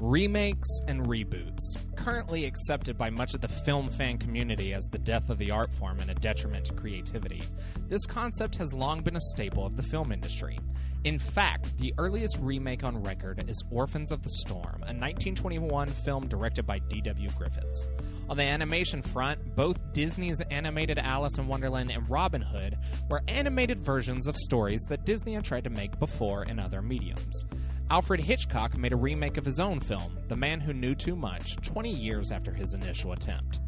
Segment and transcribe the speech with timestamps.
[0.00, 1.60] Remakes and reboots,
[1.94, 5.70] currently accepted by much of the film fan community as the death of the art
[5.74, 7.42] form and a detriment to creativity,
[7.86, 10.58] this concept has long been a staple of the film industry.
[11.04, 16.26] In fact, the earliest remake on record is Orphans of the Storm, a 1921 film
[16.28, 17.28] directed by D.W.
[17.36, 17.86] Griffiths.
[18.30, 22.78] On the animation front, both Disney's animated Alice in Wonderland and Robin Hood
[23.10, 27.44] were animated versions of stories that Disney had tried to make before in other mediums.
[27.90, 31.56] Alfred Hitchcock made a remake of his own film, The Man Who Knew Too Much,
[31.56, 33.58] 20 years after his initial attempt.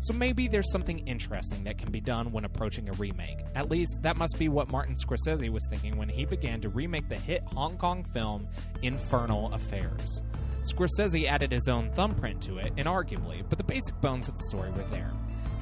[0.00, 3.38] So maybe there's something interesting that can be done when approaching a remake.
[3.54, 7.08] At least that must be what Martin Scorsese was thinking when he began to remake
[7.08, 8.48] the hit Hong Kong film
[8.82, 10.22] Infernal Affairs.
[10.62, 14.72] Scorsese added his own thumbprint to it, inarguably, but the basic bones of the story
[14.72, 15.12] were there.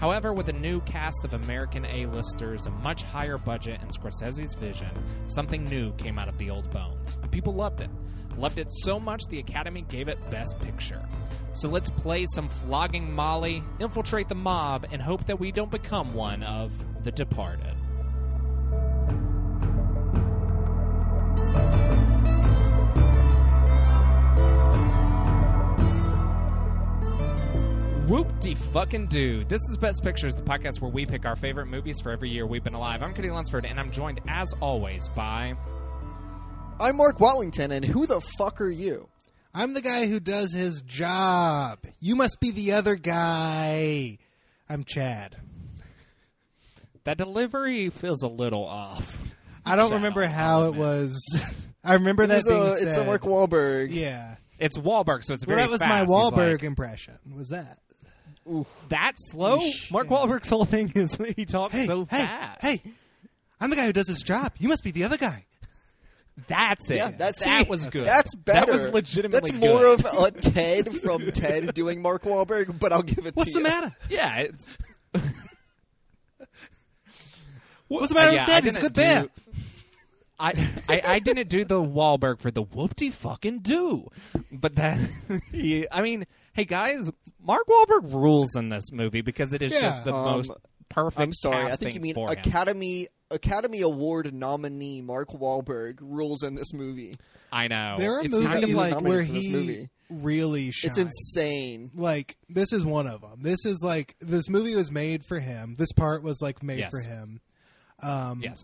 [0.01, 4.91] However, with a new cast of American A-listers, a much higher budget, and Scorsese's vision,
[5.27, 7.91] something new came out of the old bones, and people loved it.
[8.39, 11.03] Loved it so much the Academy gave it Best Picture.
[11.53, 16.13] So let's play some flogging Molly, infiltrate the mob, and hope that we don't become
[16.13, 16.71] one of
[17.03, 17.75] the departed.
[28.07, 29.45] Whoop de fucking do.
[29.45, 32.47] This is Best Pictures, the podcast where we pick our favorite movies for every year
[32.47, 33.03] we've been alive.
[33.03, 35.57] I'm Cody Lunsford, and I'm joined, as always, by.
[36.79, 39.09] I'm Mark Wallington, and who the fuck are you?
[39.55, 41.79] I'm the guy who does his job.
[42.01, 44.19] You must be the other guy.
[44.69, 45.37] I'm Chad.
[47.05, 49.19] That delivery feels a little off.
[49.65, 51.19] I don't Chad, remember how it was.
[51.85, 52.89] I remember that It's being a, said.
[52.89, 53.89] it's a Mark Wahlberg.
[53.93, 54.37] Yeah.
[54.59, 55.89] It's Wahlberg, so it's Well, very that was fast.
[55.91, 57.15] my He's Wahlberg like, impression.
[57.35, 57.79] Was that?
[58.91, 59.59] that slow?
[59.61, 60.17] Yeesh, Mark yeah.
[60.17, 62.61] Wahlberg's whole thing is he talks Hey, so hey, fast.
[62.61, 62.83] hey!
[63.61, 64.53] I'm the guy who does his job.
[64.59, 65.47] You must be the other guy.
[66.49, 66.97] That's it.
[66.97, 68.07] Yeah, that's that see, was good.
[68.07, 68.73] That's better.
[68.73, 70.05] That was legitimately That's more good.
[70.07, 73.59] of a Ted from Ted doing Mark Wahlberg, but I'll give it What's to the
[73.61, 73.65] you.
[73.65, 73.97] matter?
[74.11, 74.67] Yeah, it's.
[77.89, 78.65] What's the matter Uh, yeah, with I that?
[78.65, 79.23] He's a didn't good bear.
[79.23, 79.31] do-
[80.39, 84.09] I, I I didn't do the Wahlberg for the whoop-de fucking do,
[84.53, 84.99] but that
[85.53, 87.11] he, I mean, hey guys,
[87.43, 89.81] Mark Wahlberg rules in this movie because it is Yeah.
[89.81, 90.51] just the Um, most
[90.91, 91.21] perfect.
[91.23, 91.73] I'm sorry.
[91.73, 92.39] I think you mean for him.
[92.39, 97.17] Academy Academy Award nominee Mark Wahlberg rules in this movie.
[97.53, 99.89] I know There are it's movies kind of like where for this he movie.
[100.11, 100.99] really shines.
[100.99, 101.91] It's insane.
[101.95, 103.43] Like this is one of them.
[103.43, 105.75] This is like this movie was made for him.
[105.79, 106.91] This part was like made Yes.
[106.91, 107.41] for him.
[108.03, 108.61] Um, yes,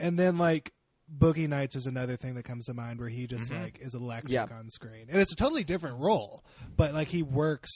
[0.00, 0.72] and then like
[1.16, 3.62] Boogie Nights is another thing that comes to mind where he just Mm-hmm.
[3.62, 4.46] like is electric Yeah.
[4.50, 6.42] on screen, and it's a totally different role,
[6.76, 7.70] but like he works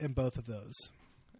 [0.00, 0.74] in both of those.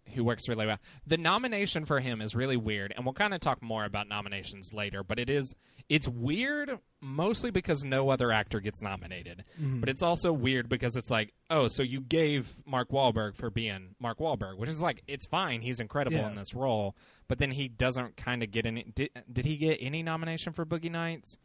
[0.06, 0.78] He works really well.
[1.06, 4.72] The nomination for him is really weird, and we'll kind of talk more about nominations
[4.72, 5.02] later.
[5.02, 5.54] But it is
[5.88, 9.80] it's weird mostly because no other actor gets nominated, mm-hmm.
[9.80, 13.94] but it's also weird because it's like, oh, so you gave Mark Wahlberg for being
[14.00, 16.30] Mark Wahlberg, which is like it's fine, he's incredible Yeah.
[16.30, 16.96] in this role,
[17.28, 18.84] but then he doesn't kind of get any.
[18.94, 21.38] Did, did he get any nomination for Boogie Nights?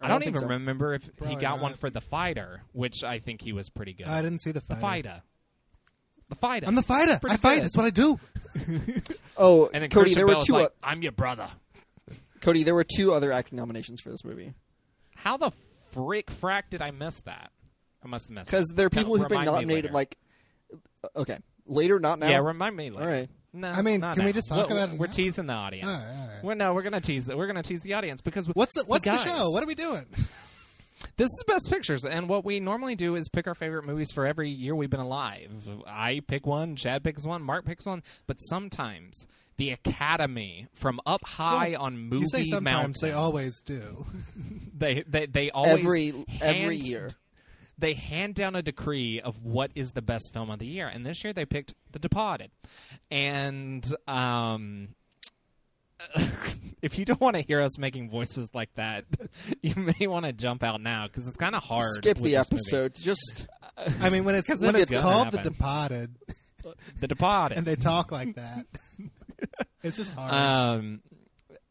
[0.00, 0.46] I, I don't, don't even so.
[0.46, 1.60] remember if he got not.
[1.60, 4.06] one for the fighter, which I think he was pretty good.
[4.06, 5.22] I didn't see the the fighter.
[6.36, 6.36] Fighter.
[6.36, 6.66] The fighter.
[6.66, 7.18] I'm the fighter.
[7.20, 7.54] Pretty I fight.
[7.56, 7.64] good.
[7.64, 8.18] That's what I do.
[9.40, 10.52] Oh, And then Cody, Christian there were Bale's two.
[10.54, 11.48] like, o- "I'm your brother."
[12.40, 14.52] Cody, there were two other acting nominations for this movie
[15.14, 15.52] How the
[15.92, 17.50] frick frack did I miss that?
[18.04, 19.92] I must have missed because there are people who've been nominated.
[19.92, 20.16] Like,
[21.14, 22.28] okay, later, not now.
[22.30, 22.90] yeah, remind me.
[22.90, 23.02] Later.
[23.02, 23.28] All right.
[23.52, 24.34] No, I mean, not can we now.
[24.34, 25.12] just talk We're- about it We're now?
[25.12, 25.86] teasing the audience.
[25.86, 26.44] All right, all right.
[26.44, 27.28] Well, no, we're gonna tease.
[27.28, 29.50] We're gonna tease the audience because What's the What's the guys, show?
[29.50, 30.04] What are we doing?
[31.16, 34.26] This is Best Pictures, and what we normally do is pick our favorite movies for
[34.26, 35.50] every year we've been alive.
[35.86, 39.26] I pick one, Chad picks one, Mark picks one, but sometimes
[39.56, 44.06] the Academy, from up high on movie you say sometimes mountain, they always do.
[44.76, 47.10] they they they always Every every year.
[47.78, 51.04] they hand down a decree of what is the best film of the year, and
[51.04, 52.50] this year they picked The Departed.
[53.10, 54.88] And um,
[56.82, 59.04] if you don't want to hear us making voices like that,
[59.62, 61.84] you may want to jump out now because it's kind of hard.
[61.94, 62.88] Skip the this movie.
[63.00, 63.46] Just
[64.00, 65.38] I mean, when it's 'Cause when it's it's gonna called The.
[65.38, 66.16] Departed
[67.00, 67.58] The Departed.
[67.58, 68.66] and they talk like that,
[69.82, 70.32] it's just hard.
[70.32, 71.00] um,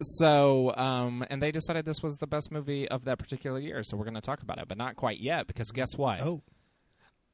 [0.02, 3.98] so um, and they decided this was the best movie of that particular year, so
[3.98, 6.22] we're going to talk about it, but not quite yet because guess what?
[6.22, 6.42] oh,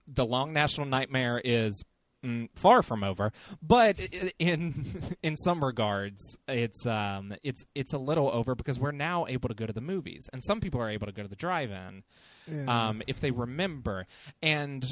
[0.07, 1.83] the Long National Nightmare is
[2.55, 3.31] far from over.
[3.61, 3.99] But
[4.39, 9.49] in in some regards, it's um it's it's a little over because we're now able
[9.49, 12.03] to go to the movies, and some people are able to go to the drive-in.
[12.45, 12.87] Yeah.
[12.89, 14.05] Um, if they remember,
[14.41, 14.83] and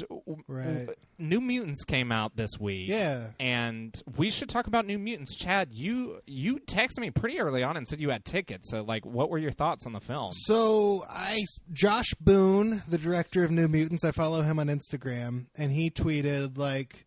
[0.48, 0.88] Right.
[1.18, 3.32] New Mutants came out this week, Yeah.
[3.38, 5.36] and we should talk about New Mutants.
[5.36, 8.70] Chad, you you texted me pretty early on and said you had tickets.
[8.70, 10.30] So, like, what were your thoughts on the film?
[10.32, 11.40] So I,
[11.74, 16.56] Josh Boone, the director of New Mutants, I follow him on Instagram, and he tweeted
[16.56, 17.04] like,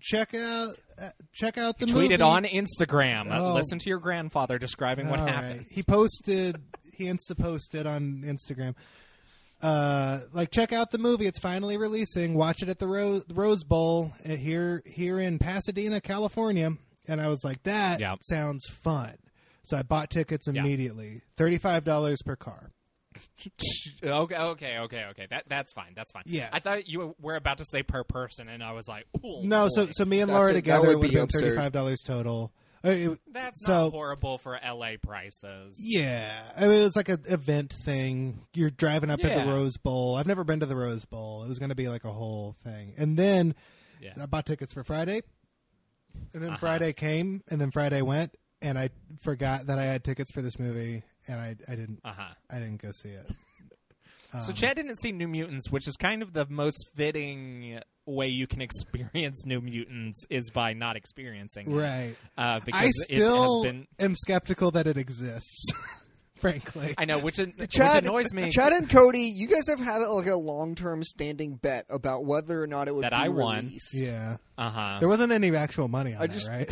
[0.00, 3.34] "Check out, uh, check out the movie." Tweeted on Instagram.
[3.34, 3.54] Oh.
[3.54, 5.58] Listen to your grandfather describing what All happened.
[5.60, 5.66] right.
[5.70, 6.56] He posted,
[6.94, 8.74] he insta posted on Instagram.
[9.62, 11.26] Uh, like check out the movie.
[11.26, 12.34] It's finally releasing.
[12.34, 16.72] Watch it at the Rose, Rose Bowl uh, here here in Pasadena, California.
[17.08, 18.16] And I was like, that Yeah.
[18.20, 19.14] sounds fun.
[19.62, 21.22] So I bought tickets immediately.
[21.36, 22.70] Thirty five dollars per car.
[24.02, 25.26] Okay, okay, okay, okay.
[25.30, 25.92] That that's fine.
[25.96, 26.22] That's fine.
[26.26, 26.48] Yeah.
[26.52, 29.86] I thought you were about to say per person, and I was like, No, so
[29.86, 29.92] boy.
[29.94, 30.54] so me and Laura it.
[30.54, 32.52] Together would would be have thirty five dollars total.
[32.84, 35.80] Uh, it- that's so not horrible for LA prices.
[35.82, 38.46] yeah, I mean it's like an event thing.
[38.54, 40.14] You're driving up at the Rose Bowl.
[40.16, 41.42] I've never been to the Rose Bowl.
[41.44, 43.54] It was going to be like a whole thing, and then
[44.00, 44.12] Yeah.
[44.20, 45.22] I bought tickets for Friday,
[46.32, 46.58] and then Uh-huh.
[46.58, 48.90] Friday came, and then Friday went, and I
[49.22, 52.34] forgot that I had tickets for this movie, and I I didn't Uh huh.
[52.50, 53.30] I didn't go see it.
[54.32, 58.26] So Um, Chad didn't see New Mutants, which is kind of the most fitting way
[58.26, 61.74] you can experience New Mutants is by not experiencing it.
[61.74, 62.16] Right.
[62.36, 63.86] Uh, because I it still has been.
[64.00, 65.64] am skeptical that it exists.
[66.36, 68.50] frankly, I know, which, which Chad, annoys me.
[68.50, 72.66] Chad and Cody, you guys have had like a long-term standing bet about whether or
[72.66, 73.64] not it would That be I won.
[73.66, 73.94] released.
[73.94, 74.36] yeah.
[74.58, 74.96] Uh huh.
[75.00, 76.70] There wasn't any actual money on I that, just- right?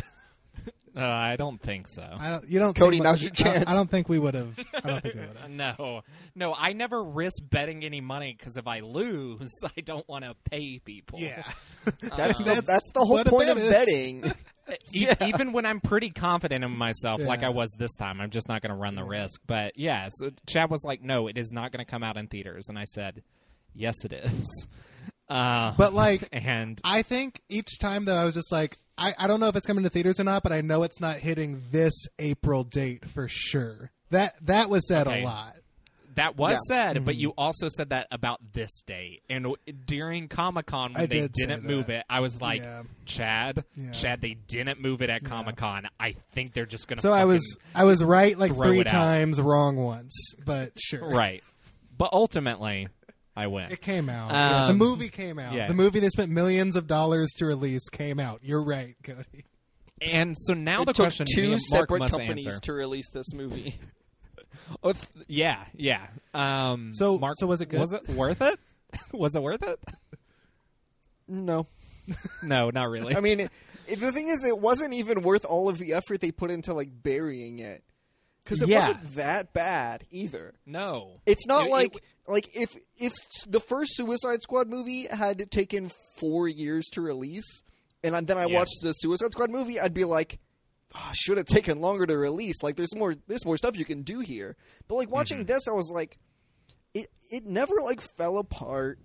[0.96, 2.08] Uh, I don't think so.
[2.19, 2.49] I don't.
[2.49, 2.75] You don't.
[2.76, 3.64] Cody, think, now's your I- chance.
[3.67, 4.56] I, don't think we would have.
[4.75, 5.50] I don't think we would have.
[5.50, 6.02] No,
[6.37, 10.35] no, I never risk betting any money because if I lose, I don't want to
[10.50, 11.19] pay people.
[11.20, 11.43] Yeah.
[12.00, 13.70] That's, the, That's that's the whole point bet of is.
[13.73, 14.32] betting.
[14.94, 18.49] E- even when I'm pretty confident in myself, like I was this time, I'm just
[18.49, 19.41] not going to run the risk.
[19.46, 22.26] But yeah, so Chad was like, "No, it is not going to come out in
[22.29, 23.23] theaters," and I said,
[23.75, 24.67] "Yes, it is."
[25.29, 29.26] Uh, But like, and I think each time though, I was just like, I, I
[29.26, 31.62] don't know if it's coming to theaters or not, but I know it's not hitting
[31.73, 33.91] this April date for sure.
[34.11, 35.23] That that was said Okay.
[35.23, 35.56] a lot.
[36.14, 36.76] that was Yeah.
[36.76, 37.05] said, Mm-hmm.
[37.06, 39.23] but you also said that about this date.
[39.29, 42.62] And w- during Comic Con, when I they did didn't move it, I was like,
[42.62, 42.85] Yeah.
[43.05, 43.91] Chad, Yeah.
[43.91, 45.88] Chad, they didn't move it at Comic Con.
[45.99, 47.02] I think they're just going to.
[47.02, 48.93] So I was I was right like three it out.
[48.93, 51.08] times, wrong once, but sure.
[51.08, 51.43] right,
[51.99, 52.87] but ultimately,
[53.36, 53.72] I went.
[53.72, 54.31] It came out.
[54.31, 55.54] Yeah, the Um, movie came out.
[55.54, 55.66] yeah.
[55.66, 58.40] The movie they spent millions of dollars to release came out.
[58.44, 59.44] You're right, Cody.
[60.00, 62.60] And so now it the took question me two Mark separate must companies answer.
[62.60, 63.78] to release this movie.
[64.82, 66.06] Oh, th- yeah, yeah.
[66.32, 67.81] Um, So- Mark, so was it good?
[67.81, 68.58] Was it worth it?
[69.12, 69.78] was it worth it?
[71.28, 71.66] no,
[72.42, 73.14] No, not really.
[73.14, 73.50] I mean, it,
[73.86, 76.72] it- the thing is, it wasn't even worth all of the effort they put into
[76.72, 77.82] like burying it
[78.42, 78.81] because it Yeah.
[78.81, 80.54] wasn't that bad either.
[80.66, 83.15] no, It's not It- it- like like if if
[83.47, 87.62] the first Suicide Squad movie had taken four years to release,
[88.03, 88.55] and then I Yes.
[88.55, 90.38] watched the Suicide Squad movie, I'd be like,
[90.94, 92.62] oh, should have taken longer to release.
[92.62, 94.56] Like there's more there's more stuff you can do here.
[94.88, 95.47] But like watching Mm-hmm.
[95.47, 96.19] this, I was like,
[96.94, 98.99] it it never like fell apart.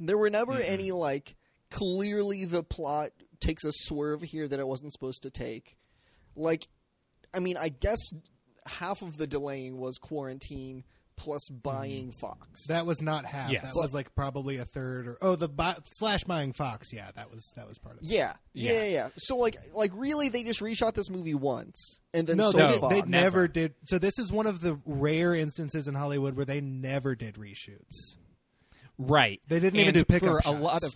[0.00, 0.72] There were never Mm-hmm.
[0.72, 1.36] any like
[1.70, 5.76] clearly the plot takes a swerve here that it wasn't supposed to take.
[6.34, 6.66] Like,
[7.34, 7.98] I mean, I guess
[8.66, 10.84] half of the delaying was quarantine
[11.18, 12.66] plus buying Fox.
[12.68, 13.50] That was not half.
[13.50, 13.64] Yes.
[13.64, 16.92] That was like probably a third or oh the buy, slash buying Fox.
[16.92, 18.08] Yeah, that was that was part of it.
[18.08, 18.78] yeah, yeah, Yeah.
[18.84, 19.08] yeah, yeah.
[19.18, 22.70] So like, like really, they just reshot this movie once and then No, sold they,
[22.70, 22.94] No, Fox.
[22.94, 23.48] they never Never.
[23.48, 23.74] did.
[23.84, 28.16] So this is one of the rare instances in Hollywood where they never did reshoots.
[28.98, 29.40] right.
[29.48, 30.94] They didn't even do pickup for a lot of.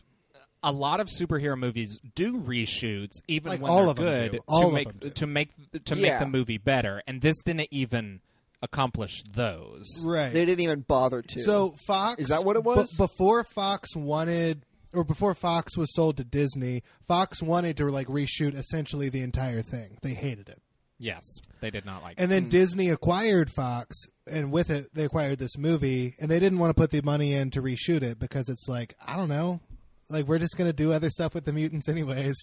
[0.65, 4.33] A lot of superhero movies do reshoots, even Like, when all they're of them good,
[4.33, 4.39] do.
[4.47, 5.11] All to of make them do.
[5.11, 5.49] to make
[5.87, 6.03] to Yeah.
[6.03, 7.03] make the movie better.
[7.09, 8.21] And this didn't even
[8.63, 9.87] accomplish those.
[10.07, 10.33] Right.
[10.33, 11.41] They didn't even bother to.
[11.41, 12.97] So Fox Is that what it be- was?
[12.97, 18.55] before Fox wanted, or before Fox was sold to Disney, Fox wanted to like reshoot
[18.57, 19.99] essentially the entire thing.
[20.03, 20.63] They hated it,
[20.99, 21.25] Yes,
[21.61, 22.19] they did not like.
[22.19, 22.23] It.
[22.23, 22.51] And then mm.
[22.51, 26.81] Disney acquired Fox, and with it they acquired this movie, and they didn't want to
[26.81, 29.61] put the money in to reshoot it because it's like I don't know,
[30.09, 32.37] like we're just gonna do other stuff with the mutants anyways.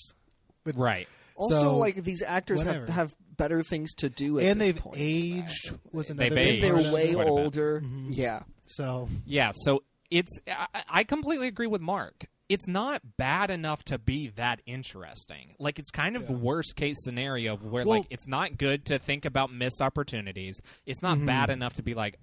[0.65, 0.75] it.
[0.75, 1.07] right.
[1.39, 2.91] Also, so, like these actors have, whatever.
[2.91, 4.39] have better things to do.
[4.39, 4.97] At and this they've point.
[4.99, 6.63] aged was another They've aged.
[6.63, 7.15] They're part way it.
[7.15, 7.43] Quite a bit.
[7.43, 7.81] older.
[7.81, 8.11] Mm-hmm.
[8.11, 8.43] Yeah.
[8.65, 12.25] So Yeah, so it's I, I completely agree with Mark.
[12.49, 15.53] It's not bad enough to be that interesting.
[15.59, 18.99] Like it's kind of the worst case scenario where Well- like it's not good to
[18.99, 20.59] think about missed opportunities.
[20.85, 22.19] It's not bad enough to be like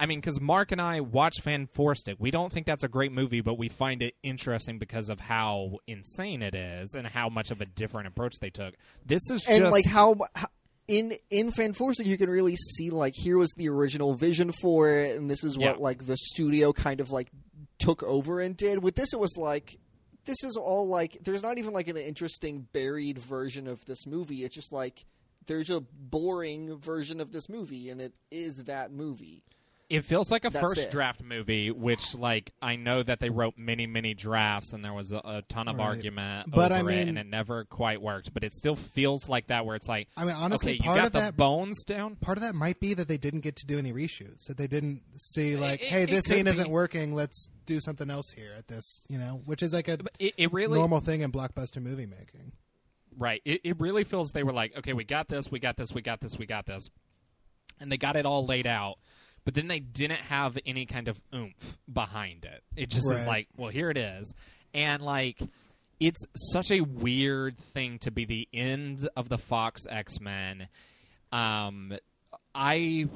[0.00, 2.16] I mean, because Mark and I watch Fant4stic.
[2.18, 5.78] We don't think that's a great movie, but we find it interesting because of how
[5.86, 8.74] insane it is and how much of a different approach they took.
[9.04, 10.46] This is and just like how, how
[10.86, 15.16] in in Fant4stic you can really see like here was the original vision for it,
[15.16, 15.82] and this is what Yeah.
[15.82, 17.28] like the studio kind of like
[17.78, 18.82] took over and did.
[18.82, 19.78] With this, it was like
[20.24, 24.44] this is all like there's not even like an interesting buried version of this movie.
[24.44, 25.04] It's just like
[25.46, 29.42] there's a boring version of this movie, and it is that movie.
[29.90, 30.90] It feels like a That's first it.
[30.90, 35.12] draft movie, which, like, I know that they wrote many, many drafts, and there was
[35.12, 35.84] a, a ton of Right.
[35.86, 38.34] argument But, over I it, and it never quite worked.
[38.34, 40.96] But it still feels like that, where it's like, I mean, honestly, okay, you part
[40.98, 42.16] got of the that bones down.
[42.16, 44.44] part of that might be that they didn't get to do any reshoots.
[44.48, 46.50] That they didn't see like, It- hey, this scene be.
[46.50, 47.14] isn't working.
[47.14, 49.06] Let's do something else here at this.
[49.08, 52.52] You know, which is like a It, it really, normal thing in blockbuster movie making.
[53.16, 53.40] right?
[53.46, 56.02] It, it really feels they were like, okay, we got this, we got this, we
[56.02, 56.88] got this, we got this,
[57.80, 58.96] and they got it all laid out.
[59.48, 62.62] But then they didn't have any kind of oomph behind it.
[62.76, 64.34] It just is like, well, here it is,
[64.74, 65.40] and like.
[65.98, 70.68] It's such a weird thing to be the end of the Fox X Men.
[71.32, 71.94] Um,
[72.54, 73.06] I,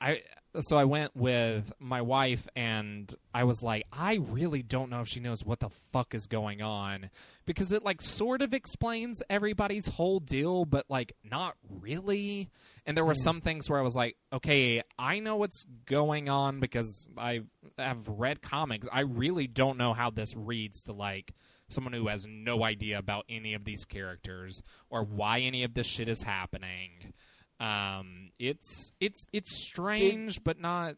[0.00, 0.22] I,
[0.60, 5.08] so I went with my wife, and I was like, I really don't know if
[5.08, 7.10] she knows what the fuck is going on
[7.46, 12.48] because it like sort of explains everybody's whole deal, but like not really.
[12.86, 16.60] And there were some things where I was like, okay, I know what's going on
[16.60, 17.40] because I
[17.78, 18.88] have read comics.
[18.92, 21.32] I really don't know how this reads to like
[21.68, 25.86] someone who has no idea about any of these characters or why any of this
[25.86, 27.12] shit is happening.
[27.60, 30.96] Um, it's it's it's strange, but not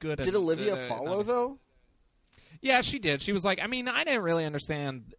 [0.00, 0.18] good.
[0.18, 1.58] Did at- Olivia uh, follow um, though?
[2.60, 3.20] Yeah, she did.
[3.22, 5.14] She was like, I mean, I didn't really understand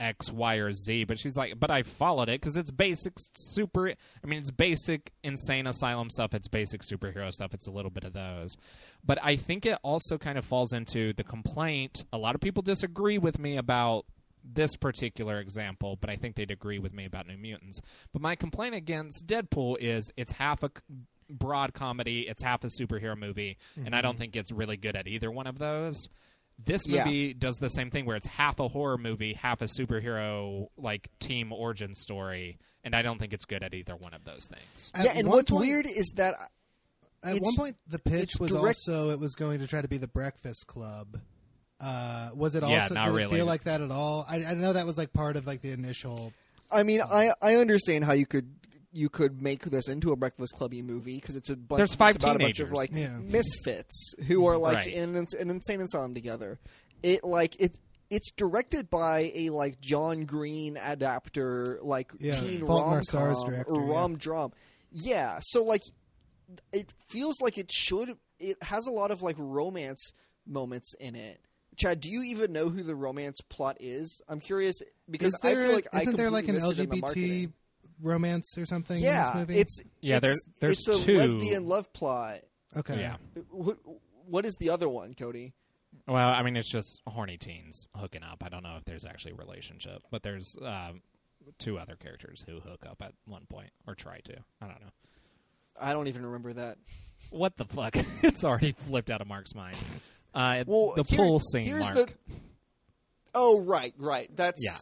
[0.00, 3.88] X, Y, or Z, but she's like, but I followed it because it's basic super.
[3.88, 6.34] I mean, it's basic insane asylum stuff.
[6.34, 7.54] It's basic superhero stuff.
[7.54, 8.56] It's a little bit of those,
[9.04, 12.04] but I think it also kind of falls into the complaint.
[12.12, 14.04] A lot of people disagree with me about
[14.44, 17.80] this particular example, but I think they'd agree with me about New Mutants.
[18.12, 20.70] But my complaint against Deadpool is it's half a
[21.30, 24.20] broad comedy, it's half a superhero movie, and I don't mm-hmm.
[24.20, 26.08] think it's really good at either one of those.
[26.62, 27.04] This Yeah.
[27.04, 31.08] movie does the same thing where it's half a horror movie, half a superhero like
[31.18, 34.92] team origin story, and I don't think it's good at either one of those things.
[34.94, 36.34] At yeah, and what's point- weird is that
[37.22, 39.88] At It's- one point, the pitch was direct- also it was going to try to
[39.88, 41.18] be the Breakfast Club.
[41.84, 42.74] Uh, was it also?
[42.74, 43.24] Yeah, not did really.
[43.36, 44.24] it feel like that at all?
[44.28, 46.32] I, I know that was like part of like the initial.
[46.70, 48.48] I mean, I I understand how you could
[48.92, 51.78] you could make this into a Breakfast Clubby movie because it's a bunch.
[51.78, 52.76] There's five it's about a bunch of teenagers.
[52.76, 53.18] like Yeah.
[53.18, 54.94] misfits who are like Right.
[54.94, 56.58] in an, an insane asylum together.
[57.02, 57.78] It like it.
[58.10, 63.36] It's directed by a like John Green adapter, like Yeah, teen Fault in rom Stars
[63.38, 63.92] com director, or yeah.
[63.92, 64.52] rom drum.
[64.92, 65.82] Yeah, so like
[66.72, 68.16] it feels like it should.
[68.38, 70.12] It has a lot of like romance
[70.46, 71.40] moments in it.
[71.76, 74.20] Chad, do you even know who the romance plot is?
[74.28, 76.92] I'm curious because Is there, I feel like I isn't there like an completely missed
[76.92, 77.52] it in the LGBT
[78.02, 78.96] romance or something?
[78.98, 79.58] in Yeah, this movie?
[79.60, 81.16] it's Yeah, it's, there- there's it's a two.
[81.16, 82.40] lesbian love plot.
[82.76, 82.98] okay.
[83.00, 83.16] Yeah.
[83.50, 83.78] What,
[84.26, 85.52] what is the other one, Cody?
[86.08, 88.42] Well, I mean, it's just horny teens hooking up.
[88.44, 91.02] I don't know if there's actually a relationship, but there's um,
[91.58, 94.34] two other characters who hook up at one point or try to.
[94.60, 94.90] I don't know.
[95.80, 96.78] I don't even remember that.
[97.30, 97.96] What the fuck?
[98.22, 99.76] it's already flipped out of Mark's mind.
[100.34, 101.94] Uh, Well, the here- pool scene, here's Mark.
[101.94, 102.08] the-
[103.34, 104.34] Oh, right, right.
[104.36, 104.76] That's Yeah.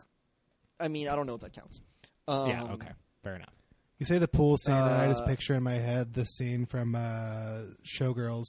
[0.80, 1.80] I mean, I don't know if that counts.
[2.28, 2.88] Um, yeah, okay,
[3.22, 3.52] fair enough.
[3.98, 6.66] You say the pool scene, and I just Uh, picture in my head the scene
[6.66, 8.44] from uh, Showgirls.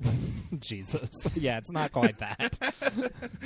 [0.60, 2.38] Jesus, yeah, it's not quite that.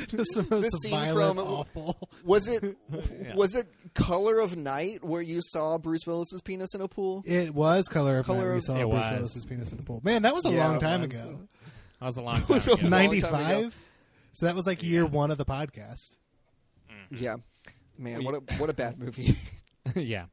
[0.08, 2.08] Just the most The scene violent, from- awful.
[2.24, 2.76] Was it
[3.22, 3.34] Yeah.
[3.34, 7.22] was it Color of Night where you saw Bruce Willis's penis in a pool?
[7.26, 8.54] It was Color of Color Night.
[8.56, 9.08] We saw Bruce was.
[9.10, 10.00] Willis's penis in the pool.
[10.04, 11.10] Man, that was a Yeah, long time was.
[11.10, 11.40] ago.
[12.02, 12.82] That was a long was time ago.
[12.82, 13.62] long- Ninety time ago.
[13.62, 13.76] five.
[14.32, 16.16] So that was like year one of the podcast.
[17.10, 17.36] Yeah,
[17.96, 19.36] man, what a what a bad movie.
[19.94, 20.24] yeah,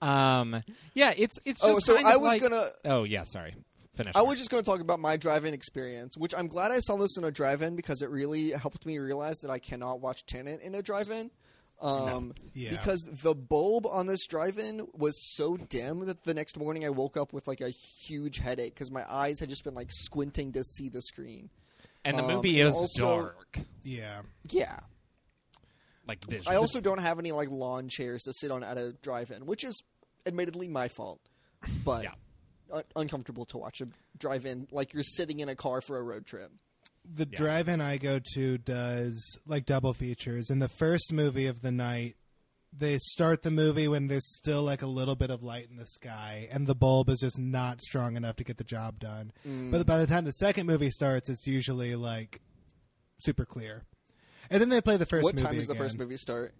[0.00, 0.62] um,
[0.94, 1.12] yeah.
[1.16, 1.60] It's it's.
[1.62, 3.56] oh, just so kind I of was like- gonna Oh yeah, sorry.
[3.96, 4.12] Finish.
[4.14, 4.28] I Mark.
[4.30, 7.16] was just going to talk about my drive-in experience, which I'm glad I saw this
[7.18, 10.74] in a drive-in because it really helped me realize that I cannot watch Tenet in
[10.76, 11.32] a drive-in.
[11.80, 12.70] Um, Yeah.
[12.70, 17.16] Because the bulb on this drive-in was so dim that the next morning I woke
[17.16, 20.64] up with like a huge headache because my eyes had just been like squinting to
[20.64, 21.50] see the screen.
[22.04, 24.22] and the um, movie and is also- dark, Yeah.
[24.50, 24.80] Yeah,
[26.06, 26.50] like vision.
[26.50, 29.62] I also don't have any like lawn chairs to sit on at a drive-in, which
[29.64, 29.82] is
[30.26, 31.20] admittedly my fault,
[31.84, 32.14] but Yeah.
[32.72, 33.86] un- uncomfortable to watch a
[34.18, 36.50] drive-in like you're sitting in a car for a road trip.
[37.10, 37.36] The Yeah.
[37.38, 40.50] drive-in I go to does like double features.
[40.50, 42.16] In the first movie of the night,
[42.70, 45.86] they start the movie when there's still like a little bit of light in the
[45.86, 49.32] sky, and the bulb is just not strong enough to get the job done.
[49.46, 49.70] Mm.
[49.70, 52.42] But by the time the second movie starts, it's usually like
[53.20, 53.84] super clear.
[54.50, 55.24] And then they play the first.
[55.24, 56.54] what movie time does the first movie start?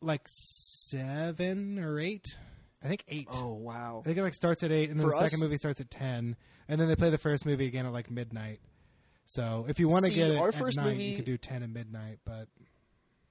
[0.00, 2.24] Like seven or eight.
[2.82, 3.28] I think eight.
[3.30, 4.00] Oh wow.
[4.00, 5.90] I think it like starts at eight, and then For the second movie starts at
[5.90, 6.36] ten,
[6.68, 8.60] and then they play the first movie again at like midnight.
[9.30, 11.36] So if you want to get it our at first night, movie- you could do
[11.36, 12.20] ten and midnight.
[12.24, 12.48] But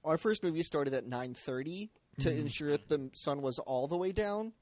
[0.04, 1.90] Our first movie started at 9:30
[2.20, 2.40] to Mm-hmm.
[2.40, 4.54] ensure that the sun was all the way down.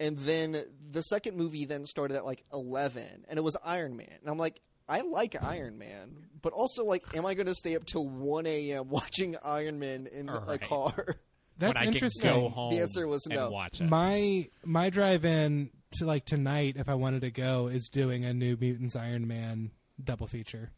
[0.00, 4.12] And then the second movie then started at like 11 and it was Iron Man.
[4.20, 7.76] And I'm like I like Iron Man, but also like am I going to stay
[7.76, 8.88] up till 1 a.m.
[8.88, 11.16] watching Iron Man in a car?
[11.58, 12.30] that's when I interesting.
[12.30, 13.50] can go home The answer was no.
[13.50, 13.88] watch it.
[13.90, 18.32] My my drive in to like tonight, if I wanted to go, is doing a
[18.34, 19.70] New Mutants Iron Man
[20.02, 20.70] double feature.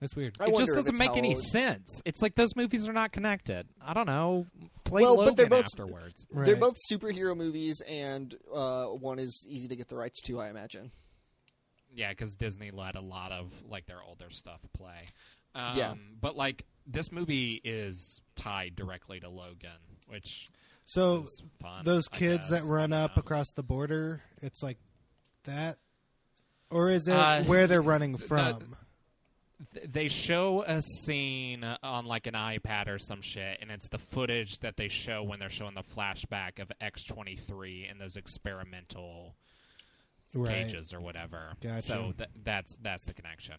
[0.00, 0.36] That's weird.
[0.40, 2.00] I it just doesn't make any sense.
[2.06, 3.68] It's like those movies are not connected.
[3.84, 4.46] I don't know.
[4.84, 6.26] Play Well, Logan but they're both- afterwards.
[6.32, 10.48] They're both superhero movies and uh, one is easy to get the rights to, I
[10.48, 10.90] imagine.
[11.94, 15.06] Yeah, because Disney let a lot of like their older stuff play.
[15.54, 15.94] Um, Yeah.
[16.20, 19.70] but like this movie is tied directly to Logan,
[20.08, 20.46] which
[20.86, 21.84] So is fun.
[21.84, 23.20] those kids that run up know.
[23.20, 24.78] across the border, it's like
[25.44, 25.76] that,
[26.70, 28.76] or is it Uh, where they're running from?
[29.74, 33.98] Th- they show a scene on like an iPad or some shit, and it's the
[33.98, 38.16] footage that they show when they're showing the flashback of X twenty three and those
[38.16, 39.34] experimental
[40.34, 40.66] right.
[40.66, 41.52] cages or whatever.
[41.60, 41.82] Gotcha.
[41.82, 43.56] So th- that's that's the connection.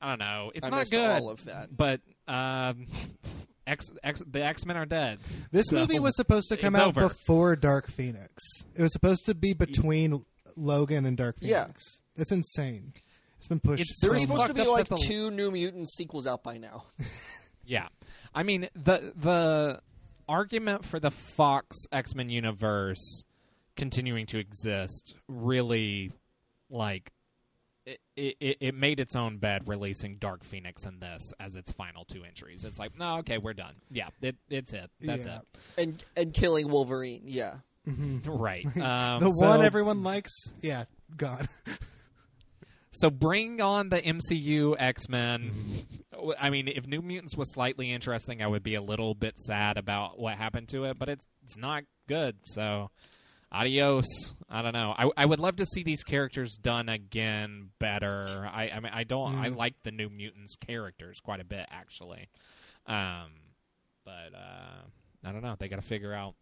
[0.00, 0.50] I don't know.
[0.54, 1.22] It's I not good.
[1.22, 1.74] all of that.
[1.74, 2.86] But um,
[3.68, 5.18] X, X, the X Men are dead.
[5.52, 7.08] This So, movie was supposed to come out over.
[7.08, 8.42] before Dark Phoenix.
[8.74, 10.24] It was supposed to be between
[10.56, 11.62] Logan and Dark Yeah.
[11.64, 11.82] Phoenix.
[12.16, 12.92] It's insane.
[13.38, 13.82] It's been pushed.
[13.82, 16.58] It's There so were supposed to be like the- two New Mutants sequels out by
[16.58, 16.84] now.
[17.68, 17.88] Yeah,
[18.32, 19.80] I mean the the
[20.28, 23.24] argument for the Fox X Men universe
[23.74, 26.12] continuing to exist really
[26.70, 27.10] like.
[27.86, 32.04] It, it, it made its own bed releasing Dark Phoenix and this as its final
[32.04, 32.62] two entries.
[32.62, 33.74] It's like, no, okay, we're done.
[33.90, 34.88] Yeah, it, it's it.
[35.00, 35.38] That's Yeah.
[35.38, 35.42] it.
[35.82, 37.54] And and killing Wolverine, yeah.
[37.84, 38.64] Right.
[38.76, 40.32] Um, the so, one everyone likes,
[40.62, 40.84] yeah,
[41.16, 41.48] gone.
[42.96, 45.86] So bring on the MCU X Men.
[46.40, 49.76] I mean, if New Mutants was slightly interesting, I would be a little bit sad
[49.76, 52.36] about what happened to it, but it's it's not good.
[52.44, 52.90] So
[53.52, 54.06] adios.
[54.48, 54.94] I don't know.
[54.96, 58.48] I, I would love to see these characters done again better.
[58.50, 59.34] I, I mean, I don't.
[59.34, 62.30] I like the New Mutants characters quite a bit actually.
[62.86, 63.32] Um,
[64.06, 64.86] but uh,
[65.22, 65.54] I don't know.
[65.58, 66.34] They got to figure out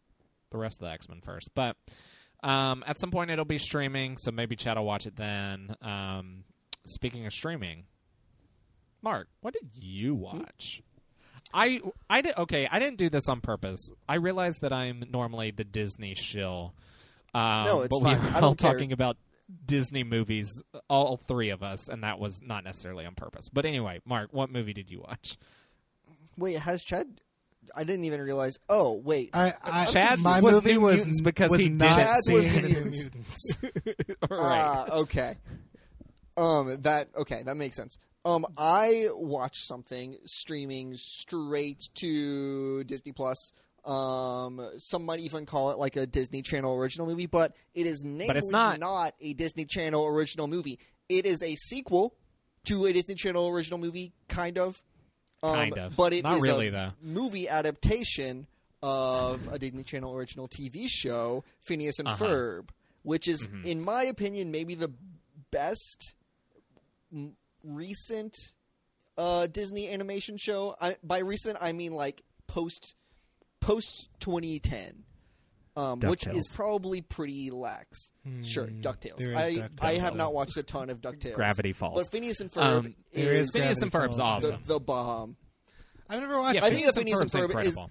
[0.53, 1.51] the rest of the X Men first.
[1.55, 1.77] But
[2.45, 5.75] um, at some point, it'll be streaming, so maybe Chad will watch it then.
[5.83, 6.45] Um,
[6.87, 7.85] speaking of streaming,
[9.03, 10.83] Mark, what did you watch?
[11.53, 11.81] I
[12.11, 12.67] I did okay.
[12.71, 13.89] I didn't do this on purpose.
[14.09, 16.75] I realize that I'm normally the Disney shill.
[17.35, 18.21] Um, No, it's but fine.
[18.21, 18.73] we I were all don't care.
[18.73, 19.17] talking about
[19.67, 20.51] Disney movies,
[20.89, 23.49] all three of us, and that was not necessarily on purpose.
[23.53, 25.37] But anyway, Mark, what movie did you watch?
[26.37, 27.21] Wait, has Chad?
[27.75, 28.59] I didn't even realize.
[28.69, 29.31] Oh, wait.
[29.35, 32.31] I, I, Chad's my was movie New was Mutants because was he not didn't- Chad's
[32.31, 33.11] was seeing New the New Mutants.
[33.63, 33.97] Mutants.
[34.31, 34.41] right.
[34.41, 35.37] Ah, okay.
[36.37, 37.97] Um, that okay, that makes sense.
[38.25, 43.53] Um, I watched something streaming straight to Disney Plus.
[43.85, 48.03] Um, some might even call it like a Disney Channel original movie, but it is
[48.03, 49.15] namely not.
[49.21, 50.79] a Disney Channel original movie.
[51.09, 52.15] It is a sequel
[52.65, 54.83] to a Disney Channel original movie, kind of.
[55.45, 55.97] Um, Kind of.
[55.97, 56.91] but it is Not really, a though.
[57.03, 58.47] movie adaptation
[58.83, 62.25] of a Disney Channel original TV show, Phineas and Uh-huh.
[62.25, 62.69] Ferb,
[63.03, 63.65] which is, Mhm.
[63.67, 64.93] in my opinion, maybe the
[65.51, 66.15] best
[67.13, 68.37] m- recent
[69.17, 70.75] uh, Disney animation show.
[70.81, 72.97] I, by recent, I mean like post
[73.61, 75.05] post 2010.
[75.77, 78.13] Um, which is probably pretty lax.
[78.45, 79.35] Sure, Hmm, Ducktales.
[79.37, 79.71] I DuckTales.
[79.83, 81.35] I have not watched a ton of Ducktales.
[81.35, 82.01] Gravity Falls.
[82.05, 84.45] but Phineas and Ferb Um, there is is Phineas and Gravity Ferb's Falls.
[84.45, 84.61] awesome.
[84.65, 85.37] the, the bomb.
[86.09, 86.57] I've never watched.
[86.57, 86.75] yeah, I it.
[86.75, 87.91] think that Phineas and Phineas and Ferb's Ferb is-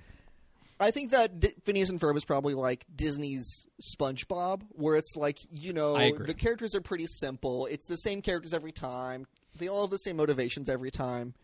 [0.79, 3.45] I think that D- Phineas and Ferb is probably like Disney's
[3.81, 7.65] SpongeBob, where it's like you know the characters are pretty simple.
[7.67, 9.25] It's the same characters every time.
[9.57, 11.35] They all have the same motivations every time.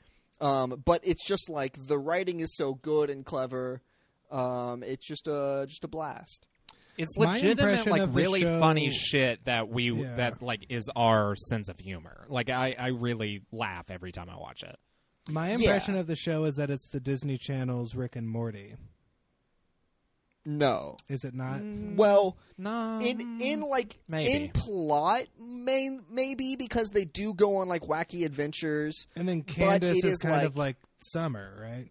[0.41, 3.81] Um, but it's just like the writing is so good and clever.
[4.31, 6.45] Um, it's just a just a blast.
[6.97, 10.15] It's My legitimate, like really show- funny shit that we Yeah.
[10.15, 12.25] that like is our sense of humor.
[12.29, 14.75] Like I, I really laugh every time I watch it.
[15.29, 18.73] My impression of the show is that it's the Disney Channel's Rick and Morty.
[20.45, 21.59] No, Is it not?
[21.61, 24.31] well, No, in in like maybe.
[24.45, 29.05] in plot, main maybe because they do go on like wacky adventures.
[29.15, 31.89] And then Candace it is is kind like- of like Summer, right?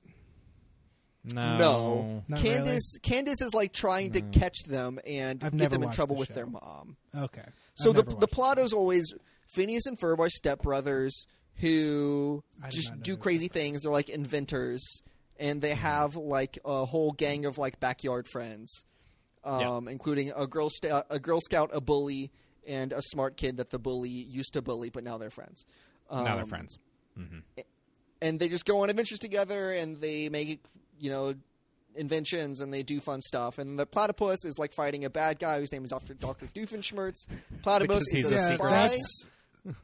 [1.24, 1.56] No.
[1.58, 2.98] No, Not Candace.
[3.02, 6.28] Candace is like trying to catch them and I've get them in trouble the with
[6.28, 6.34] show.
[6.34, 6.96] their mom.
[7.14, 7.42] Okay.
[7.74, 9.12] So I've the never the watched plot is always
[9.46, 11.12] Phineas and Ferb are stepbrothers
[11.56, 13.82] who just do crazy things.
[13.82, 15.02] They're like inventors,
[15.38, 18.84] and they have like a whole gang of like backyard friends,
[19.44, 22.30] um, including a girl sta- a girl scout, a bully,
[22.66, 25.64] and a smart kid that the bully used to bully, but now they're friends.
[26.10, 26.78] Um, now they're friends.
[28.22, 30.60] and they just go on adventures together, and they make
[30.98, 31.34] you know
[31.96, 33.58] inventions and they do fun stuff.
[33.58, 37.26] And the platypus is like fighting a bad guy whose name is Doctor Doctor Doofenshmirtz.
[37.62, 38.70] Platypus Because he's is a a yeah, spy.
[38.70, 39.26] that's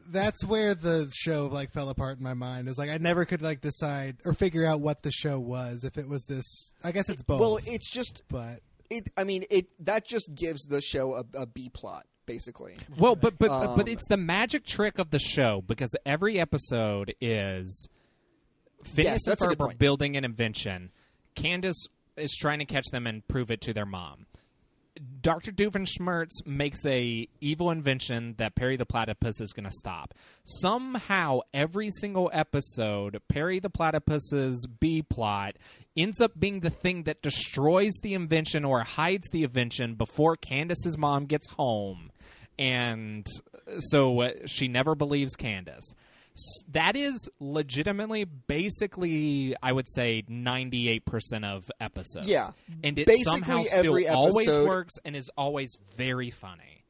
[0.08, 2.68] that's where the show like fell apart in my mind.
[2.68, 5.84] Is like I never could like decide or figure out what the show was.
[5.84, 7.40] If it was this, I guess it's both.
[7.40, 9.10] Well, it's just but it.
[9.16, 12.76] I mean, it that just gives the show a, a B plot, basically.
[12.96, 17.14] Well, but but but Um, it's the magic trick of the show because every episode
[17.20, 17.88] is
[18.84, 20.92] phineas yes, and ferb are building an invention.
[21.34, 24.26] Candace is trying to catch them and prove it to their mom.
[25.22, 25.50] Dr.
[25.50, 30.14] Doofenshmirtz makes a evil invention that Perry the Platypus is going to stop.
[30.44, 35.56] Somehow, every single episode, Perry the Platypus's B plot
[35.96, 40.96] ends up being the thing that destroys the invention or hides the invention before Candace's
[40.96, 42.12] mom gets home,
[42.56, 43.26] and
[43.78, 45.94] so uh, she never believes Candace.
[46.72, 52.26] That is legitimately, basically, I would say ninety-eight percent of episodes.
[52.28, 52.48] Yeah.
[52.82, 56.84] and it Basically somehow still every always works and is always very funny.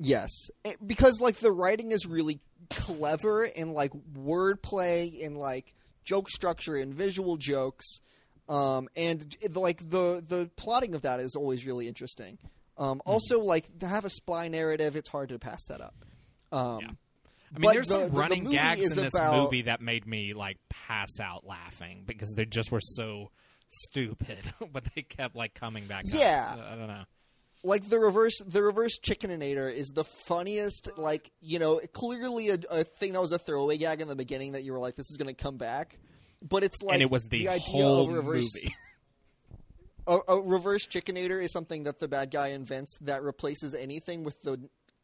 [0.00, 0.30] Yes,
[0.64, 2.38] Eh, because like the writing is really
[2.70, 8.00] clever and like wordplay and like joke structure and visual jokes,
[8.48, 12.38] um, and it- like the the plotting of that is always really interesting.
[12.76, 13.10] Um, Hmm.
[13.10, 15.94] Also, like to have a spy narrative, it's hard to pass that up.
[16.52, 16.90] Um, Yeah.
[17.54, 20.06] I mean, there's the- some the- the running gags in this about- movie that made
[20.06, 23.30] me like pass out laughing because they just were so
[23.68, 24.38] stupid,
[24.72, 26.04] but they kept like coming back.
[26.06, 26.10] up.
[26.12, 26.54] Yeah.
[26.54, 27.04] So, I don't know.
[27.64, 32.84] like the reverse the reverse chickeninator is the funniest like you know clearly a, a
[32.84, 35.16] thing that was a throwaway gag in the beginning that you were like this is
[35.16, 35.98] going to come back
[36.40, 38.74] but it's like and it was the, idea whole of a reverse movie.
[40.06, 44.40] a, a reverse chickenator is something that the bad guy invents that replaces anything with
[44.42, 44.58] the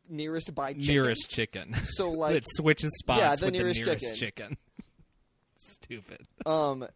[0.09, 0.87] nearest by chicken.
[0.95, 1.75] nearest chicken.
[1.85, 4.19] So, like- it switches spots Yeah, the with nearest the nearest chicken.
[4.19, 4.57] chicken.
[5.59, 6.21] Stupid.
[6.45, 6.87] Um,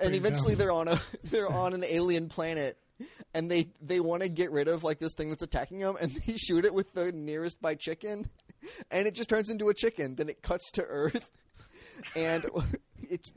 [0.00, 0.58] and eventually dumb.
[0.58, 2.76] they're on a they're on an alien planet,
[3.32, 6.10] and they they want to get rid of like this thing that's attacking them, and
[6.12, 8.26] they shoot it with the nearest by chicken,
[8.90, 10.14] and it just turns into a chicken.
[10.16, 11.30] Then it cuts to Earth,
[12.14, 12.44] and
[13.08, 13.32] it's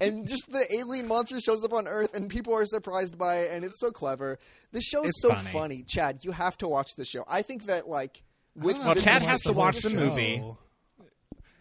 [0.00, 3.52] and just the alien monster shows up on Earth, and people are surprised by it,
[3.52, 4.38] and it's so clever.
[4.72, 5.50] This show is It's so funny.
[5.52, 5.84] funny.
[5.86, 6.18] Chad.
[6.24, 7.24] You have to watch the show.
[7.28, 8.22] I think that like
[8.56, 10.42] with Well, Chad has to watch the show- movie.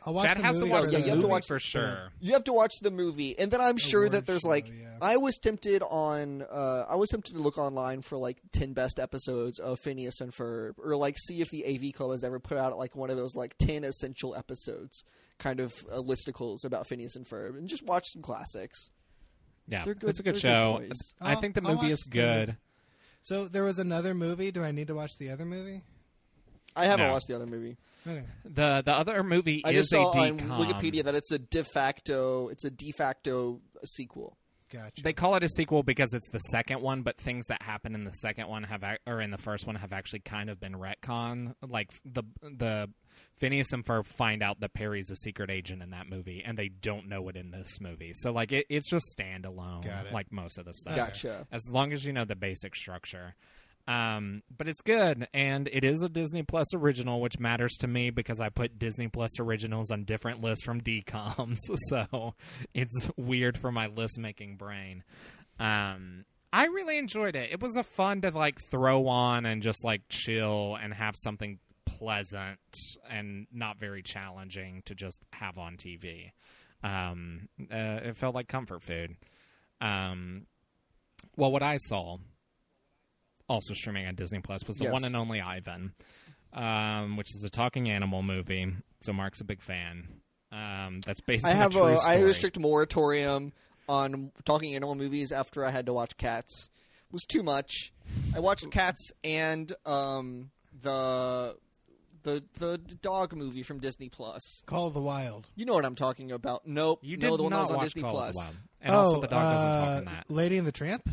[0.07, 1.47] I'll watch Chad the has to watch for the Yeah, you have to movie watch-
[1.47, 2.11] for sure.
[2.19, 4.97] You have to watch the movie, and then I'm sure that there's show, like yeah.
[5.01, 8.99] I was tempted on uh, I was tempted to look online for like ten best
[8.99, 12.57] episodes of Phineas and Ferb, or like see if the AV Club has ever put
[12.59, 15.03] out like one of those like ten essential episodes
[15.39, 18.91] kind of uh, listicles about Phineas and Ferb, and just watch some classics.
[19.67, 20.77] Yeah, They're good- it's a good show.
[20.81, 20.91] good.
[21.19, 22.57] I think the I'll movie watch is the- good.
[23.23, 24.51] So there was another movie.
[24.51, 25.81] Do I need to watch the other movie?
[26.75, 27.13] I haven't No.
[27.13, 27.77] watched the other movie.
[28.07, 28.23] Okay.
[28.43, 30.67] the The other movie I is just saw a on DCOM.
[30.67, 34.37] Wikipedia that it's a de facto it's a de facto sequel.
[34.71, 35.03] Gotcha.
[35.03, 38.03] They call it a sequel because it's the second one, but things that happen in
[38.03, 40.73] the second one have ac- or in the first one have actually kind of been
[40.73, 41.53] retcon.
[41.67, 42.89] Like the the
[43.37, 46.69] Phineas and Ferb find out that Perry's a secret agent in that movie, and they
[46.69, 48.11] don't know it in this movie.
[48.15, 50.13] So like it, it's just standalone, Got it.
[50.13, 50.95] like most of the stuff.
[50.95, 51.45] Gotcha.
[51.51, 53.35] As long as you know the basic structure.
[53.87, 58.09] Um, but it's good, and it is a Disney Plus original, which matters to me
[58.09, 62.33] because I put Disney Plus originals on different lists from DComs, so
[62.73, 65.03] it's weird for my list making brain.
[65.59, 67.51] Um, I really enjoyed it.
[67.51, 71.59] It was a fun to like throw on and just like chill and have something
[71.85, 72.59] pleasant
[73.09, 76.31] and not very challenging to just have on TV.
[76.83, 79.15] Um, uh, it felt like comfort food.
[79.81, 80.45] Um,
[81.35, 82.17] well, what I saw,
[83.47, 84.93] also streaming on Disney Plus, was the Yes.
[84.93, 85.93] one and only Ivan,
[86.53, 88.67] um, which is a talking animal movie.
[89.01, 90.07] So Mark's a big fan.
[90.51, 92.17] Um, that's based I on have a true a I story.
[92.17, 93.51] have a strict moratorium
[93.89, 96.69] on talking animal movies after I had to watch Cats.
[97.07, 97.91] It was too much.
[98.35, 101.55] I watched Cats and um, the
[102.23, 104.63] the the dog movie from Disney Plus.
[104.65, 105.47] Call of the Wild.
[105.55, 106.65] You know what I'm talking about?
[106.65, 106.99] Nope.
[107.03, 108.33] You no, did the one that not was on watch Disney Call Plus.
[108.33, 108.57] the Wild.
[108.81, 110.29] And oh, also the dog doesn't uh, talk in that.
[110.29, 111.09] Lady and the Tramp.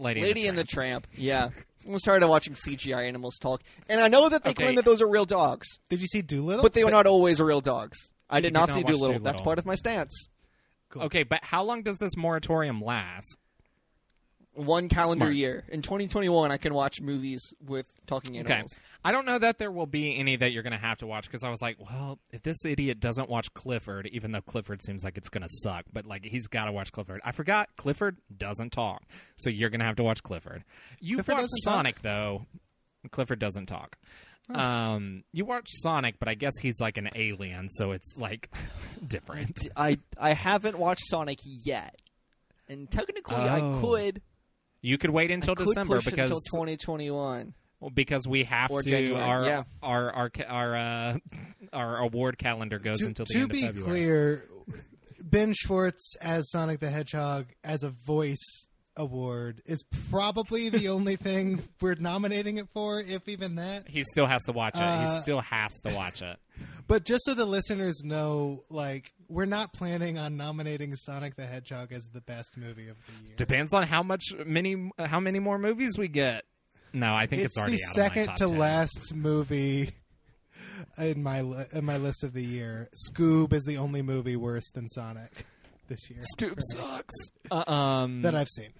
[0.00, 1.06] Lady, Lady and and the Tramp.
[1.16, 1.50] Yeah.
[1.90, 4.64] I started watching CGI animals talk, and I know that they Okay.
[4.64, 6.62] claim that those are real dogs, Did you see Dolittle?
[6.62, 7.96] but they are not always real dogs.
[8.28, 9.12] I did did not not see watch Dolittle.
[9.20, 9.44] That's Dolittle.
[9.44, 10.28] part of my stance.
[10.90, 11.02] Cool.
[11.04, 13.38] Okay, but how long does this moratorium last?
[14.54, 15.36] One calendar Mark.
[15.36, 15.64] year.
[15.68, 18.52] In 2021, I can watch movies with talking Okay.
[18.52, 18.78] animals.
[19.04, 21.26] I don't know that there will be any that you're going to have to watch
[21.26, 25.04] because I was like, well, if this idiot doesn't watch Clifford, even though Clifford seems
[25.04, 27.20] like it's going to suck, but like he's got to watch Clifford.
[27.24, 29.02] I forgot Clifford doesn't talk,
[29.36, 30.64] so you're going to have to watch Clifford.
[30.98, 31.74] You Clifford watch doesn't talk?
[31.74, 32.46] Sonic though.
[33.12, 33.96] Clifford doesn't talk.
[34.52, 38.50] Um, you watch Sonic, but I guess he's like an alien, so it's like
[39.06, 39.68] different.
[39.76, 41.96] I I haven't watched Sonic yet,
[42.68, 43.80] and technically I Oh.
[43.80, 44.20] could.
[44.82, 47.54] You could wait I until could December push it because until 2021.
[47.80, 49.62] Well, because we have Or to January, our yeah.
[49.82, 51.18] our our our uh,
[51.72, 53.82] our award calendar goes to, until the to end be of February.
[53.82, 54.48] To be clear,
[55.22, 61.62] Ben Schwartz as Sonic the Hedgehog as a voice award is probably the only thing
[61.80, 63.88] we're nominating it for, if even that.
[63.88, 64.82] He still has to watch it.
[64.82, 66.36] Uh, he still has to watch it.
[66.86, 71.92] But just so the listeners know, like we're not planning on nominating Sonic the Hedgehog
[71.92, 73.36] as the best movie of the year.
[73.36, 76.42] Depends on how much many how many more movies we get.
[76.92, 78.58] No, I think it's, it's already the second of my top to 10.
[78.58, 79.90] last movie
[80.98, 81.38] in my
[81.72, 82.88] in my list of the year.
[83.08, 85.30] Scoob is the only movie worse than Sonic
[85.90, 87.14] this year Scoob sucks.
[87.50, 88.70] Uh, um, that I've seen.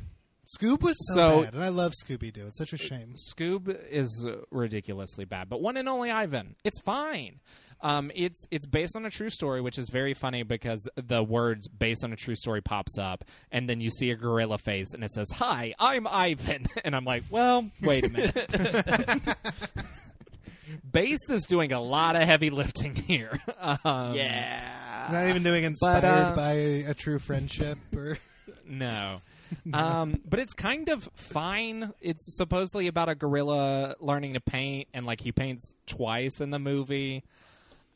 [0.59, 2.46] Scoob was so, So- bad, and I love Scooby Doo.
[2.46, 3.12] It's such a shame.
[3.33, 7.40] Scoob is ridiculously bad, but one and only Ivan, it's fine.
[7.83, 11.66] Um, it's it's based on a true story, which is very funny because the words
[11.68, 15.03] "based on a true story" pops up, and then you see a gorilla face, and
[15.03, 18.55] it says, "Hi, I'm Ivan," and I'm like, "Well, wait a minute."
[20.92, 23.40] Based is doing a lot of heavy lifting here.
[23.85, 24.80] Um, yeah.
[25.12, 28.18] Not even doing inspired uh, by a, a true friendship or
[28.68, 29.20] No.
[29.73, 31.92] um, but it's kind of fine.
[32.01, 36.59] It's supposedly about a gorilla learning to paint, and like he paints twice in the
[36.61, 37.25] movie.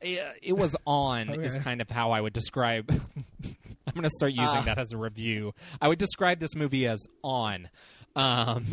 [0.01, 2.91] It, it was on is kind of how I would describe.
[3.87, 4.63] I'm going to start using Ah.
[4.63, 5.53] that as a review.
[5.81, 7.69] I would describe this movie as on.
[8.17, 8.67] Um,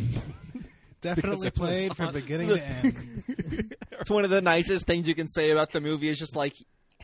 [1.02, 3.76] definitely played from on- beginning to end.
[4.00, 6.10] It's one of the nicest things you can say about the movie.
[6.10, 6.56] Is just like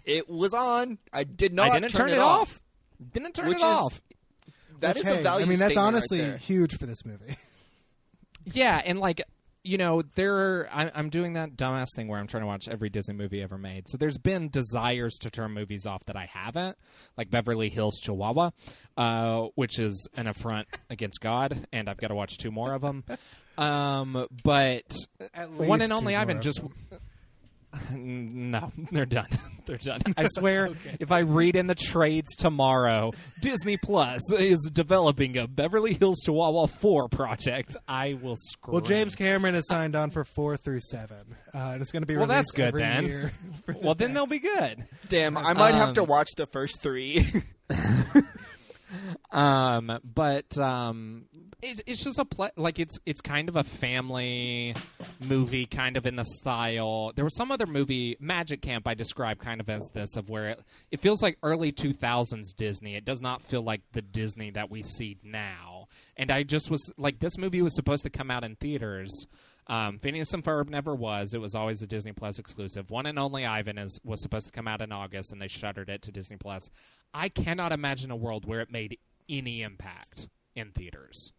[0.08, 0.98] it was on.
[1.14, 2.60] I did not I didn't turn, turn, it off.
[3.14, 4.02] Didn't turn Which it is- off.
[4.80, 5.46] That Which, is hey, a value.
[5.46, 7.36] I mean, that's statement right honestly huge for this movie.
[8.54, 9.22] Yeah, and like
[9.64, 12.90] you know, there I, I'm doing that dumbass thing where I'm trying to watch every
[12.90, 13.84] Disney movie ever made.
[13.90, 16.78] So there's been desires to turn movies off that I haven't,
[17.18, 18.52] like Beverly Hills Chihuahua,
[18.96, 22.82] uh, which is an affront against God, and I've got to watch two more of
[22.82, 23.04] them.
[23.58, 24.96] Um, but
[25.34, 26.60] At one and only two more Ivan just.
[26.62, 26.72] them.
[27.92, 29.28] No, they're done.
[29.66, 30.02] they're done.
[30.18, 35.94] I swear, if I read in the trades tomorrow, Disney Plus is developing a Beverly
[35.94, 38.74] Hills Chihuahua 4 project, I will scream.
[38.74, 42.08] Well, James Cameron has signed on for four through seven, uh, and it's going to
[42.08, 43.06] be Well, that's good every then.
[43.06, 43.32] year
[43.66, 44.86] the Well, then they'll be good.
[45.10, 47.26] Damn, I might have to Um, watch the first three.
[49.32, 51.26] Um, but um,
[51.62, 54.76] it, it's just a pla like it's it's kind of a family
[55.20, 57.12] movie, kind of in the style.
[57.16, 60.50] There was some other movie, Magic Camp, I describe kind of as this, of where
[60.50, 62.96] it, it feels like early two thousands Disney.
[62.96, 65.88] It does not feel like the Disney that we see now.
[66.16, 69.28] And I just was like, this movie was supposed to come out in theaters.
[69.70, 71.34] Um, Phineas and Ferb never was.
[71.34, 72.90] It was always a Disney Plus exclusive.
[72.90, 75.90] One and Only Ivan is was supposed to come out in August, and they shuttered
[75.90, 76.70] it to Disney Plus.
[77.14, 81.34] I cannot imagine a world where it made any impact in theaters.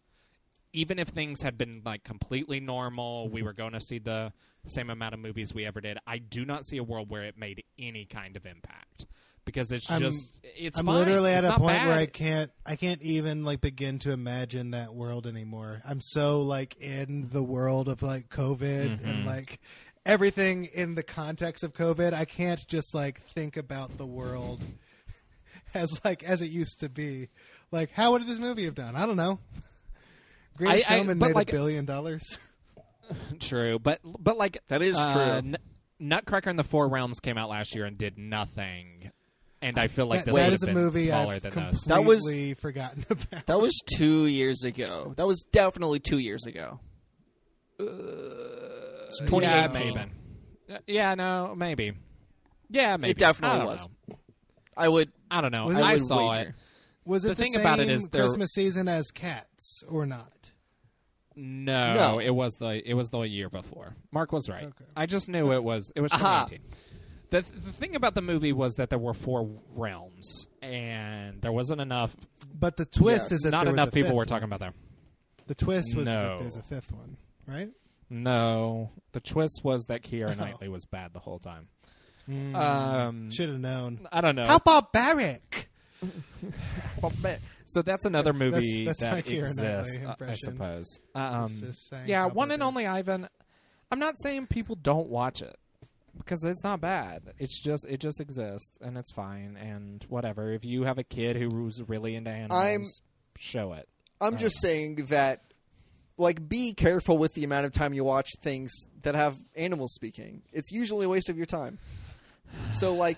[0.73, 4.31] Even if things had been like completely normal, we were going to see the
[4.65, 5.97] same amount of movies we ever did.
[6.05, 9.07] I do not see a world where it made any kind of impact
[9.45, 10.77] because it's I'm- just it's.
[10.77, 10.95] I'm fine.
[10.95, 11.87] literally It's at a point bad.
[11.87, 15.81] where I can't I can't even like begin to imagine that world anymore.
[15.87, 19.07] I'm so like in the world of like COVID Mm-hmm.
[19.09, 19.59] and like
[20.05, 22.13] everything in the context of COVID.
[22.13, 24.63] I can't just like think about the world
[25.73, 27.29] as like as it used to be.
[27.71, 28.95] Like how would this movie have done?
[28.95, 29.39] I don't know.
[30.57, 32.23] Greatest I- I- Showman made like- a billion dollars.
[33.39, 35.21] True, but but like That is uh, true.
[35.53, 35.57] N-
[35.99, 39.11] Nutcracker and the Four Realms came out last year and did nothing,
[39.61, 41.41] and I feel like that, this that would is have a been movie smaller I've
[41.41, 41.87] than completely.
[41.87, 43.45] That was- forgotten about.
[43.47, 45.13] that was two years ago.
[45.17, 46.79] That was definitely two years ago.
[47.79, 49.95] It's Yeah, 2018.
[49.95, 50.11] maybe.
[50.71, 51.93] Uh, Yeah, no, maybe.
[52.69, 53.11] Yeah, maybe.
[53.11, 53.87] It definitely I don't was.
[54.07, 54.15] know.
[54.77, 55.11] I would.
[55.31, 55.65] I don't know.
[55.65, 56.49] Was I, it- saw wager.
[56.49, 56.55] it.
[57.05, 60.31] Was it The the, thing same about it is Christmas season as Cats or not?
[61.35, 62.19] No, No.
[62.19, 63.95] it was the it was the year before.
[64.11, 64.65] Mark was right.
[64.65, 64.85] Okay.
[64.95, 66.47] I just knew it was it was Aha.
[67.31, 67.61] 2018.
[67.61, 71.81] The the thing about the movie was that there were four realms, and there wasn't
[71.81, 72.15] enough.
[72.53, 73.31] But the twist Yes.
[73.33, 74.53] is that Not there was enough a people fifth were talking one.
[74.53, 75.47] about that.
[75.47, 76.21] The twist was No.
[76.37, 77.69] that there's a fifth one, right?
[78.09, 81.67] No, the twist was that Keira Knightley was bad the whole time.
[82.27, 84.07] Um, Should have known.
[84.11, 84.45] I don't know.
[84.45, 85.69] How about barbaric!
[87.65, 90.99] so that's another movie that's that my Keira Knightley exists, I suppose.
[91.15, 93.27] Um, just yeah, one and only Ivan.
[93.91, 95.57] I'm not saying people don't watch it
[96.19, 97.33] because it's not bad.
[97.39, 100.51] It's just it just exists and it's fine and whatever.
[100.53, 102.85] If you have a kid who's really into animals, I'm-
[103.37, 103.89] show it.
[104.21, 104.39] I'm Right.
[104.41, 105.41] just saying that,
[106.17, 108.71] like, be careful with the amount of time you watch things
[109.03, 110.41] that have animals speaking.
[110.51, 111.79] It's usually a waste of your time.
[112.73, 113.17] So, like,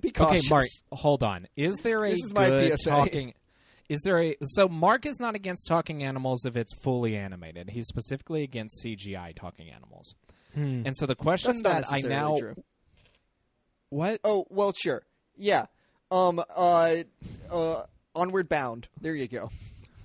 [0.00, 0.42] be cautious.
[0.46, 1.48] Okay, Mark, hold on.
[1.56, 2.90] Is there a This is my PSA.
[2.90, 3.34] talking?
[3.88, 7.70] Is there a so Mark is not against talking animals if it's fully animated.
[7.70, 10.14] He's specifically against CGI talking animals.
[10.54, 10.82] Hmm.
[10.86, 12.54] And so the question That's that I now true.
[13.90, 15.02] what Oh well, sure,
[15.36, 15.66] yeah.
[16.10, 16.94] Um, uh,
[17.50, 17.82] uh,
[18.14, 18.88] Onward Bound.
[19.00, 19.50] There you go.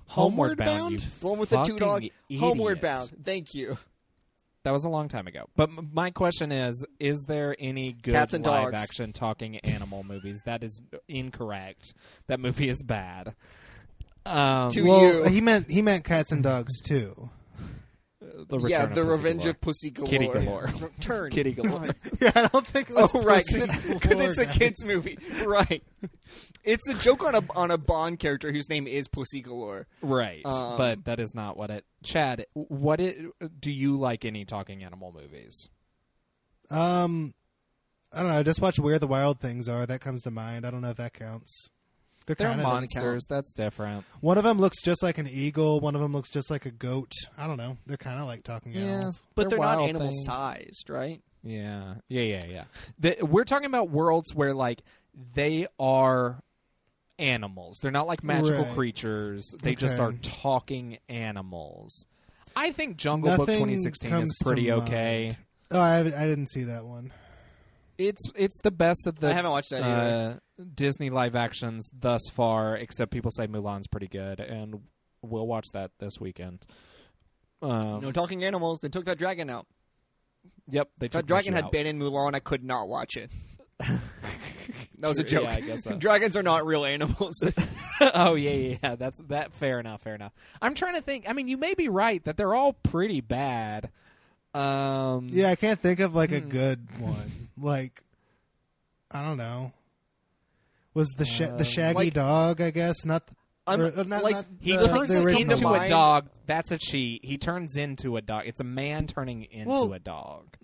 [0.06, 1.02] Homeward Homeward Bound, Bound?
[1.20, 2.04] One with the two fucking dog.
[2.38, 2.80] Homeward.
[2.80, 3.10] Bound.
[3.24, 3.78] Thank you.
[4.64, 5.46] That was a long time ago.
[5.56, 8.82] But m- my question is: Is there any good Cats and live dogs.
[8.82, 10.40] action talking animal movies?
[10.44, 11.92] That is incorrect.
[12.28, 13.34] That movie is bad.
[14.26, 15.24] Um, To well, you.
[15.24, 17.28] he meant he meant cats and dogs too.
[18.48, 19.50] The Return yeah, of the Pussy Revenge Galore.
[19.50, 20.08] of Pussy Galore.
[20.10, 20.72] Kitty Galore.
[21.00, 21.30] Turn.
[21.30, 21.88] Kitty Galore.
[22.20, 22.90] yeah, I don't think.
[22.90, 24.88] It was Oh right, Pussy because it's a Galore, kids guys.
[24.90, 25.82] movie, right?
[26.64, 29.86] It's a joke on a on a Bond character whose name is Pussy Galore.
[30.02, 31.84] Right, Um, but that is not what it.
[32.02, 33.18] Chad, what it,
[33.60, 35.68] do you like any talking animal movies?
[36.70, 37.34] Um,
[38.12, 38.38] I don't know.
[38.38, 39.86] I Just watch Where the Wild Things Are.
[39.86, 40.66] That comes to mind.
[40.66, 41.70] I don't know if that counts.
[42.26, 43.26] They're, They're kind of monsters.
[43.28, 44.04] That's different.
[44.20, 45.80] One of them looks just like an eagle.
[45.80, 47.12] One of them looks just like a goat.
[47.36, 47.76] I don't know.
[47.86, 48.80] They're kind of like talking Yeah.
[48.80, 49.22] animals.
[49.34, 50.24] But they're, not wild animal things.
[50.24, 51.20] sized, right?
[51.42, 52.64] Yeah, yeah, yeah, yeah.
[52.98, 54.82] The, we're talking about worlds where like
[55.34, 56.40] they are
[57.18, 57.78] animals.
[57.82, 58.74] They're not like magical Right.
[58.74, 59.52] creatures.
[59.62, 62.06] They just are talking animals.
[62.56, 64.82] I think Jungle Book 2016 is to pretty mind.
[64.82, 65.36] okay.
[65.70, 67.12] Oh, I, I didn't see that one.
[67.98, 70.40] It's it's the best of the I haven't watched that uh, either.
[70.74, 72.76] Disney live actions thus far.
[72.76, 74.80] Except people say Mulan's pretty good, and
[75.22, 76.64] we'll watch that this weekend.
[77.62, 78.80] Um, no talking animals.
[78.80, 79.66] They took that dragon out.
[80.70, 81.72] Yep, they If took that dragon had out.
[81.72, 83.30] been in Mulan, I could not watch it.
[83.78, 85.44] that was a joke.
[85.44, 85.96] yeah, I guess so.
[85.98, 87.42] Dragons are not real animals.
[88.00, 88.94] oh yeah, yeah, yeah.
[88.96, 89.52] That's that.
[89.54, 90.02] Fair enough.
[90.02, 90.32] Fair enough.
[90.62, 91.28] I'm trying to think.
[91.28, 93.90] I mean, you may be right that they're all pretty bad.
[94.52, 96.48] Um, Yeah, I can't think of like a Hmm.
[96.48, 97.48] good one.
[97.60, 98.02] Like,
[99.10, 99.72] I don't know.
[100.94, 102.60] Was the sh- Um, the Shaggy like- dog?
[102.60, 103.24] I guess not.
[103.66, 106.28] I'm- or, uh, not, like, not He the, turns the into Mind- a dog.
[106.46, 107.24] That's a cheat.
[107.24, 108.44] He turns into a dog.
[108.46, 110.56] It's a man turning into Well, a dog.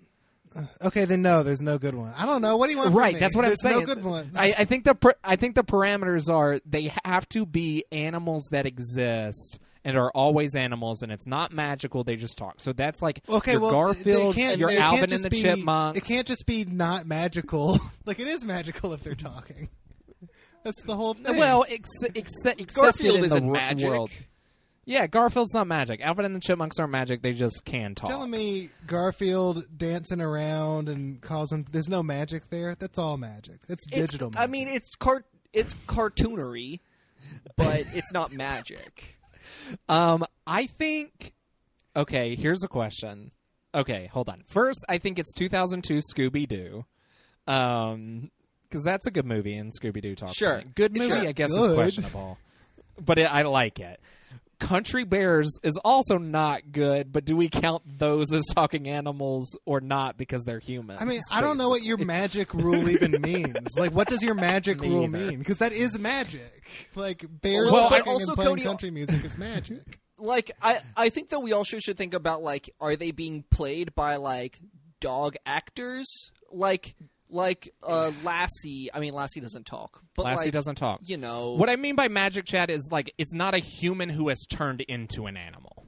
[0.81, 2.13] Okay, then no, there's no good one.
[2.15, 2.57] I don't know.
[2.57, 2.89] What do you want?
[2.89, 3.13] from Right.
[3.13, 3.19] me?
[3.21, 3.85] That's what There's I'm saying.
[3.87, 4.35] No good ones.
[4.37, 8.49] I, I think the per- I think the parameters are they have to be animals
[8.51, 12.03] that exist and are always animals, and it's not magical.
[12.03, 12.55] They just talk.
[12.59, 15.41] So that's like Okay, your well, Garfield, they can't, your Alvin and just the be,
[15.41, 15.97] Chipmunks.
[15.97, 17.79] It can't just be not magical.
[18.05, 19.69] like it is magical if they're talking.
[20.63, 21.37] That's the whole thing.
[21.37, 23.89] Well, ex- ex- accepted Garfield in isn't r- magic.
[23.89, 24.11] world.
[24.85, 26.01] Yeah, Garfield's not magic.
[26.01, 27.21] Alvin and the Chipmunks aren't magic.
[27.21, 28.09] They just can talk.
[28.09, 32.75] telling me Garfield dancing around and causing there's no magic there.
[32.75, 33.59] That's all magic.
[33.67, 34.31] That's It's- digital.
[34.35, 34.51] I magic.
[34.51, 36.79] mean, it's cart it's cartoonery,
[37.57, 39.17] but it's not magic.
[39.89, 41.33] Um, I think.
[41.95, 43.31] Okay, here's a question.
[43.75, 44.43] Okay, hold on.
[44.47, 46.85] First, I think it's 2002 Scooby Doo.
[47.47, 48.31] Um,
[48.71, 50.35] because that's a good movie, and Scooby Doo talks.
[50.35, 50.59] Sure.
[50.59, 50.71] funny.
[50.75, 51.09] good movie.
[51.09, 51.27] Sure.
[51.27, 52.37] I guess is questionable,
[52.99, 53.99] but it, I like it.
[54.59, 59.81] Country Bears is also not good, but do we count those as talking animals or
[59.81, 60.99] not because they're humans?
[61.01, 63.69] I mean, I don't know what your magic rule even means.
[63.75, 65.17] Like, what does your magic Me rule either.
[65.31, 65.39] mean?
[65.39, 66.61] Because that is magic.
[66.93, 69.81] Like, bears Well, but talking also, and playing Cody- country music is magic.
[70.23, 73.95] Like, I I think that we also should think about like, are they being played
[73.95, 74.59] by like
[74.99, 76.05] dog actors?
[76.51, 76.93] Like,
[77.31, 78.89] like uh, Lassie.
[78.93, 80.99] I mean, Lassie doesn't talk, but Lassie like, doesn't talk.
[81.03, 84.29] You know, What I mean by magic, chat is like it's not a human who
[84.29, 85.85] has turned into an animal,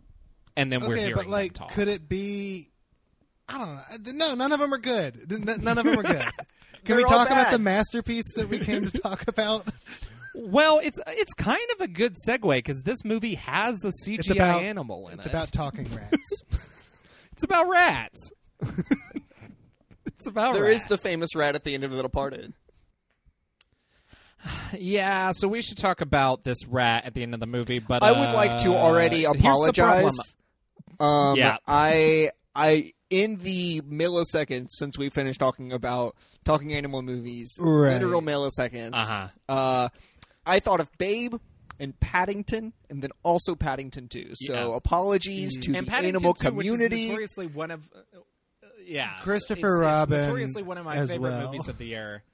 [0.58, 1.72] and then we're okay, hearing but like, them talk.
[1.76, 2.70] could it be?
[3.48, 4.28] I don't know.
[4.28, 5.32] No, none of them are good.
[5.32, 6.26] N- None of them are good.
[6.86, 9.68] Can we They're talk about the masterpiece that we came to talk about?
[10.36, 14.62] Well, it's it's kind of a good segue because this movie has a CGI about-
[14.64, 15.30] animal in It's it.
[15.30, 16.44] It's about talking rats.
[17.34, 18.32] it's about rats.
[20.24, 20.84] It's about there rats.
[20.84, 22.54] is the famous rat at the end of The Departed.
[24.78, 25.32] yeah.
[25.34, 27.80] So we should talk about this rat at the end of the movie.
[27.80, 30.36] But I would like to uh, already here's apologize.
[31.00, 31.58] Um, Yeah.
[31.68, 37.94] I I in the milliseconds since we finished talking about talking animal movies, Right.
[37.94, 38.92] literal milliseconds.
[38.94, 39.28] Uh-huh.
[39.48, 39.90] Uh,
[40.46, 41.36] I thought of Babe
[41.80, 44.32] and Paddington, and then also Paddington Two.
[44.36, 44.76] So Yeah.
[44.76, 47.08] apologies to and the Paddington animal 2, which is community.
[47.10, 47.88] notoriously one of
[48.86, 51.52] yeah Christopher it's, Robin It's notoriously one of my as favorite well.
[51.52, 52.24] movies of the year.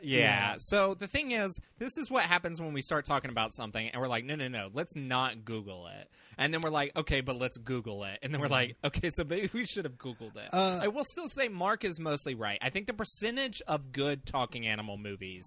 [0.00, 0.54] Yeah.
[0.58, 4.00] So the thing is, this is what happens when we start talking about something and
[4.00, 6.08] we're like, no, no, no, let's not Google it.
[6.38, 8.20] And then we're like, okay, but let's Google it.
[8.22, 10.48] And then we're like, okay, so maybe we should have Googled it.
[10.52, 12.58] Uh, I will still say Mark is mostly right.
[12.62, 15.44] I think the percentage of good talking animal movies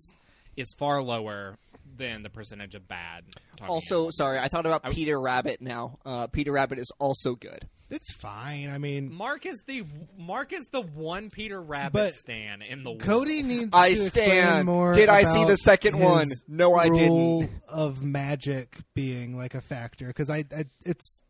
[0.57, 1.55] is far lower
[1.95, 3.23] than the percentage of bad.
[3.55, 4.51] Talking Also, animal sorry, I movies.
[4.51, 5.97] thought about I- Peter Rabbit now.
[6.05, 7.69] Uh, Peter Rabbit is also good.
[7.91, 8.69] It's fine.
[8.69, 9.83] I mean, Mark is the
[10.17, 13.01] Mark is the one Peter Rabbit But stan in the world.
[13.01, 14.65] Cody needs I to explain stand.
[14.65, 14.93] more.
[14.93, 16.27] Did I see about the second his one?
[16.47, 17.09] No, I didn't.
[17.09, 21.21] role Of magic being like a factor because I, I, it's.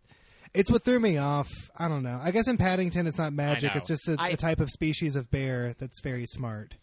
[0.54, 1.48] It's what threw me off.
[1.80, 2.20] I don't know.
[2.22, 3.74] I guess in Paddington, it's not magic.
[3.74, 3.78] know.
[3.80, 6.76] It's just a, I- a type of species of bear that's very smart.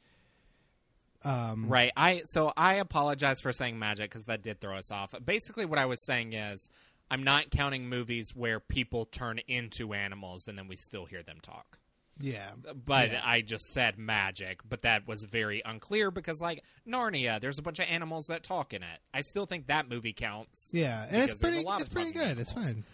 [1.22, 1.92] Um, Right.
[1.96, 5.14] I so I apologize for saying magic because that did throw us off.
[5.24, 6.70] Basically, what I was saying is
[7.10, 11.38] I'm not counting movies where people turn into animals and then we still hear them
[11.42, 11.78] talk.
[12.20, 12.50] Yeah.
[12.84, 13.20] But Yeah.
[13.24, 17.78] I just said magic, but that was very unclear because, like Narnia, there's a bunch
[17.78, 18.98] of animals that talk in it.
[19.14, 20.70] I still think that movie counts.
[20.74, 21.64] Yeah, and it's pretty.
[21.66, 22.38] It's pretty good.
[22.40, 22.72] It's animals.
[22.74, 22.84] fine.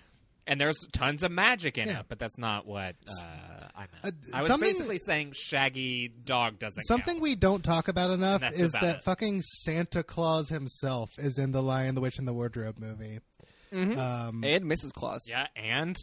[0.47, 2.01] And there's tons of magic in Yeah.
[2.01, 3.25] it, but that's not what uh,
[3.75, 4.15] I meant.
[4.31, 7.23] Uh, I was basically saying Shaggy Dog doesn't Something count.
[7.23, 9.05] we don't talk about enough is about that it.
[9.05, 13.21] fucking Santa Claus himself is in the Lion, the Witch, and the Wardrobe movie.
[13.75, 13.99] Mhm.
[13.99, 14.93] Um, and Mrs.
[14.93, 15.23] Claus.
[15.29, 15.97] Yeah, and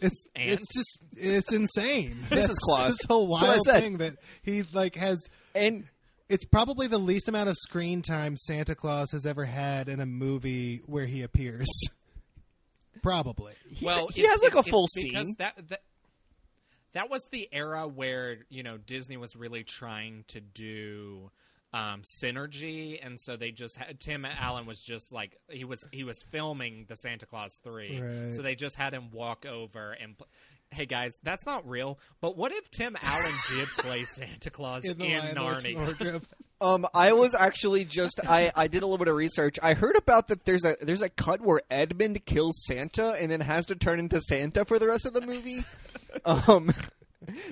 [0.00, 0.50] it's and?
[0.50, 2.16] it's just it's insane.
[2.30, 2.46] Mrs.
[2.46, 2.96] That's Claus.
[2.96, 3.80] this whole That's what I wild said.
[3.82, 5.18] thing that he like has.
[5.54, 5.84] And
[6.28, 10.06] It's probably the least amount of screen time Santa Claus has ever had in a
[10.06, 11.68] movie where he appears.
[13.02, 13.54] probably.
[13.82, 15.34] well, he has like a it's- full it's because scene.
[15.38, 15.80] That, that
[16.92, 21.30] that was the era where you know Disney was really trying to do
[21.76, 26.04] um, synergy, and so they just had Tim Allen was just like he was he
[26.04, 28.32] was filming the Santa Claus three, Right.
[28.34, 30.16] so they just had him walk over and.
[30.16, 30.28] Pl-
[30.72, 31.96] Hey guys, that's not real.
[32.20, 35.64] But what if Tim Allen did play Santa Claus in, In the Lion, the Witch,
[35.64, 36.22] and the Narnia?
[36.60, 39.58] Um, I was actually just I, I did a little bit of research.
[39.62, 40.44] I heard about that.
[40.44, 44.20] There's a there's a cut where Edmund kills Santa and then has to turn into
[44.22, 45.64] Santa for the rest of the movie.
[46.24, 46.72] um,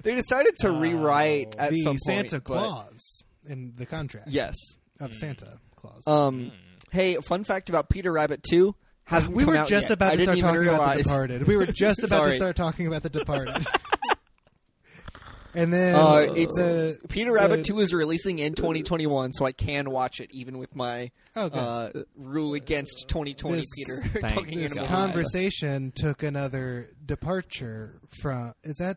[0.02, 2.30] they decided to rewrite at the some point.
[2.30, 3.13] Santa Claus
[3.48, 4.54] in the contract Yes.
[5.00, 6.06] of Santa Claus.
[6.06, 6.52] Um.
[6.90, 8.74] Hey, fun fact about Peter Rabbit two
[9.04, 9.92] hasn't we come were out just yet.
[9.92, 11.04] about I to didn't start even talking about The realize.
[11.04, 11.46] Departed.
[11.46, 13.66] We were just about to start talking about The Departed.
[15.54, 19.52] and then Uh, it's the, Peter Rabbit the- two is releasing in 2021, so I
[19.52, 23.58] can watch it even with my Oh, uh, rule against 2020.
[23.58, 24.68] This- Peter talking you.
[24.68, 28.54] this animal conversation took another departure from.
[28.64, 28.96] Is that?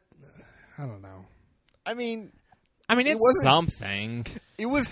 [0.78, 1.26] I don't know.
[1.86, 2.32] I mean,
[2.90, 4.28] I mean, It it's wasn't- something.
[4.58, 4.90] it was.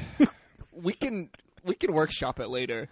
[0.74, 1.30] we can
[1.64, 2.88] we can workshop it later.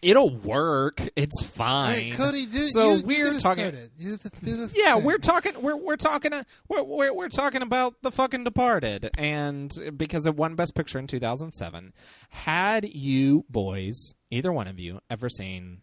[0.00, 1.02] It'll work.
[1.16, 1.94] It's fine.
[1.94, 3.90] Hey, Cody, do So you, you we're get talking- started.
[3.98, 5.04] The, the Yeah, thing.
[5.04, 5.60] we're talking.
[5.60, 6.32] We're we're talking.
[6.32, 11.00] Uh, we're, we're we're talking about the fucking Departed, and because it won Best Picture
[11.00, 11.92] in 2007.
[12.30, 15.78] Had you boys, either one of you, ever seen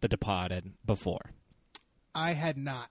[0.00, 1.32] the Departed before?
[2.14, 2.88] I had not.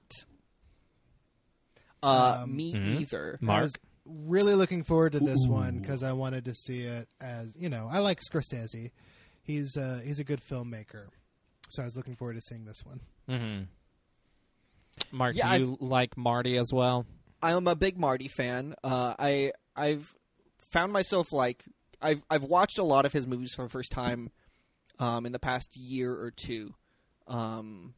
[2.04, 3.00] Uh, Um, me Mhm.
[3.02, 3.40] either.
[3.42, 3.72] I Mark?
[4.06, 7.70] Was really looking forward to this one because I wanted to see it as you
[7.70, 8.92] know I like Scorsese.
[9.44, 11.08] He's uh, he's a good filmmaker,
[11.70, 13.00] so I was looking forward to seeing this one.
[13.30, 13.64] Mm-hmm.
[15.12, 17.06] Mark, Yeah, do you like Marty as well?
[17.44, 18.76] I'm a big Marty fan.
[18.84, 20.16] Uh, I I've
[20.72, 21.64] found myself like
[22.02, 24.32] I've I've watched a lot of his movies for the first time
[25.00, 26.74] um, in the past year or two.
[27.28, 27.94] Um,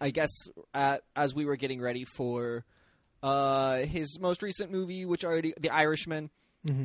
[0.00, 0.30] I guess
[0.74, 2.64] at, as we were getting ready for
[3.22, 6.30] uh, his most recent movie, which already The Irishman.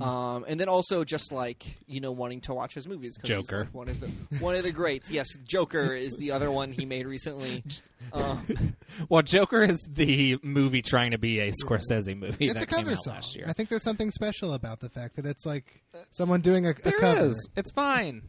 [0.02, 3.38] Um, and then also just like you know wanting to watch his movies 'cause he's,
[3.38, 3.60] Joker.
[3.66, 4.08] like, one of the
[4.40, 5.12] one of the greats.
[5.12, 7.64] Yes, Joker is the other one he made recently.
[8.14, 8.76] Um,
[9.10, 12.46] Well, Joker is the movie trying to be a Scorsese movie.
[12.46, 13.14] It's that a cover came out song.
[13.16, 13.46] last year.
[13.48, 15.82] I think there's something special about the fact that it's like
[16.12, 17.28] someone doing a, a There cover.
[17.28, 17.50] is.
[17.56, 18.22] It's fine.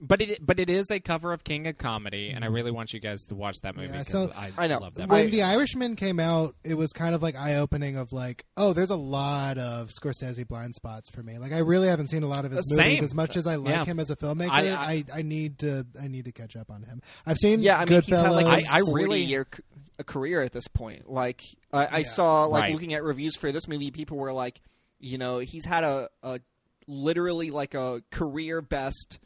[0.00, 2.92] But it but it is a cover of King of Comedy, and I really want
[2.92, 4.78] you guys to watch that movie Yeah, because so- I, I know.
[4.78, 5.08] love that.
[5.08, 5.36] When movie.
[5.38, 8.90] The Irishman came out, it was kind of like eye opening of like, oh, there's
[8.90, 11.38] a lot of Scorsese blind spots for me.
[11.38, 13.04] Like I really haven't seen a lot of his Uh, movies same.
[13.04, 13.84] as much as I like Yeah.
[13.84, 14.50] him as a filmmaker.
[14.50, 17.00] I- I, I- I, need to I need to catch up on him.
[17.26, 18.66] I've seen Yeah, I mean, he's had like a Goodfellas.
[18.70, 19.62] I- I really- year c-
[19.98, 21.08] a career at this point.
[21.10, 21.42] Like
[21.72, 22.04] I, I Yeah.
[22.08, 22.72] saw, like Right.
[22.72, 24.60] looking at reviews for this movie, people were like,
[25.00, 26.40] you know, he's had a, a
[26.86, 29.18] literally like a career best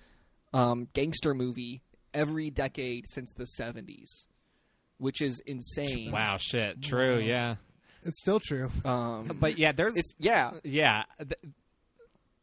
[0.52, 1.82] um, gangster movie
[2.14, 4.26] every decade since the seventies,
[4.98, 6.12] which is insane.
[6.12, 7.18] wow, shit, true, Wow.
[7.20, 7.54] yeah.
[8.04, 8.70] it's still true.
[8.84, 11.04] Um, But yeah, there's it's yeah, yeah.
[11.18, 11.32] Th-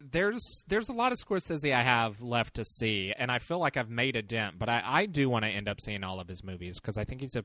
[0.02, 3.76] there's there's a lot of Scorsese I have left to see, and I feel like
[3.76, 4.58] I've made a dent.
[4.58, 7.04] But I, I do want to end up seeing all of his movies because I
[7.04, 7.44] think he's a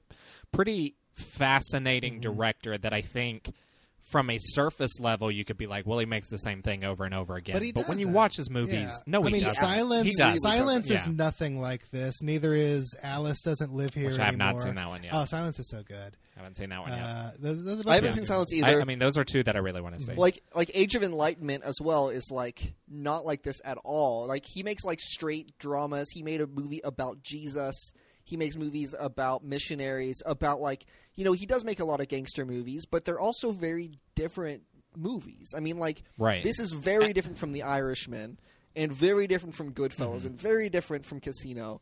[0.52, 3.52] pretty fascinating director that I think
[4.04, 7.04] from a surface level, you could be like, well, he makes the same thing over
[7.04, 7.54] and over again.
[7.54, 8.98] But he when you watch his movies, Yeah.
[9.06, 9.60] no, I he mean, doesn't.
[9.60, 10.06] Silence.
[10.06, 10.42] He does.
[10.42, 11.12] Silence is Yeah.
[11.14, 12.20] nothing like this.
[12.22, 14.52] Neither is Alice doesn't live here Which I have anymore.
[14.52, 15.12] not seen that one yet.
[15.14, 16.16] Oh, Silence is so good.
[16.36, 17.00] I haven't seen that one yet.
[17.00, 18.28] Uh, those, those are I haven't seen good.
[18.28, 18.80] Silence I, either.
[18.80, 20.12] I mean, those are two that I really want to see.
[20.14, 24.26] like like Age of Enlightenment as well is like not like this at all.
[24.26, 26.10] Like he makes like straight dramas.
[26.10, 27.92] He made a movie about Jesus.
[28.24, 32.08] He makes movies about missionaries, about like you know, he does make a lot of
[32.08, 34.62] gangster movies, but they're also very different
[34.96, 35.54] movies.
[35.56, 36.42] I mean like Right.
[36.42, 38.38] this is very different from The Irishman
[38.76, 40.26] and very different from Goodfellas Mm-hmm.
[40.28, 41.80] and very different from Casino.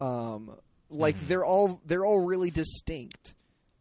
[0.00, 0.56] Um
[0.90, 1.26] like Mm-hmm.
[1.28, 3.34] they're all they're all really distinct.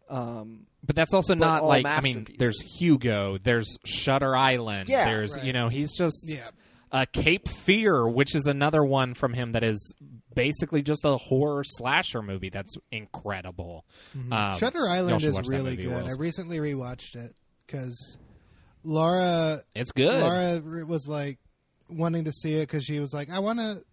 [0.09, 4.87] Um But that's also But not all like I mean, there's Hugo, there's Shutter Island,
[4.89, 5.45] Yeah, there's right.
[5.45, 6.49] you know, he's just Yeah.
[6.91, 9.95] uh, Cape Fear, which is another one from him that is
[10.35, 13.85] basically just a horror slasher movie that's incredible.
[14.13, 14.57] Um, Mm-hmm.
[14.57, 16.03] Shutter Island is really movie, good.
[16.03, 16.13] Wills.
[16.13, 18.17] I recently rewatched it because
[18.83, 20.21] Laura It's good.
[20.21, 21.39] Laura was like
[21.89, 23.83] wanting to see it because she was like, I want to.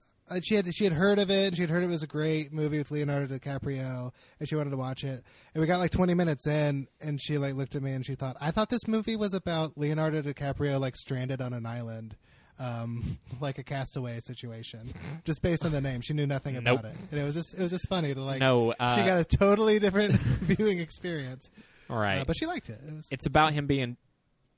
[0.43, 1.49] She had she had heard of it.
[1.49, 4.71] and She had heard it was a great movie with Leonardo DiCaprio, and she wanted
[4.71, 5.23] to watch it.
[5.53, 8.15] And we got like twenty minutes in, and she like looked at me and she
[8.15, 12.17] thought, I thought this movie was about Leonardo DiCaprio like stranded on an island,
[12.63, 14.95] um, like a castaway situation,
[15.25, 16.01] just based on the name.
[16.01, 16.93] She knew nothing about Nope.
[16.93, 18.41] it, and it was just it was just funny to like.
[18.41, 21.51] No, uh, she got a totally different viewing experience,
[21.91, 22.19] All right.
[22.19, 22.81] uh, but she liked it.
[22.87, 23.97] it was, it's about him being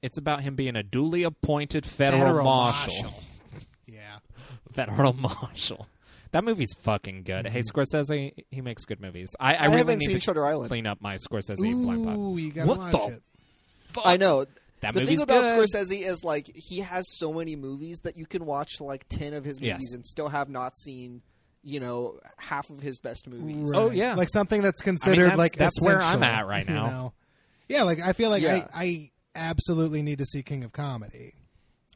[0.02, 3.14] it's about him being a duly appointed federal, marshal.
[3.86, 4.18] Yeah.
[4.74, 5.86] Federal marshal.
[6.32, 7.46] That movie's fucking good.
[7.46, 9.30] Hey, Scorsese, he makes good movies.
[9.38, 10.68] I, I, I really haven't need seen to Shutter Island.
[10.68, 12.16] clean up my Scorsese blind spot.
[12.16, 13.22] Ooh, you gotta What watch the it.
[14.04, 14.44] I know.
[14.84, 15.68] That the movie's thing about good.
[15.68, 19.44] Scorsese is like he has so many movies that you can watch like ten of
[19.44, 19.92] his movies Yes.
[19.94, 21.22] and still have not seen,
[21.62, 23.72] you know, half of his best movies.
[23.74, 24.14] Oh, yeah.
[24.14, 26.86] like something that's considered that's- like that's where I'm at right you now.
[26.86, 27.12] know?
[27.68, 28.66] Yeah, like I feel like Yeah.
[28.74, 31.34] I, I absolutely need to see King of Comedy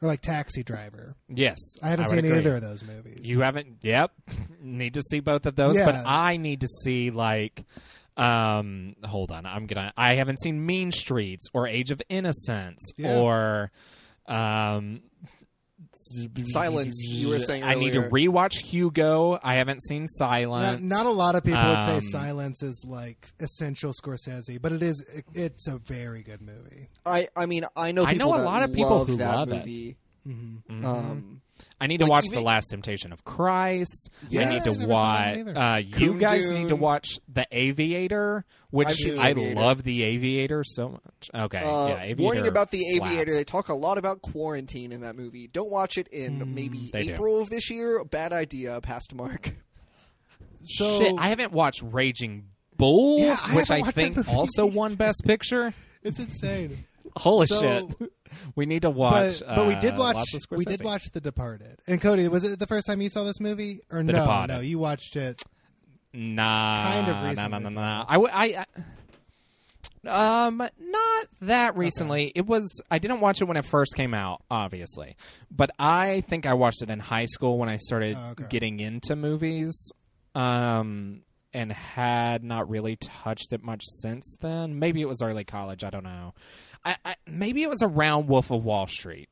[0.01, 1.15] or like Taxi Driver.
[1.27, 2.37] Yes, I haven't would seen agree.
[2.39, 3.19] either of those movies.
[3.21, 3.77] You haven't?
[3.83, 4.11] Yep.
[4.61, 7.63] need to see both of those, but I need to see like.
[8.19, 9.45] Um, hold on.
[9.45, 9.93] I'm gonna.
[9.97, 13.19] I haven't seen Mean Streets or Age of Innocence Yeah.
[13.19, 13.71] or.
[14.27, 15.01] Um,
[16.45, 19.37] Silence, you were saying I need to rewatch Hugo.
[19.43, 20.81] I haven't seen Silence.
[20.81, 24.81] not a lot of people would say Um, Silence is like essential Scorsese, but it
[24.83, 25.01] is.
[25.13, 26.89] It, it's a very good movie.
[27.05, 29.51] I I mean I know I know a lot of people love who that love
[29.51, 29.95] it.
[30.27, 30.85] Mm-hmm.
[30.85, 31.41] Um,
[31.81, 34.09] I need to Like, watch even- The Last Temptation of Christ.
[34.23, 34.49] I Yes.
[34.49, 35.55] need I've never to watch.
[35.55, 39.83] Uh, you guys need to watch The Aviator, which I love.
[39.83, 41.29] The Aviator so much.
[41.33, 42.01] Okay, uh, yeah.
[42.01, 43.05] Aviator warning about the slaps.
[43.05, 43.33] Aviator.
[43.33, 45.47] They talk a lot about quarantine in that movie.
[45.47, 47.13] Don't watch it in maybe Mm, do.
[47.13, 48.03] April of this year.
[48.03, 48.79] Bad idea.
[48.81, 49.53] Past mark.
[50.63, 52.47] So Shit, I haven't watched Raging
[52.77, 55.73] Bull, Yeah, I which I think also won Best Picture.
[56.03, 56.85] it's insane.
[57.17, 58.09] Holy So- shit!
[58.55, 59.39] We need to watch.
[59.39, 61.81] but, but we did uh, watch we did watch The Departed.
[61.87, 64.19] And Cody, was it the first time you saw this movie or The no?
[64.19, 64.53] Departed.
[64.53, 65.41] No, you watched it.
[66.13, 68.05] Nah, Kind of nah, nah, nah, nah, nah.
[68.07, 68.65] I, w- I,
[70.05, 72.31] I- um, not that recently.
[72.35, 72.81] It was.
[72.89, 75.17] I didn't watch it when it first came out, obviously,
[75.51, 78.45] but I think I watched it in high school when I started Oh, okay.
[78.49, 79.91] getting into movies.
[80.35, 84.77] Um, and had not really touched it much since then.
[84.77, 85.83] Maybe it was early college.
[85.83, 86.35] I don't know.
[86.85, 89.29] I, I maybe it was around Wolf of Wall Street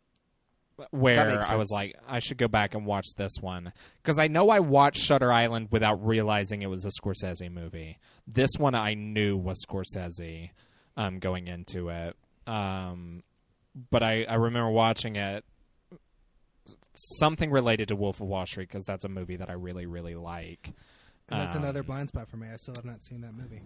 [0.92, 3.74] where I was like, I should go back and watch this one
[4.04, 7.98] because I know I watched Shutter Island without realizing it was a Scorsese movie.
[8.28, 10.52] This one I knew was Scorsese
[10.96, 13.24] um, going into it, um,
[13.90, 15.44] but I, I remember watching it.
[17.20, 20.16] Something related to Wolf of Wall Street because that's a movie that I really really
[20.16, 20.74] like.
[21.30, 22.48] And that's Um, another blind spot for me.
[22.52, 23.62] I still have not seen that movie.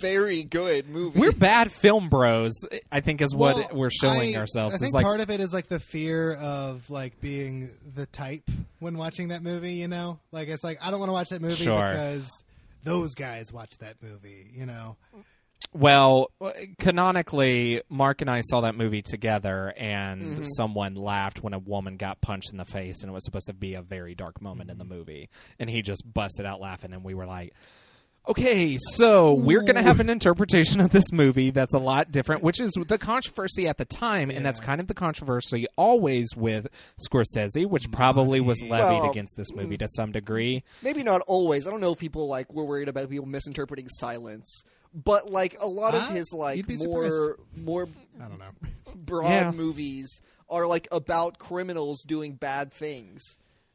[0.00, 1.18] Very good movie.
[1.18, 2.52] We're bad film bros.
[2.90, 4.74] I think is what Well, we're showing I- ourselves.
[4.74, 8.06] I It's think like part of it is like the fear of like being the
[8.06, 8.42] type
[8.78, 9.74] when watching that movie.
[9.74, 11.76] You know, like it's like I don't want to watch that movie Sure.
[11.90, 12.28] because
[12.84, 14.50] those guys watch that movie.
[14.54, 14.96] You know,
[15.72, 16.28] Well,
[16.78, 20.42] canonically, Mark and I saw that movie together, and Mm-hmm.
[20.56, 23.52] someone laughed when a woman got punched in the face, and it was supposed to
[23.52, 25.28] be a very dark moment in the movie.
[25.58, 27.52] And he just busted out laughing, and we were like,
[28.28, 32.42] okay, so we're going to have an interpretation of this movie that's a lot different,
[32.42, 36.66] which is the controversy at the time, and that's kind of the controversy always with
[37.08, 40.62] Scorsese, which probably was levied Well, against this movie to some degree.
[40.82, 41.66] Maybe not always.
[41.66, 44.62] I don't know if people like were worried about people misinterpreting silence,
[45.04, 47.88] but like a lot of his like more more
[48.20, 48.94] I don't know.
[48.96, 49.50] broad Yeah.
[49.52, 53.22] movies are like about criminals doing bad things,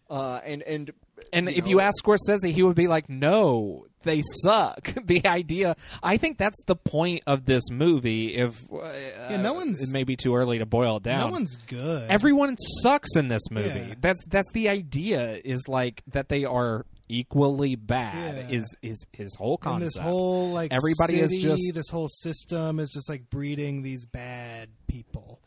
[0.09, 0.91] uh, and and
[1.31, 5.25] And you if know- you ask Scorsese, he would be like, "No, they suck." the
[5.27, 8.35] idea, I think that's the point of this movie.
[8.35, 11.19] If uh, no one's- it may be too early to boil it down.
[11.19, 12.09] No one's good.
[12.09, 13.79] Everyone sucks in this movie.
[13.89, 13.93] Yeah.
[14.01, 15.39] That's that's the idea.
[15.45, 18.49] Is like that they are equally bad.
[18.49, 18.57] Yeah.
[18.57, 19.93] Is is his whole and concept?
[19.95, 24.69] this whole like Everybody is just- this whole system is just like breeding these bad
[24.87, 25.39] people,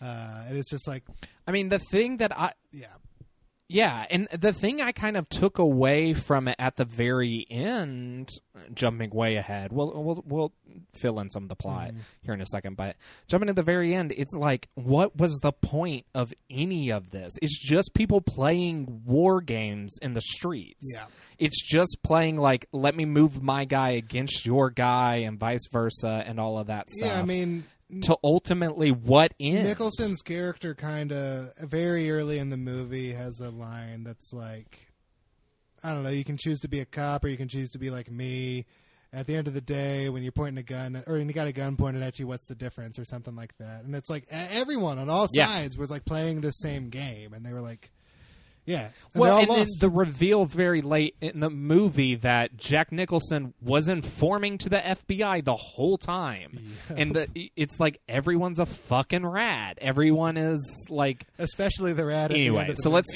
[0.00, 1.04] uh, and it's just like
[1.46, 2.86] I mean, the thing that I yeah,
[3.70, 8.30] Yeah, and the thing I kind of took away from it at the very end,
[8.72, 10.52] jumping way ahead, we'll we'll, we'll
[10.98, 11.98] fill in some of the plot Mm-hmm.
[12.22, 12.96] here in a second, but
[13.26, 17.34] jumping to the very end, it's like, what was the point of any of this?
[17.42, 20.94] It's just people playing war games in the streets.
[20.98, 21.04] Yeah.
[21.38, 26.24] It's just playing like, let me move my guy against your guy, and vice versa,
[26.26, 27.08] and all of that stuff.
[27.10, 27.20] yeah.
[27.20, 27.64] I mean,
[28.02, 29.64] to ultimately what end?
[29.64, 34.92] Nicholson's character kind of very early in the movie has a line that's like,
[35.82, 37.78] I don't know, you can choose to be a cop or you can choose to
[37.78, 38.66] be like me.
[39.10, 41.46] At the end of the day, when you're pointing a gun or when you got
[41.46, 43.84] a gun pointed at you, what's the difference or something like that?
[43.84, 45.46] And it's like everyone on all Yeah.
[45.46, 47.90] sides was like playing the same game, and they were like,
[48.68, 53.54] yeah, and Well, and then the reveal very late in the movie that Jack Nicholson
[53.62, 59.24] was informing to the FBI the whole time, and the, it's like everyone's a fucking
[59.24, 59.78] rat.
[59.80, 62.30] Everyone is like especially the rat.
[62.30, 62.68] At the end anyway.
[62.68, 63.08] of the So let's,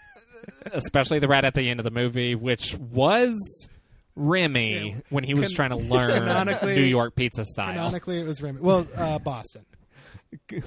[0.72, 3.68] especially the rat at the end of the movie, which was
[4.14, 5.00] Remy Yeah.
[5.10, 7.66] when he was Can- trying to learn New York pizza style.
[7.74, 8.60] canonically it was Remy.
[8.60, 9.64] Well, uh, Boston.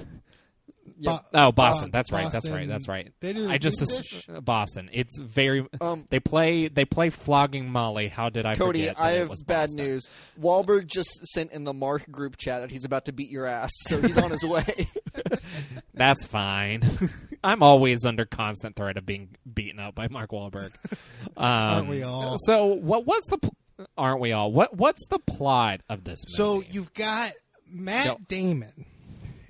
[1.00, 1.18] Yeah.
[1.32, 1.90] Bo- Oh, Boston.
[1.90, 2.30] Bo- That's right.
[2.30, 2.68] That's right.
[2.68, 3.12] That's right.
[3.20, 4.90] They do I just pizza ass- Boston.
[4.92, 5.66] It's very.
[5.80, 6.68] Um, they play.
[6.68, 8.08] They play flogging Molly.
[8.08, 9.00] How did I Cody, forget?
[9.00, 9.76] I have bad Boston?
[9.84, 10.10] news.
[10.40, 13.70] Wahlberg just sent in the Mark group chat that he's about to beat your ass,
[13.86, 14.88] so he's on his way.
[15.94, 16.82] That's fine.
[17.44, 20.72] I'm always under constant threat of being beaten up by Mark Wahlberg.
[21.36, 22.36] Um, Aren't we all?
[22.46, 23.06] So what?
[23.06, 23.38] What's the?
[23.38, 23.54] Pl-
[23.96, 24.50] aren't we all?
[24.50, 24.76] What?
[24.76, 26.36] What's the plot of this movie?
[26.36, 27.32] So you've got
[27.70, 28.18] Matt Go.
[28.28, 28.86] Damon,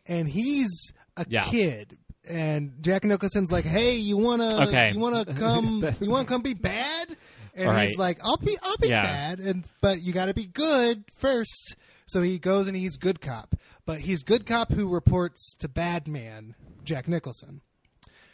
[0.06, 1.44] and he's a Yeah.
[1.44, 1.98] kid,
[2.28, 4.92] and Jack Nicholson's like, "Hey, you wanna, Okay.
[4.92, 7.16] you wanna come, you wanna come be bad?"
[7.54, 7.88] And right.
[7.88, 9.02] he's like, "I'll be, I'll be Yeah.
[9.02, 11.74] bad, and but you got to be good first.
[12.06, 13.54] So he goes and he's good cop,
[13.84, 16.54] but he's good cop who reports to bad man
[16.84, 17.60] Jack Nicholson.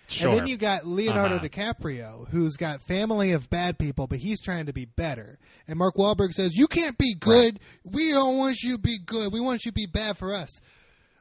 [0.06, 0.28] sure.
[0.28, 1.44] And then you got Leonardo Uh-huh.
[1.48, 5.38] DiCaprio, who's got family of bad people, but he's trying to be better.
[5.66, 7.58] And Mark Wahlberg says, "You can't be good.
[7.82, 9.32] We don't want you to be good.
[9.32, 10.50] We want you to be bad for us."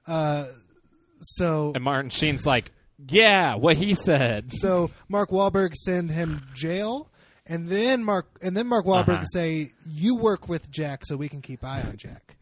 [0.06, 0.48] Uh,
[1.24, 2.72] so and Martin Sheen's like,
[3.08, 4.52] yeah, what he said.
[4.54, 7.10] so Mark Wahlberg send him jail,
[7.46, 9.24] and then Mark and then Mark Wahlberg Uh-huh.
[9.26, 12.38] say, "You work with Jack, so we can keep eye on Jack."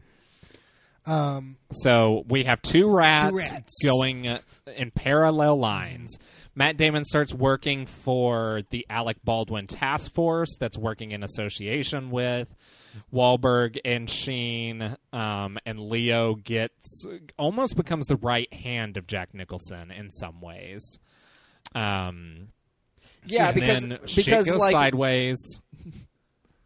[1.04, 3.72] Um, So we have two rats, rats.
[3.82, 4.38] going uh,
[4.76, 6.16] in parallel lines.
[6.54, 12.46] Matt Damon starts working for the Alec Baldwin task force that's working in association with
[13.12, 17.06] Wahlberg and Sheen, um, and Leo gets
[17.38, 20.98] almost becomes the right hand of Jack Nicholson in some ways.
[21.74, 22.48] Um,
[23.24, 23.84] yeah, because
[24.14, 25.60] because goes like sideways.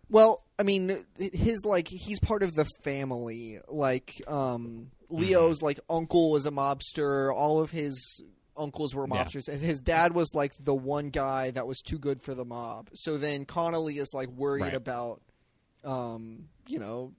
[0.09, 3.59] Well, I mean, his like he's part of the family.
[3.69, 7.33] Like, um, Leo's like uncle was a mobster.
[7.35, 8.23] All of his
[8.57, 9.25] uncles were Yeah.
[9.25, 12.45] mobsters, and his dad was like the one guy that was too good for the
[12.45, 12.89] mob.
[12.95, 14.75] So then Connolly is like worried Right.
[14.75, 15.21] about,
[15.85, 17.13] um, you know,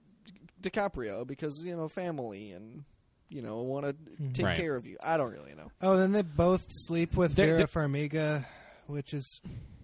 [0.62, 2.84] DiCaprio because you know family and
[3.28, 3.94] you know want to
[4.32, 4.56] take Right.
[4.56, 4.96] care of you.
[5.02, 5.70] I don't really know.
[5.82, 8.44] oh, then they both sleep with They're- Vera they're- Farmiga,
[8.86, 9.40] which is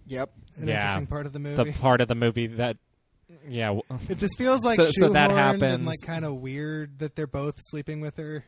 [0.07, 0.31] Yep.
[0.57, 0.75] an Yeah.
[0.81, 1.71] interesting part of the movie.
[1.71, 2.77] The part of the movie that,
[3.47, 5.63] yeah, It just feels like So- so that shoehorned happens.
[5.63, 8.43] and like kind of weird that they're both sleeping with her,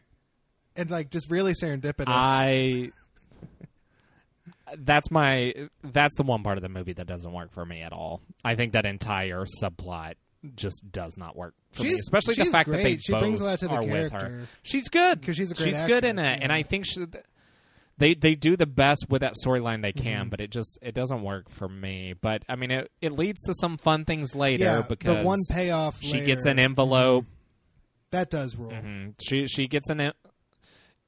[0.75, 2.05] and like just really serendipitous.
[2.07, 2.91] I
[4.77, 5.53] that's my
[5.83, 8.21] that's the one part of the movie that doesn't work for me at all.
[8.43, 10.13] I think that entire subplot
[10.55, 12.97] just does not work for me, She's- especially the fact that they.
[12.97, 14.19] She both brings a lot to the are with her.
[14.19, 14.47] character.
[14.63, 16.51] She's good 'Cause she's a great she's good in it, actress, and.
[16.51, 17.05] I think she,
[17.97, 20.29] they they do the best with that storyline they can, Mm-hmm.
[20.29, 22.13] but it just it doesn't work for me.
[22.19, 25.39] But I mean, it it leads to some fun things later yeah, because the one
[25.49, 27.25] payoff she gets an later- envelope.
[28.11, 28.71] that does roll.
[28.71, 29.15] Mhm.
[29.27, 30.11] She she gets an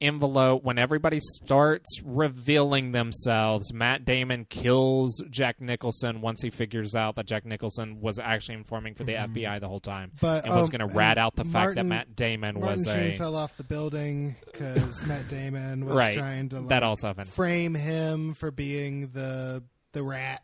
[0.00, 3.72] envelope when everybody starts revealing themselves.
[3.72, 8.94] Matt Damon kills Jack Nicholson once he figures out that Jack Nicholson was actually informing
[8.94, 10.16] for the FBI the whole time, Mm-hmm.
[10.26, 12.86] But, and was um, going to rat out the fact that Matt Damon Martin was
[12.86, 16.14] Sheen a fell off the building because Matt Damon was right.
[16.14, 17.28] trying to like, that also happened.
[17.28, 20.42] frame him for being the the rat.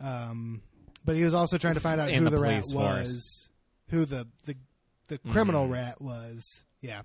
[0.00, 0.62] Um,
[1.04, 2.72] but he was also trying to find out In who the the, rat force.
[2.72, 3.48] was,
[3.90, 4.56] who the the
[5.08, 5.72] the criminal Mhm.
[5.72, 6.64] rat was.
[6.80, 7.02] Yeah,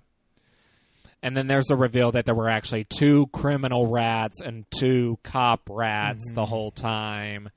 [1.22, 5.62] And then there's a reveal that there were actually two criminal rats and two cop
[5.68, 6.36] rats Mm-hmm.
[6.36, 7.50] the whole time.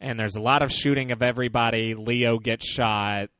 [0.00, 1.94] And there's a lot of shooting of everybody.
[1.94, 3.30] Leo gets shot.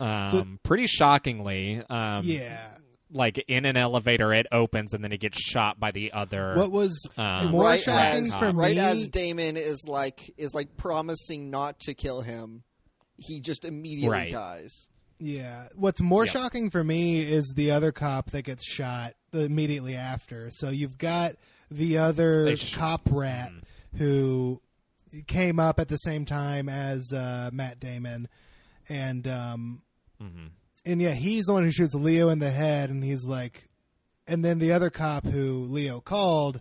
[0.00, 1.82] Um, So- pretty shockingly.
[1.90, 2.68] Um, yeah.
[3.10, 6.54] Like in an elevator, it opens and then he gets shot by the other.
[6.56, 8.80] What was Um, more right shocking as, for right me?
[8.82, 12.64] as Damon is like is like promising not to kill him,
[13.16, 14.30] he just immediately Right.
[14.30, 14.90] dies.
[15.18, 15.68] Yeah.
[15.74, 20.50] What's more shocking for me is the other cop that gets shot immediately after.
[20.52, 21.34] So you've got
[21.70, 23.50] the other sh- cop rat
[23.96, 24.60] who
[25.26, 28.28] came up at the same time as uh, Matt Damon,
[28.88, 29.82] and um,
[30.22, 30.50] Mhm.
[30.86, 33.68] and yeah, he's the one who shoots Leo in the head, and he's like,
[34.26, 36.60] and then the other cop who Leo called.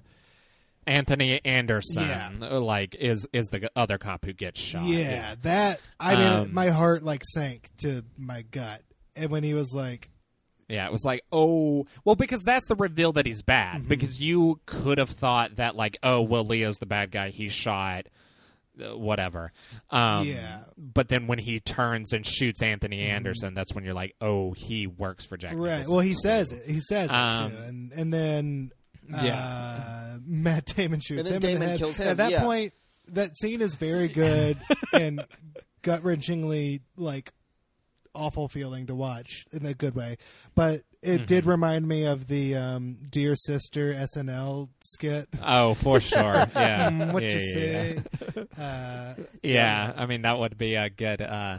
[0.88, 2.32] Anthony Anderson, Yeah.
[2.58, 4.86] like is is the other cop who gets shot.
[4.86, 8.82] Yeah, that I mean, Um, my heart like sank to my gut,
[9.16, 10.10] and when he was like,
[10.70, 13.80] Yeah, it was like, oh, well, because that's the reveal that he's bad.
[13.80, 13.88] Mm-hmm.
[13.88, 17.30] Because you could have thought that, like, oh, well, Leo's the bad guy.
[17.30, 18.08] He shot,
[18.82, 19.54] uh, whatever.
[19.92, 20.66] Um, Yeah.
[20.78, 24.88] But then when he turns and shoots Anthony Anderson, that's when you're like, oh, he
[24.88, 25.54] works for Jack.
[25.54, 25.62] Mm-hmm.
[25.62, 25.70] Right.
[25.78, 26.70] Nicholson, Well, he says it.
[26.70, 28.72] He says it Um, too, and and then
[29.14, 31.80] uh, Matt Damon shoots And then him in the Damon head.
[31.80, 32.44] kills him, At that yeah.
[32.44, 32.74] point,
[33.10, 34.58] that scene is very good
[34.94, 35.24] and
[35.82, 37.32] gut wrenchingly like
[38.14, 40.18] awful feeling to watch in a good way.
[40.56, 45.28] But it did remind me of the um, Dear Sister SNL skit.
[45.44, 46.20] Oh, for sure.
[46.56, 46.90] Yeah.
[46.90, 48.02] Mm, what yeah, you yeah, say?
[48.58, 48.64] Yeah.
[48.64, 51.22] Uh, Yeah, I mean, that would be a good.
[51.22, 51.58] Uh,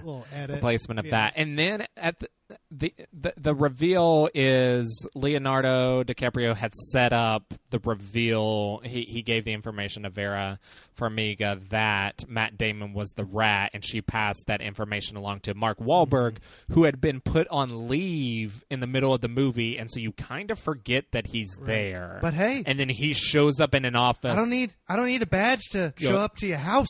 [0.48, 1.10] replacement of Yeah.
[1.12, 1.32] that.
[1.36, 2.28] And then at the,
[2.70, 8.80] the the the reveal is Leonardo DiCaprio had set up the reveal.
[8.84, 10.58] He he gave the information to Vera
[10.98, 15.78] Farmiga that Matt Damon was the rat, and she passed that information along to Mark
[15.78, 16.72] Wahlberg, Mm-hmm.
[16.74, 20.12] who had been put on leave in the middle of the movie, and so you
[20.12, 22.18] kind of forget that he's there.
[22.20, 24.32] But hey- and then he shows up in an office.
[24.32, 26.10] I don't need I don't need a badge to Yo.
[26.10, 26.88] show up to your house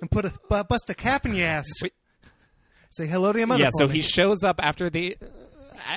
[0.00, 1.66] and put a bust a cap in your ass.
[1.82, 1.92] Wait.
[2.90, 3.62] Say hello to your mother.
[3.62, 3.94] yeah for so me.
[3.94, 5.96] he shows up after the uh,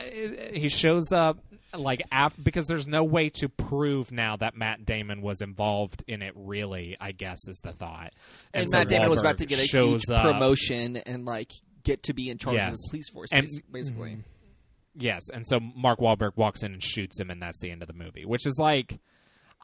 [0.53, 1.37] he shows up
[1.77, 6.21] like af- because there's no way to prove now that Matt Damon was involved in
[6.21, 8.13] it really I guess is the thought
[8.53, 10.21] And, so Matt Damon was about to get a huge up.
[10.23, 11.51] promotion and like
[11.83, 14.17] get to be in charge of the police force, And- bas- basically.
[14.97, 17.87] Yes and so Mark Wahlberg walks in and shoots him and that's the end of
[17.87, 18.99] the movie which is like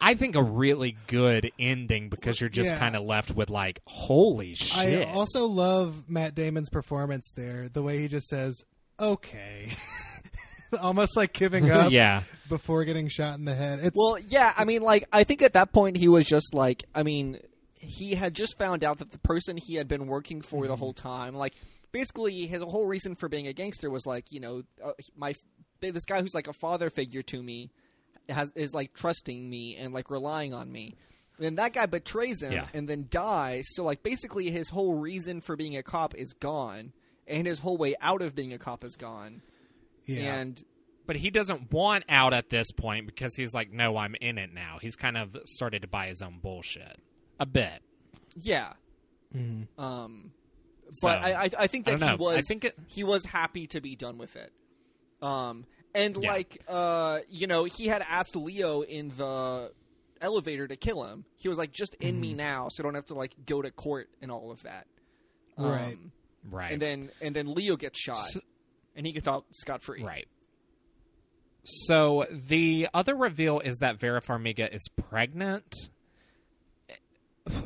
[0.03, 2.79] I think a really good ending because you're just Yeah.
[2.79, 7.69] kind of left with like holy shit I also love Matt Damon's performance there.
[7.69, 8.55] The way he just says,
[8.99, 9.71] "Okay,"
[10.81, 13.79] almost like giving up yeah before getting shot in the head.
[13.81, 16.83] It's Well, yeah, I mean, like, I think at that point he was just like,
[16.95, 17.37] I mean,
[17.79, 20.67] he had just found out that the person he had been working for Mm-hmm.
[20.67, 21.53] the whole time, like,
[21.91, 25.33] basically his whole reason for being a gangster was like, you know, uh, my
[25.79, 27.71] this guy who's like a father figure to me
[28.29, 30.95] has is like trusting me and like relying on me.
[31.37, 32.67] And then that guy betrays him Yeah.
[32.73, 33.65] and then dies.
[33.71, 36.93] So like basically his whole reason for being a cop is gone,
[37.27, 39.41] and his whole way out of being a cop is gone.
[40.05, 40.35] yeah.
[40.35, 40.63] And
[41.07, 44.53] but he doesn't want out at this point because he's like, no, I'm in it
[44.53, 44.77] now.
[44.79, 46.97] He's kind of started to buy his own bullshit
[47.39, 47.81] a bit.
[48.39, 48.73] Yeah.
[49.35, 49.81] Mm-hmm.
[49.83, 50.31] Um,
[50.91, 53.25] So, but I, I, I think that don't he was I think it- he was
[53.25, 54.51] happy to be done with it.
[55.21, 55.65] Um,
[55.95, 56.31] and Yeah.
[56.31, 59.71] like uh, you know, he had asked Leo in the
[60.21, 61.25] elevator to kill him.
[61.37, 62.21] He was like, "Just in Mm-hmm.
[62.21, 64.87] me now, so I don't have to like go to court and all of that."
[65.57, 65.93] Right.
[65.93, 66.11] Um,
[66.49, 66.71] Right.
[66.71, 68.39] And then and then Leo gets shot, So-
[68.95, 70.03] and he gets out scot free.
[70.03, 70.27] Right.
[71.63, 75.89] So the other reveal is that Vera Farmiga is pregnant.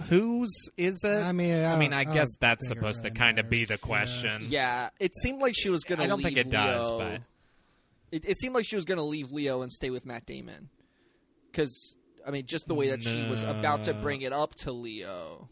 [0.10, 1.10] Whose is it?
[1.10, 3.50] I mean, I I mean, I I guess that's think it supposed to kind of
[3.50, 4.46] be the question.
[4.48, 6.06] Yeah, it seemed like she was going to.
[6.06, 7.22] I don't think it does, but
[8.12, 10.70] it, it seemed like she was going to leave Leo and stay with Matt Damon.
[11.52, 14.72] Because I mean, just the way that she was about to bring it up to
[14.72, 15.50] Leo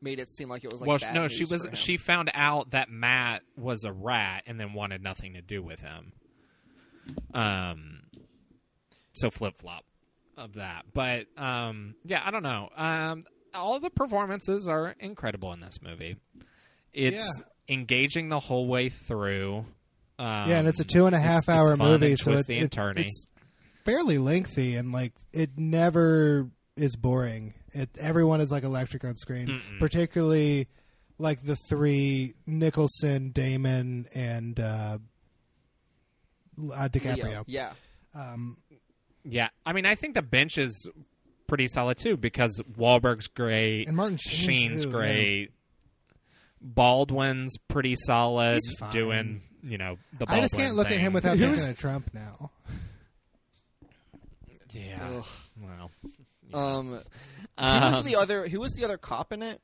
[0.00, 1.66] made it seem like it was like well, bad no, news she was.
[1.72, 5.80] She found out that Matt was a rat and then wanted nothing to do with
[5.80, 6.12] him.
[7.32, 8.02] Um,
[9.14, 9.84] so flip flop
[10.36, 12.68] of that, but um, yeah, I don't know.
[12.76, 13.24] Um,
[13.58, 16.16] all the performances are incredible in this movie.
[16.92, 19.66] It's engaging the whole way through.
[20.18, 22.48] Um, yeah, and it's a two and a half it's- hour it's movie, so it,
[22.48, 23.26] it- it's
[23.84, 27.54] fairly lengthy, and like it never is boring.
[27.72, 29.78] It everyone is like electric on screen, Mm-mm.
[29.78, 30.68] particularly
[31.18, 34.98] like the three Nicholson, Damon, and uh,
[36.74, 37.24] uh, DiCaprio.
[37.24, 37.44] Leo.
[37.46, 37.72] Yeah.
[38.14, 38.56] Um,
[39.24, 40.88] Yeah, I mean, I think the bench is
[41.48, 45.48] pretty solid too because Wahlberg's great, And Martin Sheen, Sheen's too, great,
[46.60, 48.90] Baldwin's pretty solid, He's fine.
[48.92, 50.26] doing you know the.
[50.26, 52.50] Baldwin I just can't look at him without Who's- thinking of Trump now.
[54.70, 55.08] Yeah.
[55.18, 55.24] Ugh.
[55.60, 55.90] Well.
[56.54, 57.02] Um, who
[57.58, 58.46] Um, was the other?
[58.48, 59.60] Who was the other cop in it?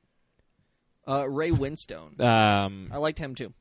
[1.06, 2.18] Uh, Ray Winstone.
[2.20, 3.52] um, I liked him too.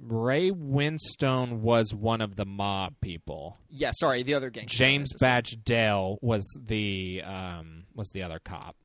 [0.00, 3.58] Ray Winstone was one of the mob people.
[3.68, 4.76] Yeah, sorry, the other gangster.
[4.78, 8.76] James I meant Badge Dale was the um, was the other cop.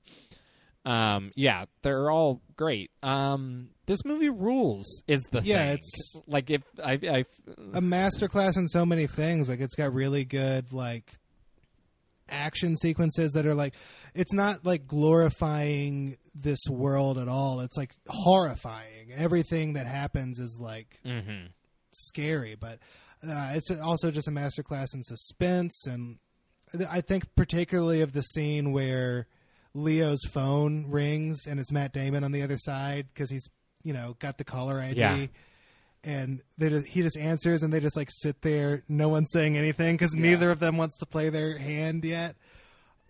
[0.86, 2.89] Um, yeah, they're all great.
[3.03, 5.74] Um, this movie rules is the Yeah, thing.
[5.74, 7.26] it's- like if I, I
[7.74, 9.49] a masterclass in so many things.
[9.49, 11.14] Like it's got really good like
[12.32, 13.73] action sequences that are like
[14.13, 17.61] it's not like glorifying this world at all.
[17.61, 19.11] It's like horrifying.
[19.15, 21.47] Everything that happens is like mhm.
[21.91, 22.80] scary, but
[23.27, 26.19] uh, it's also just a masterclass in suspense and
[26.89, 29.27] I think particularly of the scene where
[29.73, 33.47] Leo's phone rings and it's Matt Damon on the other side because he's
[33.84, 34.99] you know got the caller ID.
[34.99, 35.25] Yeah.
[36.04, 39.58] And they just, he just answers, and they just like sit there, no one's saying
[39.58, 42.36] anything because neither of them wants to play their hand yet.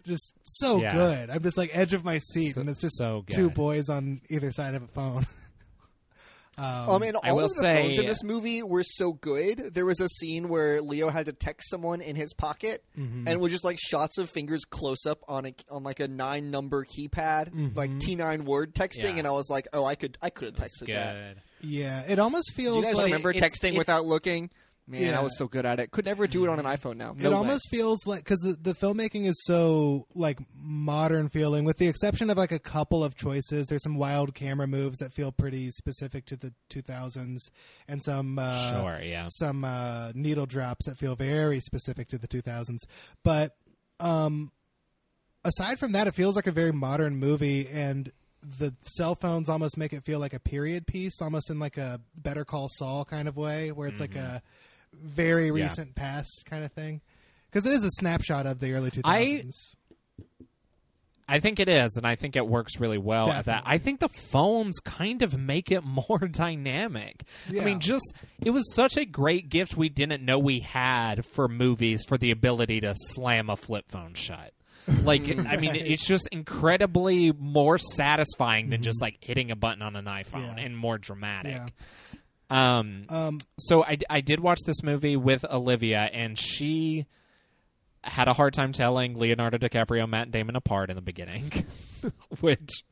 [0.08, 0.94] Just so Yeah.
[0.94, 1.30] good.
[1.30, 4.22] I'm just like edge of my seat, So- and it's just so two boys on
[4.30, 5.28] either side of a phone.
[6.58, 9.14] um, Um, and I all will of the say- phones in this movie were so
[9.14, 9.74] good.
[9.74, 13.20] There was a scene where Leo had to text someone in his pocket, Mm-hmm.
[13.20, 16.08] and it was just like shots of fingers close up on a on like a
[16.08, 19.20] nine number keypad, like T nine word texting, Yeah.
[19.20, 20.96] and I was like, oh, I could I could have texted good.
[20.96, 21.38] that.
[21.62, 24.49] Yeah, it almost Do feels you guys like remember it's- texting it- without looking?
[24.88, 25.20] Man, Yeah.
[25.20, 25.91] I was so good at it.
[25.91, 27.14] Could never do it on an iPhone now.
[27.16, 27.36] No it way.
[27.38, 32.32] almost feels like because the, the filmmaking is so like modern feeling with the exception
[32.32, 36.26] of like a couple of choices there's some wild camera moves that feel pretty specific
[36.26, 37.38] to the 2000s
[37.88, 39.28] and some uh, sure, yeah.
[39.30, 42.80] some uh, needle drops that feel very specific to the 2000s
[43.24, 43.55] but
[43.99, 44.51] um
[45.45, 48.12] aside from that it feels like a very modern movie and
[48.42, 52.00] the cell phones almost make it feel like a period piece almost in like a
[52.16, 54.36] better call saul kind of way where it's like mm-hmm.
[54.36, 54.42] a
[54.94, 55.64] very Yeah.
[55.64, 57.02] recent past kind of thing
[57.52, 59.44] because it is a snapshot of the early 2000s I-
[61.32, 63.62] I think it is, and I think it works really well at that.
[63.64, 67.24] I think the phones kind of make it more dynamic.
[67.48, 71.48] I mean, just it was such a great gift we didn't know we had for
[71.48, 74.54] movies for the ability to slam a flip phone shut.
[75.04, 79.96] Like, I mean, it's just incredibly more satisfying than just like hitting a button on
[79.96, 80.58] an iPhone Mm-hmm.
[80.58, 80.64] Yeah.
[80.66, 81.54] and more dramatic.
[82.52, 82.80] Yeah.
[82.80, 87.06] Um, um so I, I did watch this movie with Olivia, and she
[88.04, 91.52] had a hard time telling Leonardo DiCaprio Matt Damon apart in the beginning,
[92.40, 92.84] which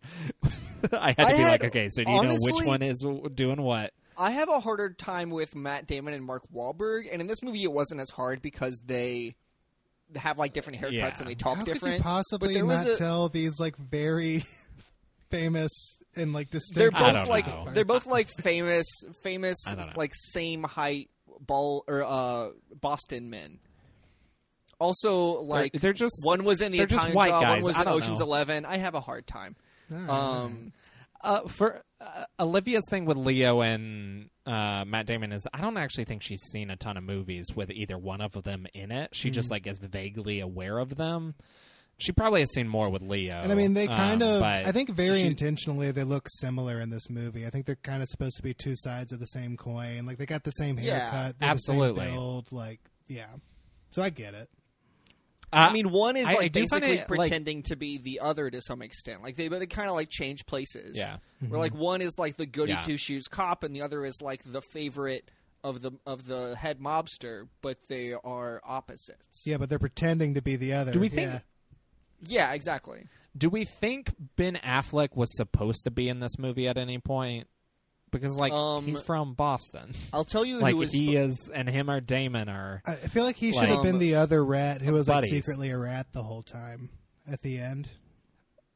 [0.92, 2.82] I had to I be had- like, okay, so do you know which honestly- one
[2.82, 3.94] is doing what?
[4.20, 7.64] I have a harder time with Matt Damon and Mark Wahlberg, and in this movie
[7.64, 9.36] it wasn't as hard because they
[10.16, 11.12] have like different haircuts Yeah.
[11.20, 11.96] and they talk how different.
[11.96, 14.44] could you possibly but not a, tell these like very
[15.30, 15.72] famous
[16.16, 16.78] and like distinct.
[16.78, 17.72] they're distinct I both don't like know.
[17.74, 18.86] they're both like famous
[19.24, 19.94] famous I don't know.
[19.96, 21.10] like same height
[21.42, 22.50] ball or uh
[22.80, 23.60] Boston men.
[24.80, 27.64] Also, like they're just- one was in the they're just Italian white Job, guys.
[27.64, 28.26] one was I in Ocean's know.
[28.28, 28.66] Eleven.
[28.66, 29.56] I have a hard time.
[29.92, 30.74] All right, Um,
[31.22, 36.06] Uh, for uh, Olivia's thing with Leo and uh, Matt Damon is I don't actually
[36.06, 39.10] think she's seen a ton of movies with either one of them in it.
[39.14, 39.34] She Mm-hmm.
[39.34, 41.34] just like is vaguely aware of them.
[42.00, 43.40] She probably has seen more with Leo.
[43.40, 46.80] And I mean, they kind um, of, I think very she- intentionally, they look similar
[46.80, 47.48] in this movie.
[47.48, 50.06] I think they're kind of supposed to be two sides of the same coin.
[50.06, 52.12] Like, they got the same haircut, they're the same absolutely.
[52.12, 52.52] build.
[52.52, 53.26] Like, yeah.
[53.90, 54.48] So I get it.
[55.54, 57.76] Uh, I mean, one is I- I like do find basically it, like- pretending to
[57.76, 59.24] be the other to some extent.
[59.24, 60.98] Like they, but they kind of like change places.
[60.98, 61.18] Yeah.
[61.48, 62.82] Where like one is like the goody Yeah.
[62.82, 65.32] two shoes cop, and the other is like the favorite
[65.64, 69.44] of the of the head mobster, but they are opposites.
[69.46, 70.92] Yeah, but they're pretending to be the other.
[70.92, 71.40] Do we think- Yeah.
[72.28, 73.06] Yeah, exactly.
[73.38, 77.48] Do we think Ben Affleck was supposed to be in this movie at any point?
[78.18, 80.92] Because like Um, he's from Boston, I'll tell you like who was.
[80.92, 82.82] he is, and him or Damon are.
[82.86, 85.18] I I feel like he should Like- have been the other rat who was like
[85.18, 85.30] Buddies.
[85.32, 86.90] secretly a rat the whole time
[87.30, 87.90] at the end.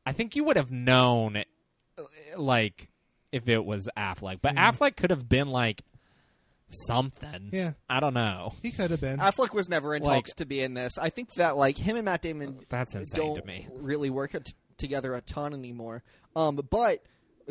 [0.05, 2.03] I think you would have known, uh,
[2.37, 2.89] like,
[3.31, 5.83] if it was Affleck, but Affleck could have been like
[6.69, 7.49] something.
[7.51, 7.73] Yeah.
[7.89, 8.53] I don't know.
[8.61, 9.19] He could have been.
[9.19, 10.97] Affleck was never in Like- talks to be in this.
[10.97, 13.67] I think that like him and Matt Damon That's insane don't to me.
[13.73, 16.03] really work t- together a ton anymore.
[16.35, 17.03] Um, but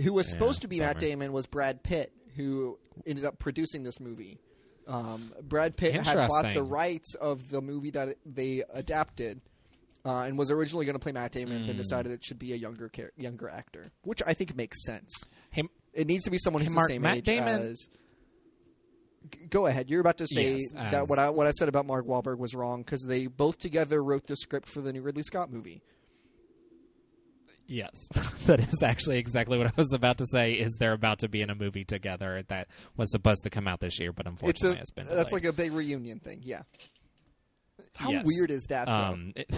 [0.02, 0.98] who was supposed to be Matt.
[0.98, 4.38] Damon was Brad Pitt, who ended up producing this movie.
[4.86, 6.68] Um, Brad Pitt had bought the Interesting.
[6.68, 9.40] rights of the movie that they adapted,
[10.04, 11.66] uh, and was originally going to play Matt Damon, Hmm.
[11.68, 15.12] then decided it should be a younger char- younger actor, which I think makes sense.
[15.50, 17.88] Hey, It needs to be someone who's Mark, the same Matt age Damon- as.
[19.30, 19.90] G- Go ahead.
[19.90, 22.38] You're about to say Yes, that as- what I what I said about Mark Wahlberg
[22.38, 25.82] was wrong because they both together wrote the script for the new Ridley Scott movie.
[27.70, 27.94] Yes,
[28.46, 30.52] that is actually exactly what I was about to say.
[30.52, 33.80] Is they're about to be in a movie together that was supposed to come out
[33.80, 35.32] this year, but It's unfortunately a has been that's delayed.
[35.32, 36.40] like a big reunion thing.
[36.44, 36.62] Yeah.
[37.94, 38.24] How Yes.
[38.26, 38.86] weird is that?
[38.86, 38.92] Though?
[38.92, 39.50] Um, it-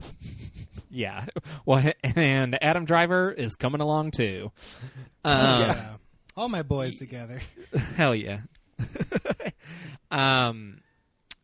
[0.90, 1.26] yeah.
[1.66, 4.52] Well, and Adam Driver is coming along too.
[5.24, 5.94] Um, yeah.
[6.36, 7.40] All my boys together.
[7.96, 8.40] Hell yeah.
[10.10, 10.80] um,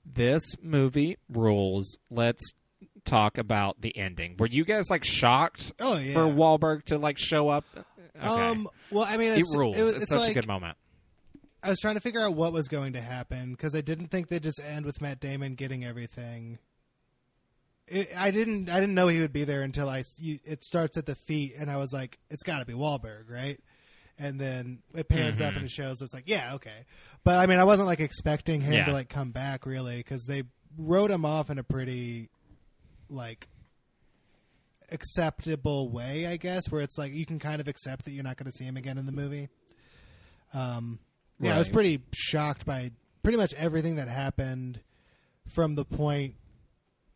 [0.04, 1.98] this movie rules.
[2.10, 2.52] Let's
[3.04, 4.36] talk about the ending.
[4.38, 6.14] Were you guys like shocked Oh yeah.
[6.14, 7.64] for Wahlberg to like show up?
[8.16, 8.26] Okay.
[8.26, 8.68] Um.
[8.90, 9.76] Well, I mean, it rules.
[9.76, 10.76] It was, it's, it's such like a good moment.
[11.62, 14.28] I was trying to figure out what was going to happen because I didn't think
[14.28, 16.58] they'd just end with Matt Damon getting everything.
[17.86, 18.68] It, I didn't.
[18.70, 20.04] I didn't know he would be there until I.
[20.18, 23.28] you- It starts at the feet, and I was like, "It's got to be Wahlberg,
[23.30, 23.58] right?"
[24.18, 25.56] And then it pans up Mhm.
[25.56, 26.02] and it shows.
[26.02, 26.84] It's like, yeah, okay.
[27.24, 28.84] But I mean, I wasn't like expecting him Yeah.
[28.86, 30.42] to like come back really because they
[30.76, 32.28] wrote him off in a pretty
[33.10, 33.48] like
[34.90, 38.36] acceptable way, I guess, where it's like you can kind of accept that you're not
[38.36, 39.48] going to see him again in the movie.
[40.52, 40.98] Um,
[41.38, 42.90] yeah, I was pretty shocked by
[43.22, 44.80] pretty much everything that happened
[45.46, 46.34] from the point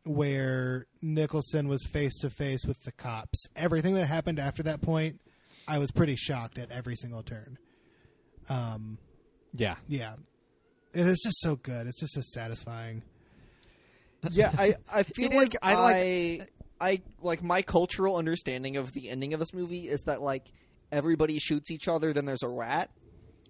[0.05, 3.45] where Nicholson was face to face with the cops.
[3.57, 5.21] Everything that happened after that point,
[5.67, 7.59] I was pretty shocked at every single turn.
[8.49, 8.99] Um,
[9.55, 9.77] Yeah.
[9.89, 10.15] yeah,
[10.93, 11.87] it is just so good.
[11.87, 13.03] It's just so satisfying.
[14.33, 15.59] Yeah, I I feel like is.
[15.63, 15.77] I I,
[16.41, 16.51] like-
[16.81, 20.53] I like my cultural understanding of the ending of this movie is that like
[20.93, 22.91] everybody shoots each other, then there's a rat.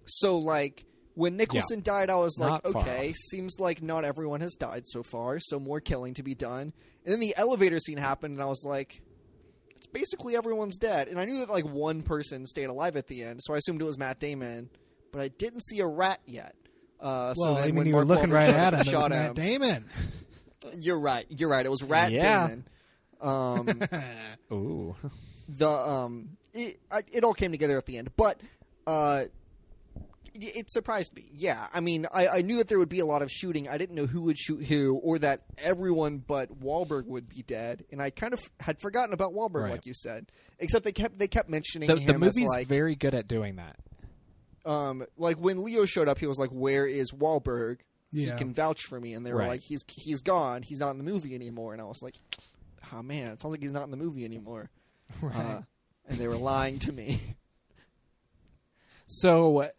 [0.05, 4.41] So like when Nicholson died, I was like, Not far okay, seems like not everyone
[4.41, 6.73] has died so far, so more killing to be done.
[7.03, 9.01] And then the elevator scene happened, and I was like,
[9.75, 11.07] it's basically everyone's dead.
[11.07, 13.81] And I knew that like one person stayed alive at the end, so I assumed
[13.81, 14.69] it was Matt Damon,
[15.11, 16.55] but I didn't see a rat yet.
[16.99, 18.79] Uh, so well, then I mean, when you were looking Wahlberg right at him.
[18.79, 19.85] It was shot Matt him- Damon.
[20.77, 21.25] You're right.
[21.29, 21.65] You're right.
[21.65, 22.47] It was Rat Yeah.
[22.47, 22.65] Damon.
[23.21, 23.69] Um,
[24.51, 24.95] Ooh.
[25.47, 28.39] the um, it, I, it all came together at the end, but
[28.85, 29.23] uh,
[30.33, 31.25] it, it surprised me.
[31.33, 33.67] Yeah, I mean, I, I knew that there would be a lot of shooting.
[33.69, 37.85] I didn't know who would shoot who, or that everyone but Wahlberg would be dead.
[37.91, 39.71] And I kind of had forgotten about Wahlberg, Right.
[39.71, 40.27] like you said.
[40.59, 43.27] Except they kept they kept mentioning The, him the movie's as like very good at
[43.29, 43.77] doing that.
[44.69, 47.77] um like when Leo showed up, he was like, "Where is Wahlberg?
[48.15, 48.33] Yeah.
[48.33, 49.47] He can vouch for me." And they were Right.
[49.49, 50.61] like, "He's he's gone.
[50.63, 52.15] He's not in the movie anymore." And I was like,
[52.93, 54.69] "Oh man, it sounds like he's not in the movie anymore."
[55.21, 55.35] Right.
[55.35, 55.61] Uh,
[56.07, 57.19] and they were lying to me.
[59.07, 59.69] So,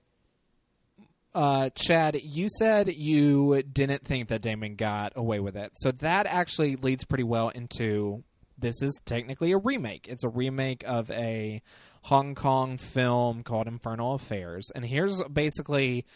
[1.34, 5.72] uh, Chad, you said you didn't think that Damon got away with it.
[5.74, 8.22] So that actually leads pretty well into
[8.58, 10.06] this is technically a remake.
[10.08, 11.60] It's a remake of a
[12.02, 14.70] Hong Kong film called Infernal Affairs.
[14.74, 16.06] And here's basically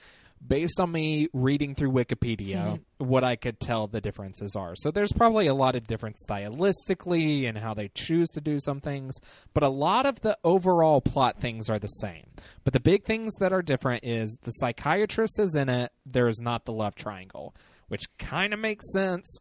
[0.46, 4.74] based on me reading through Wikipedia what I could tell the differences are.
[4.76, 8.80] So there's probably a lot of difference stylistically and how they choose to do some
[8.80, 9.14] things,
[9.54, 12.26] but a lot of the overall plot things are the same.
[12.64, 16.40] But the big things that are different is the psychiatrist is in it, there is
[16.40, 17.54] not the love triangle,
[17.88, 19.38] which kind of makes sense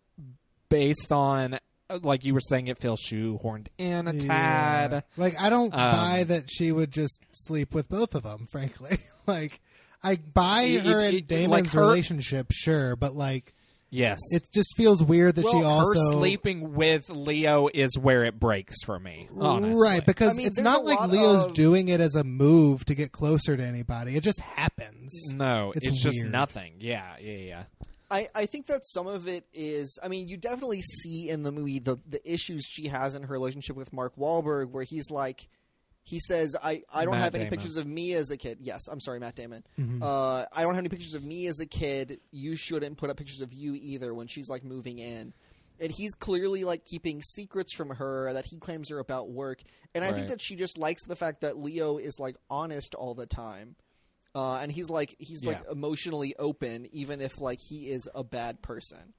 [0.70, 1.60] based on
[2.04, 4.92] like you were saying it feels shoehorned in a tad.
[4.92, 5.02] Yeah.
[5.18, 8.48] Like I don't Um, buy that she would just sleep with both of them.
[8.52, 9.60] Frankly, like
[10.04, 13.54] I buy It- her it- and it- Damon's like her- relationship, sure, but like
[13.92, 14.20] Yes.
[14.32, 18.40] it just feels weird that she Well, also her sleeping with Leo is where it
[18.40, 19.28] breaks for me.
[19.40, 19.82] Honestly.
[19.82, 22.14] right because I mean, it's there's not a like lot Leo's of- doing it as
[22.16, 24.16] a move to get closer to anybody.
[24.16, 25.12] It just happens.
[25.34, 26.32] No, It's it's, just weird.
[26.32, 26.74] nothing.
[26.80, 27.64] Yeah, yeah, yeah.
[28.12, 31.52] I, I think that some of it is I mean you definitely see in the
[31.52, 35.48] movie the the issues she has in her relationship with Mark Wahlberg where he's like
[36.10, 37.58] he says I, I don't Matt have any Damon.
[37.58, 38.58] pictures of me as a kid.
[38.62, 39.64] Yes, I'm sorry, Matt Damon.
[39.80, 40.02] Mhm.
[40.02, 42.20] Uh, I don't have any pictures of me as a kid.
[42.32, 45.34] You shouldn't put up pictures of you either when she's like moving in.
[45.82, 49.62] And he's clearly like keeping secrets from her that he claims are about work.
[49.96, 53.14] And I think that she just likes the fact that Leo is like honest all
[53.14, 53.76] the time.
[54.36, 55.72] Uh, and he's like he's like Yeah.
[55.72, 59.14] emotionally open even if like he is a bad person.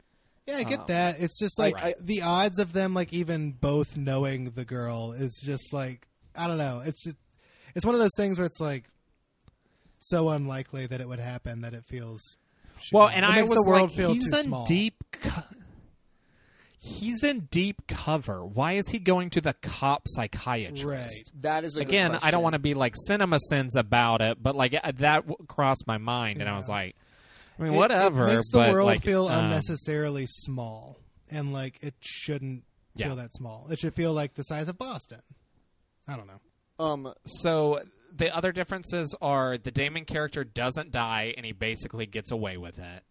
[0.46, 1.20] Yeah, I get Um, that.
[1.20, 5.40] It's just like I- the odds of them like even both knowing the girl is
[5.42, 6.82] just like I don't know.
[6.84, 7.16] It's just,
[7.74, 8.84] it's one of those things where it's like
[9.98, 12.20] so unlikely that it would happen that it feels.
[12.92, 13.12] Well, shitty.
[13.14, 14.66] and It I makes was the world like, feel he's too in small.
[14.66, 14.94] deep.
[15.12, 15.42] Co-
[16.78, 18.44] he's in deep cover.
[18.44, 20.84] Why is he going to the cop psychiatrist?
[20.84, 21.10] Right.
[21.42, 24.42] That is a good Again, I don't want to be like cinema sins about it,
[24.42, 26.96] but like that w- crossed my mind, and I was like,
[27.58, 28.26] I mean, It- whatever.
[28.28, 30.96] It makes the but world like, feel um, unnecessarily small,
[31.30, 32.64] and like it shouldn't
[32.94, 33.08] Yeah.
[33.08, 33.66] feel that small.
[33.70, 35.20] It should feel like the size of Boston.
[36.10, 36.84] I don't know.
[36.84, 37.80] Um, So
[38.16, 42.78] the other differences are the Damon character doesn't die, and he basically gets away with
[42.78, 43.02] it.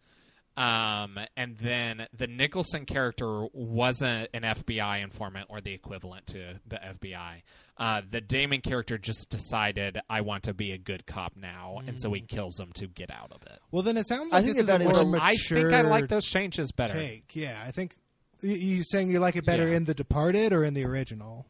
[0.58, 6.76] Um, and then the Nicholson character wasn't an FBI informant or the equivalent to the
[6.76, 7.44] FBI.
[7.78, 11.98] Uh, the Damon character just decided, I want to be a good cop now, and
[11.98, 13.58] so he kills him to get out of it.
[13.72, 15.30] Well, then it sounds I like think this that is a is more a- I
[15.32, 16.94] mature I think I like those changes better.
[16.94, 17.34] take.
[17.38, 17.96] Yeah, I think
[18.42, 19.78] you, you saying you like it better Yeah.
[19.78, 21.46] in The Departed or in the original.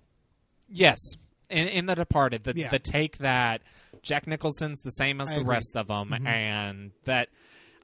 [0.67, 0.99] Yes,
[1.49, 2.69] in, in The Departed, the Yeah.
[2.69, 3.61] the take that
[4.01, 5.55] Jack Nicholson's the same as I the agree.
[5.55, 6.27] rest of them, mm-hmm.
[6.27, 7.29] and that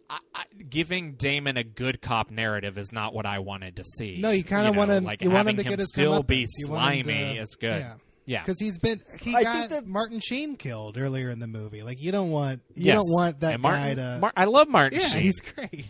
[0.10, 4.18] I, I, giving Damon a good cop narrative is not what I wanted to see.
[4.20, 6.44] No, you kinda know, wanna- like you want having him to get his still be
[6.44, 6.48] comeuppance.
[6.60, 7.80] You want him slimy to- is good.
[7.80, 7.94] yeah.
[8.28, 11.46] Yeah, Because he's been he I got think that- Martin Sheen killed earlier in the
[11.48, 11.84] movie.
[11.84, 12.96] Like you don't want you Yes.
[12.96, 14.20] don't want that And Martin, guy to.
[14.20, 15.00] Mar- I love Martin.
[15.00, 15.22] yeah, Sheen.
[15.22, 15.86] he's great.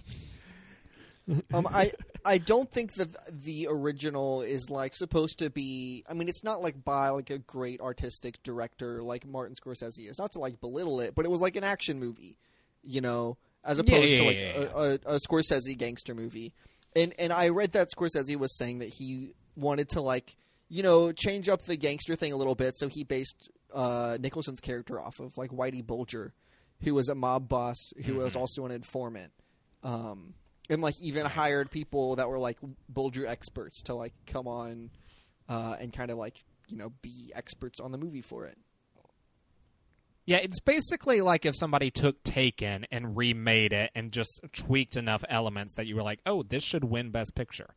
[1.54, 1.92] Um, I
[2.24, 6.04] I don't think that the original is like supposed to be.
[6.10, 10.20] I mean, it's not like by like a great artistic director like Martin Scorsese is.
[10.20, 12.38] Not to like belittle it, but it was like an action movie,
[12.84, 16.54] you know, as Yeah, opposed yeah, to like yeah, a, a, a Scorsese gangster movie.
[16.96, 20.36] And and I read that Scorsese was saying that he wanted to like
[20.68, 24.60] you know change up the gangster thing a little bit, so he based uh, Nicholson's
[24.62, 26.34] character off of like Whitey Bulger,
[26.82, 29.32] who was a mob boss who was also an informant.
[29.84, 30.34] Um,
[30.70, 32.58] and like even hired people that were like
[32.90, 34.90] Bulger experts to like come on
[35.50, 38.58] uh, and kind of like you know be experts on the movie for it.
[40.28, 45.24] Yeah, it's basically like if somebody took Taken and remade it and just tweaked enough
[45.30, 47.76] elements that you were like, "Oh, this should win Best Picture."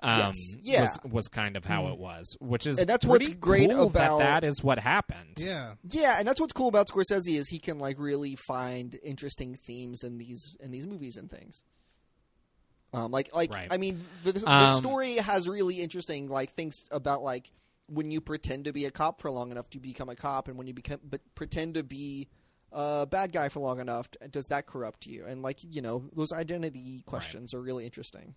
[0.00, 0.34] Um, Yes.
[0.62, 0.82] Yeah.
[0.82, 4.18] was, was kind of how it was, which is And that's what's great cool about-
[4.18, 5.36] that that is what happened.
[5.38, 9.54] Yeah, Yeah, and that's what's cool about Scorsese is he can like really find interesting
[9.54, 11.62] themes in these in these movies and things.
[12.94, 13.68] Um, like like Right.
[13.70, 17.50] I mean the, the, the Um, story has really interesting like things about like
[17.86, 20.56] when you pretend to be a cop for long enough to become a cop, and
[20.56, 22.28] when you become but pretend to be
[22.72, 25.24] a bad guy for long enough, does that corrupt you?
[25.26, 28.34] And like you know those identity questions are really interesting.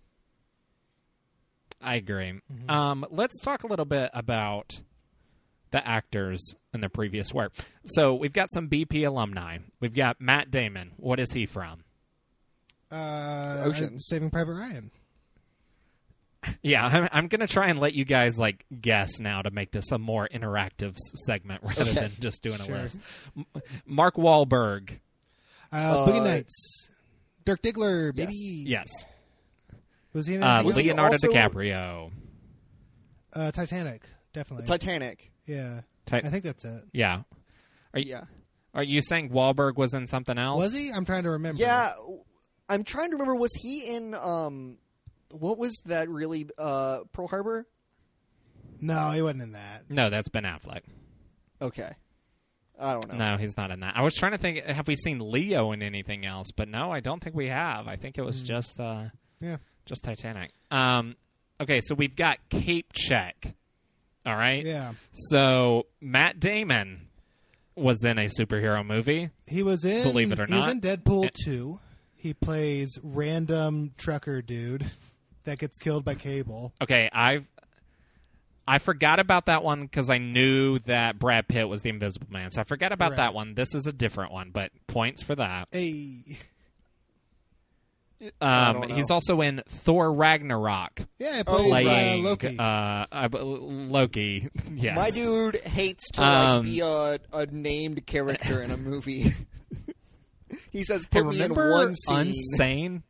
[1.80, 2.32] I agree.
[2.52, 2.70] Mm-hmm.
[2.70, 4.80] Um, let's talk a little bit about
[5.70, 7.52] the actors in the previous work.
[7.84, 9.58] So we've got some BP alumni.
[9.80, 10.92] We've got Matt Damon.
[10.96, 11.84] What is he from?
[12.90, 14.06] Uh, Oceans.
[14.08, 14.90] Saving Private Ryan.
[16.62, 19.72] Yeah, I'm, I'm going to try and let you guys like guess now to make
[19.72, 21.92] this a more interactive s- segment rather Okay.
[21.94, 22.98] than just doing a list.
[23.36, 23.44] M-
[23.84, 24.98] Mark Wahlberg.
[25.72, 26.90] Uh, Uh, Boogie Nights.
[27.44, 28.26] Dirk Diggler, Yes.
[28.26, 28.64] baby.
[28.66, 28.88] Yes.
[30.14, 30.84] Was he in Uh, anything Was else?
[30.84, 32.10] he Leonardo also- DiCaprio.
[33.34, 34.02] uh, Titanic?
[34.32, 34.66] Definitely.
[34.66, 36.84] Titanic, yeah, Ti- I think that's it.
[36.92, 37.22] yeah.
[37.92, 38.24] Are you, yeah,
[38.74, 40.62] are you saying Wahlberg was in something else?
[40.62, 40.90] Was he?
[40.90, 41.60] I'm trying to remember.
[41.60, 41.92] yeah.
[42.68, 43.34] I'm trying to remember.
[43.34, 44.76] Was he in um,
[45.30, 47.66] what was that really uh Pearl Harbor?
[48.80, 49.90] No, he wasn't in that.
[49.90, 50.82] No, that's Ben Affleck.
[51.60, 51.90] Okay,
[52.78, 53.32] I don't know.
[53.32, 53.94] No, he's not in that.
[53.96, 56.48] I was trying to think, have we seen Leo in anything else?
[56.54, 57.88] But no, I don't think we have.
[57.88, 59.06] I think it was just uh,
[59.40, 59.56] Yeah.
[59.84, 60.52] just Titanic.
[60.70, 61.16] Um,
[61.60, 63.54] okay, so we've got Cape Check.
[64.24, 64.64] All right.
[64.64, 64.92] Yeah.
[65.14, 67.08] So Matt Damon
[67.74, 69.30] was in a superhero movie.
[69.46, 70.02] He was in.
[70.04, 70.70] Believe it or he was not.
[70.70, 71.30] in Deadpool Eh.
[71.44, 71.80] two.
[72.20, 74.84] He plays random trucker dude
[75.44, 76.72] that gets killed by Cable.
[76.82, 77.46] Okay, I've
[78.66, 82.50] I forgot about that one because I knew that Brad Pitt was the Invisible Man,
[82.50, 83.16] so I forgot about Right.
[83.16, 83.54] that one.
[83.54, 85.68] This is a different one, but points for that.
[85.70, 86.36] Hey.
[88.40, 92.58] Um, he's also in Thor Ragnarok, Yeah, he Oh, plays uh, Loki.
[92.58, 94.48] Uh, I b- Loki.
[94.74, 99.32] Yes, My dude hates to Um, like be a, a named character in a movie.
[100.70, 103.02] he says, Hey, me in remember one scene." Unsane?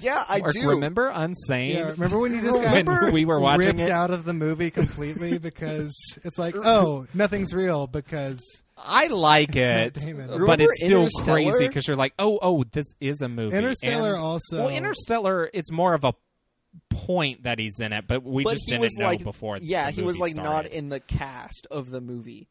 [0.00, 0.68] Yeah, I Mark, do.
[0.70, 1.74] remember Unsane?
[1.74, 3.90] yeah, remember when you just got when we were watching ripped it?
[3.90, 5.92] out of the movie completely because
[6.24, 8.40] it's like, oh, nothing's real because
[8.78, 13.28] I like it, but it's still crazy because you're like, oh, oh, this is a
[13.28, 13.56] movie.
[13.56, 14.56] Interstellar And- also.
[14.64, 16.14] Well, Interstellar, it's more of a
[16.90, 19.58] point that he's in it, but we but just didn't know like, before.
[19.60, 22.48] yeah, the he was movie like not in the cast of the movie.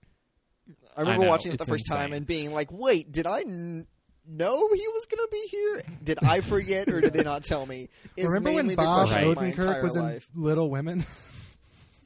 [0.95, 3.41] I remember know, watching it the it's first time and being like, "Wait, did I
[3.41, 3.87] n-
[4.27, 5.83] know he was going to be here?
[6.03, 9.37] Did I forget, or did they not tell me?" Is remember when Bob question of
[9.37, 10.27] Odenkirk entire was in life.
[10.35, 11.05] Little Women?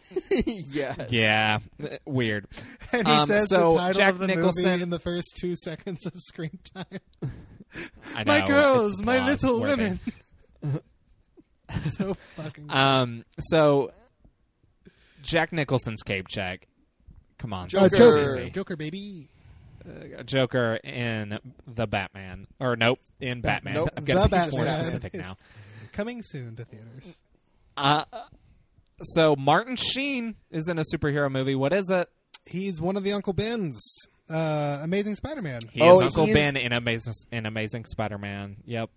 [0.32, 1.10] yes.
[1.12, 1.60] Yeah,
[2.06, 2.48] weird.
[2.94, 5.36] and he Um, says so the title Jack of the Nicholson- movie in the first
[5.40, 7.00] two seconds of screen time.
[8.16, 10.00] I My girls, my little women.
[11.92, 12.70] so fucking.
[12.70, 13.92] Um, so
[15.22, 16.68] Jack Nicholson's Cape Check.
[17.38, 17.98] Come on, Oh, Joker.
[17.98, 18.50] Joker.
[18.50, 19.30] Joker, baby.
[19.88, 23.76] Uh, Joker in the Batman, or nope, in Batman.
[23.76, 25.36] nope, I'm the gonna be more Batman specific now.
[25.94, 27.16] Coming soon to theaters.
[27.78, 28.04] Uh,
[29.02, 31.56] so Martin Sheen is in a superhero movie.
[31.56, 32.10] What is it?
[32.46, 33.80] He's one of the Uncle Bens.
[34.30, 35.62] Uh, Amazing Spider-Man.
[35.72, 38.58] He Oh, is Uncle he's- Ben in Amazing in Amazing Spider-Man.
[38.66, 38.90] Yep.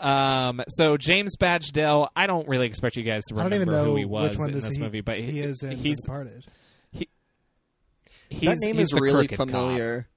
[0.00, 3.72] Um, so James Badge Dale, I don't really expect you guys to I don't remember
[3.72, 5.62] even know who he was which one in this this he, movie, but he is
[5.62, 6.44] in he's The Departed.
[8.32, 9.48] He's that name he's is the really crooked cop.
[9.48, 10.08] familiar.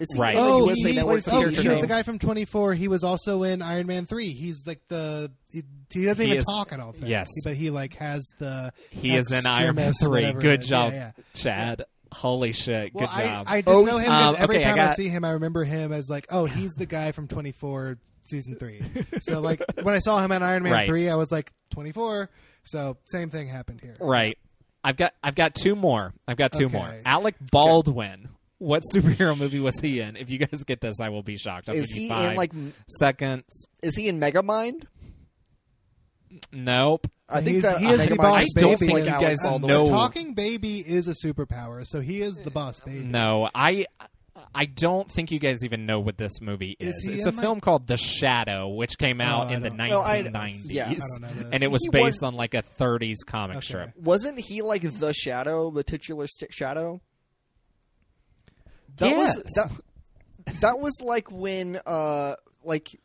[0.00, 0.34] Is he Right.
[0.36, 2.74] Oh, USA he, Network plays oh, character he's the guy from 24.
[2.74, 4.30] He was also in Iron Man 3.
[4.30, 5.62] He's like the he,
[5.92, 6.72] he doesn't He even is- talk.
[6.72, 7.06] I don't think.
[7.08, 7.28] yes.
[7.44, 8.72] but he like has the.
[8.90, 10.32] He is in Iron Man three.
[10.32, 11.22] Good job, Yeah, yeah.
[11.34, 11.84] Chad.
[12.12, 12.94] Holy shit!
[12.94, 13.46] Well, Good job.
[13.48, 15.30] I, I just Oh, know him um, every okay, time I, got- see him, I
[15.30, 18.82] remember him as like, oh, he's the guy from 24 season three.
[19.22, 20.86] so like when I saw him on Iron Man Right.
[20.88, 22.30] 3, I was like 24.
[22.64, 23.96] So same thing happened here.
[24.00, 24.38] right.
[24.84, 26.12] I've got I've got two more.
[26.28, 26.76] I've got two Okay.
[26.76, 26.94] more.
[27.06, 28.28] Alec Baldwin.
[28.58, 30.16] What superhero movie was he in?
[30.16, 31.68] If you guys get this, I will be shocked.
[31.68, 32.52] I'll Is he five in like?
[32.88, 33.44] seconds?
[33.82, 34.84] Is he in Megamind?
[36.52, 37.06] Nope.
[37.28, 39.26] I think He's- that he is the boss is I don't basically think like you
[39.28, 39.68] guys Baldwin.
[39.68, 43.00] know- Talking baby is a superpower, so he is the boss baby.
[43.00, 43.86] No, I
[44.54, 46.94] I don't think you guys even know what this movie is.
[46.96, 49.78] Is it's a in, film called The Shadow, which came out I in the don't-
[49.78, 50.88] No, I- 1990s, yeah.
[50.90, 51.48] I don't know this.
[51.52, 53.66] and it was He based was- on like a 30s comic Okay.
[53.66, 53.96] strip.
[53.96, 57.00] Wasn't he like the Shadow, the titular st- Shadow?
[58.98, 59.36] That Yes.
[59.36, 59.44] was
[60.46, 60.60] that.
[60.60, 63.00] That was like when, uh, like w-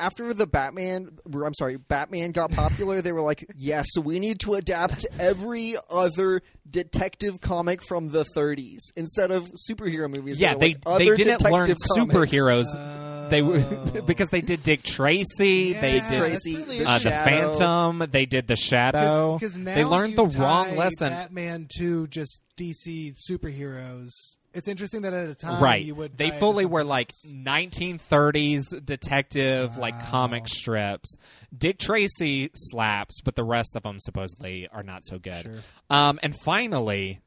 [0.00, 1.18] after the Batman.
[1.32, 3.00] I'm sorry, Batman got popular.
[3.02, 8.78] They were like, yes, we need to adapt every other detective comic from the 30s
[8.96, 10.38] instead of superhero movies.
[10.38, 12.14] Yeah, they like, they other didn't learn detective comics.
[12.32, 13.30] superheroes.
[13.30, 14.00] They were Oh.
[14.06, 15.72] because they did Dick Tracy.
[15.74, 18.02] Yeah, they did Tracy, really the uh, the Phantom.
[18.10, 19.34] They did the Shadow.
[19.34, 21.10] Because now they learned you the wrong tie lesson.
[21.10, 24.10] Batman to just DC superheroes.
[24.54, 25.84] It's interesting that at a time right.
[25.84, 31.16] you would They tie it to fully were like 1930s detective, like comic strips.
[31.56, 35.42] Dick Tracy slaps, but the rest of them supposedly are not so good.
[35.42, 35.60] Sure.
[35.90, 37.20] Um, and finally,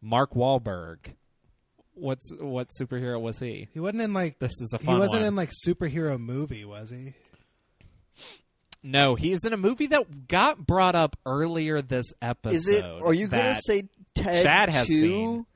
[0.00, 0.98] Mark Wahlberg.
[1.94, 3.66] What's what superhero was he?
[3.74, 5.24] He wasn't in like This is a he wasn't one.
[5.24, 7.14] in like superhero movie, was he?
[8.82, 12.54] No, he is in a movie that got brought up earlier this episode.
[12.54, 12.84] Is it?
[12.84, 14.44] Are you going to say Ted?
[14.44, 15.00] Chad has 2?
[15.00, 15.46] seen.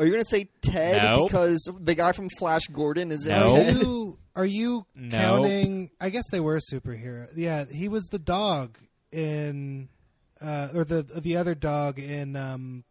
[0.00, 1.28] Are you going to say Ted Nope.
[1.28, 3.50] because the guy from Flash Gordon is in Nope.
[3.50, 3.76] Are Ted?
[3.76, 5.16] you are you No.
[5.18, 5.90] counting?
[6.00, 7.28] I guess they were superhero.
[7.36, 8.78] Yeah, he was the dog
[9.12, 9.88] in,
[10.40, 12.84] uh, or the the other dog in um,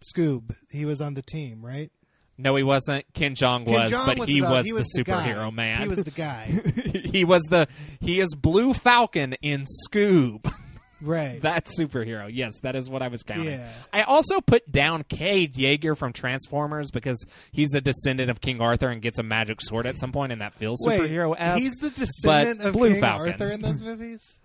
[0.00, 0.54] Scoob.
[0.70, 1.90] He was on the team, right?
[2.38, 3.04] No, he wasn't.
[3.14, 4.52] Ken Jeong Ken was, Jeong but was he the, dog.
[4.52, 5.50] was he the was the superhero guy.
[5.50, 5.80] man.
[5.82, 6.44] He was the guy,
[7.04, 7.68] he was the
[8.00, 10.52] he is Blue Falcon in Scoob.
[11.00, 11.40] right?
[11.42, 12.28] that superhero.
[12.32, 13.46] Yes, that is what I was counting.
[13.60, 13.72] Yeah.
[13.92, 18.88] I also put down Cade Yeager from Transformers because he's a descendant of King Arthur
[18.88, 21.62] and gets a magic sword at some point, and that feels superhero esque.
[21.62, 23.32] he's the descendant of Blue King Falcon.
[23.32, 24.40] Arthur in those movies.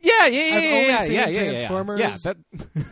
[0.00, 1.50] yeah, yeah, yeah, I've yeah, only yeah, seen yeah, yeah, yeah.
[1.50, 2.00] Transformers.
[2.00, 2.36] Yeah, that,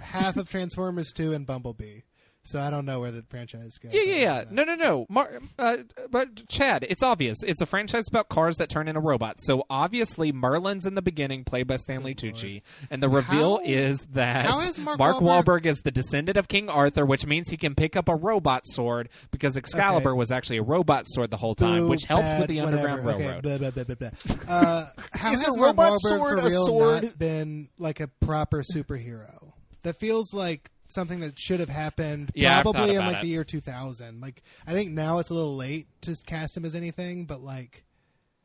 [0.03, 2.01] Half of Transformers two and Bumblebee.
[2.45, 3.93] So I don't know where the franchise goes.
[3.95, 4.45] yeah, yeah, yeah.
[4.51, 5.07] No, no, no.
[5.09, 5.77] Mar- uh,
[6.11, 7.39] but Chad, it's obvious.
[7.45, 9.47] It's a franchise about cars that turn into robots.
[9.47, 13.63] So obviously, Merlin's in the beginning, played by Stanley Good Tucci, and the reveal How-
[13.65, 15.21] is that how is Mark Wahlberg?
[15.45, 18.67] Wahlberg- is the descendant of King Arthur, which means he can pick up a robot
[18.67, 20.19] sword because Excalibur Okay.
[20.19, 23.05] was actually a robot sword the whole time, Boo, which helped bad, with the Underground
[23.05, 23.23] whatever.
[23.23, 23.47] Railroad.
[23.47, 24.53] Okay, blah, blah, blah, blah, blah.
[24.57, 27.03] Uh, how Is has a Mark robot Wahlberg sword for a sword?
[27.05, 29.53] not been like a proper superhero?
[29.85, 33.23] That feels like something that should have happened Yeah, probably in like it.
[33.23, 34.21] the year 2000.
[34.21, 37.85] Like I think now it's a little late to cast him as anything, but like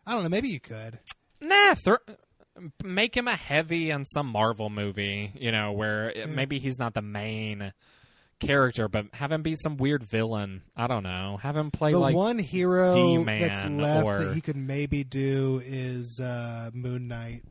[0.06, 1.00] I don't know, maybe you could.
[1.42, 1.98] Nah, thro-
[2.84, 6.20] make him a heavy in some Marvel movie, you know, where Hmm.
[6.20, 7.74] it- maybe he's not the main
[8.40, 10.62] character, but have him be some weird villain.
[10.76, 11.38] I don't know.
[11.42, 15.04] Have him play the like one hero D-Man that's left or- that he could maybe
[15.04, 17.44] do is uh, Moon Knight.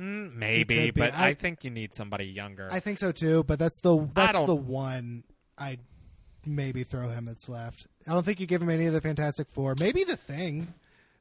[0.00, 2.68] Mm, maybe, but I, I- think you need somebody younger.
[2.70, 5.24] I think so too, but that's the that's the one
[5.58, 5.78] I
[6.46, 7.86] maybe throw him that's left.
[8.08, 9.74] I don't think you give him any of the Fantastic Four.
[9.78, 10.72] Maybe the Thing.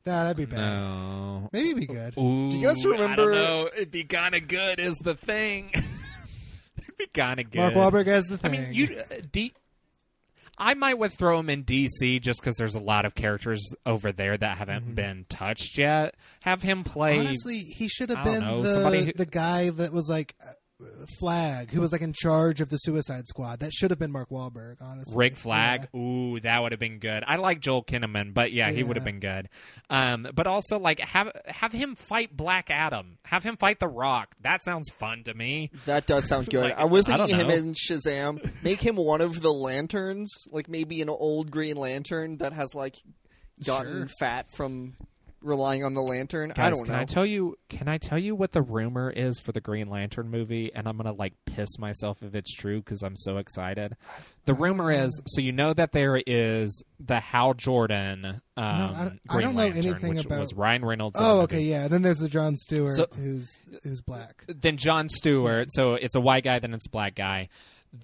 [0.06, 0.58] Nah, that'd be bad.
[0.58, 1.50] no.
[1.54, 2.18] Maybe it'd be good.
[2.18, 3.70] Ooh, you guys I remember- don't know.
[3.76, 5.70] It'd be kind of good is the thing.
[6.78, 7.60] It'd be kind of good.
[7.60, 8.52] Mark Wahlberg as the Thing.
[8.56, 9.54] I mean, you uh, D.
[10.62, 14.12] I might would throw him in DC just because there's a lot of characters over
[14.12, 14.94] there that haven't mm-hmm.
[14.94, 16.16] been touched yet.
[16.44, 17.18] Have him play.
[17.20, 20.36] honestly, he should have been know, the who- the guy that was like
[21.20, 23.60] Flag, who was like in charge of the Suicide Squad.
[23.60, 24.78] That should have been Mark Wahlberg.
[24.82, 25.88] Honestly, Rick Flag.
[25.94, 26.00] Yeah.
[26.00, 27.24] Ooh, that would have been good.
[27.26, 29.50] I like Joel Kinnaman, but yeah, he would have been good.
[29.90, 33.18] Um, but also like have have him fight Black Adam.
[33.26, 34.36] Have him fight The Rock.
[34.42, 35.72] That sounds fun to me.
[35.86, 36.64] That does sound good.
[36.66, 38.64] Like, I was I thinking him in Shazam.
[38.64, 42.96] Make him one of the lanterns, like maybe an old Green Lantern that has like
[43.66, 44.16] gotten Sure.
[44.20, 44.94] fat from
[45.42, 46.54] relying on the lantern.
[46.56, 47.00] I don't can know.
[47.00, 47.58] I tell you?
[47.70, 50.72] Can I tell you what the rumor is for the Green Lantern movie?
[50.74, 53.96] And I'm gonna like piss myself if it's true because I'm so excited.
[54.46, 59.20] The rumor is so you know that there is the Hal Jordan um, I don't-
[59.30, 61.18] I don't know Lantern, anything which about- was Ryan Reynolds.
[61.18, 61.44] in the Oh, movie.
[61.56, 61.88] okay, yeah.
[61.88, 64.44] Then there's the John Stewart So- who's who's black.
[64.48, 65.68] Then John Stewart.
[65.72, 67.50] So it's a white guy, then it's a black guy.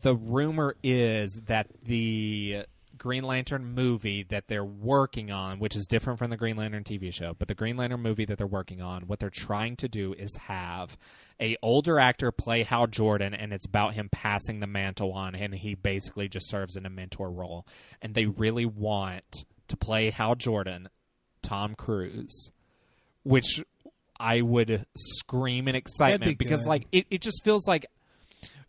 [0.01, 2.65] The rumor is that the
[2.97, 7.13] Green Lantern movie that they're working on, which is different from the Green Lantern TV
[7.13, 10.13] show, but the Green Lantern movie that they're working on, what they're trying to do
[10.13, 10.97] is have
[11.39, 15.53] a older actor play Hal Jordan, and it's about him passing the mantle on, and
[15.53, 17.65] he basically just serves in a mentor role.
[18.01, 20.89] And they really want to play Hal Jordan,
[21.41, 22.51] Tom Cruise,
[23.23, 23.63] which
[24.19, 26.69] I would scream in excitement be because, good.
[26.69, 27.85] like, it, it just feels like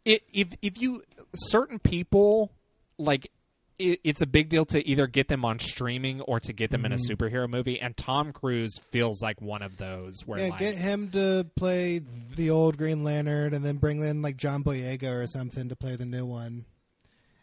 [0.05, 1.03] it, if if you
[1.35, 2.53] certain people
[2.99, 3.31] like
[3.79, 6.85] it, it's a big deal to either get them on streaming or to get them
[6.85, 7.13] in a Mm-hmm.
[7.25, 11.11] superhero movie and tom cruise feels like one of those where Yeah, like get him
[11.11, 12.01] to play
[12.35, 15.97] the old Green Lantern, and then bring in like John Boyega or something to play
[15.97, 16.65] the new one.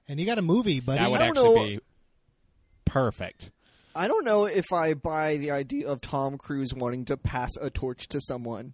[0.08, 1.00] And you got a movie, buddy.
[1.02, 1.80] that would I don't actually know- be
[2.86, 3.52] perfect
[3.98, 7.70] I don't know if I buy the idea of Tom Cruise wanting to pass a
[7.70, 8.74] torch to someone.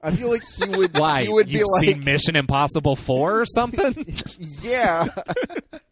[0.00, 0.96] I feel like he would.
[0.98, 4.06] why He would you've be like, seen mission impossible 4 or something
[4.62, 5.08] yeah.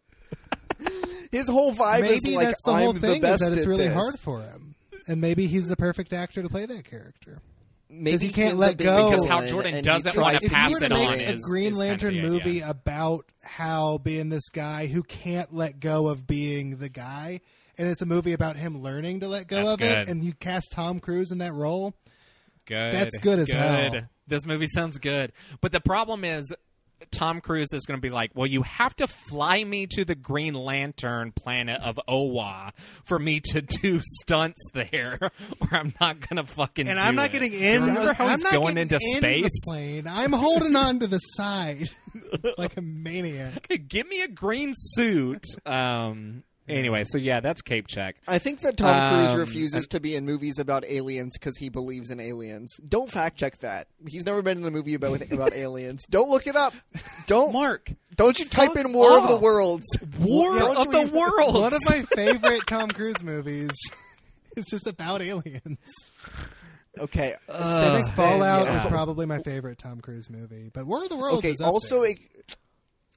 [1.33, 3.57] His whole vibe is maybe like that's the I'm whole the thing best is that
[3.59, 3.95] it's really this.
[3.95, 4.75] hard for him,
[5.09, 7.41] and maybe he's the perfect actor to play that character.
[7.89, 9.11] Maybe he can't let go.
[9.11, 11.79] Because Hal Jordan and doesn't tries wanna pass it on make a is- Green is
[11.79, 12.31] kind of Lantern idea.
[12.31, 17.41] movie about Hal being this guy who can't let go of being the guy,
[17.79, 19.99] and it's a movie about him learning to let go That's of good.
[19.99, 21.95] it, and you cast Tom Cruise in that role.
[22.65, 22.93] Good.
[22.95, 23.55] That's good as good.
[23.57, 24.03] hell.
[24.27, 25.33] This movie sounds good.
[25.61, 26.53] But the problem is
[27.11, 30.15] Tom Cruise is going to be like, well, you have to fly me to the
[30.15, 32.73] Green Lantern planet of Oa
[33.05, 35.19] for me to do stunts there,
[35.61, 37.33] or I'm not going to fucking And I'm not it.
[37.33, 37.83] getting in.
[37.83, 39.51] Remember how I'm he's not going into in space?
[39.69, 40.07] Plane.
[40.07, 41.89] I'm holding on to the side
[42.59, 43.69] like a maniac.
[43.89, 45.45] Give me a green suit.
[45.65, 46.43] Um.
[46.69, 48.17] Anyway, so yeah, that's Cape Check.
[48.27, 51.69] I think that Tom Cruise Um, refuses to be in movies about aliens because he
[51.69, 52.77] believes in aliens.
[52.89, 53.87] Don't fact check that.
[54.07, 56.05] He's never been in a movie about about aliens.
[56.11, 56.75] Don't look it up.
[57.27, 59.87] Don't Mark, don't you type in War of the Worlds.
[60.19, 61.55] War Don't of the even- World.
[61.55, 63.71] One of my favorite Tom Cruise movies.
[64.59, 65.77] It's just about aliens.
[66.99, 68.83] Okay, I think Fallout yeah.
[68.83, 71.67] is probably my favorite Tom Cruise movie, but War of the Worlds Okay, is up
[71.67, 72.15] also there.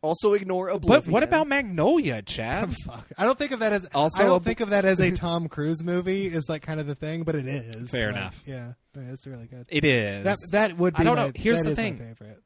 [0.01, 1.05] Also ignore Oblivion.
[1.05, 2.73] but what about Magnolia, Chad?
[2.85, 3.07] Fuck.
[3.17, 5.11] I don't think of that as Also I don't a- think of that as a
[5.15, 6.25] Tom Cruise movie.
[6.27, 7.89] Is like kind of the thing, but it is.
[7.89, 8.43] Fair Like, enough.
[8.45, 9.65] Yeah, it's really good.
[9.69, 10.23] It is.
[10.25, 11.01] That that would be.
[11.01, 11.31] I don't my, know.
[11.35, 11.97] Here's the thing.
[11.97, 12.41] favorite.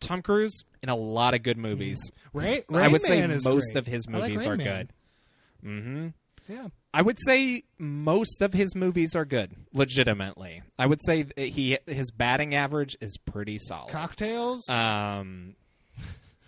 [0.00, 1.98] Tom Cruise in a lot of good movies.
[2.32, 3.78] Rain, I would say Man is most great.
[3.78, 4.66] of his I like movies are Man.
[4.66, 4.88] good.
[5.62, 6.08] hmm
[6.52, 6.66] Yeah.
[6.92, 9.52] I would say most of his movies are good.
[9.72, 13.90] Legitimately, I would say he his batting average is pretty solid.
[13.92, 14.68] Cocktails.
[14.68, 15.54] Um, Mm.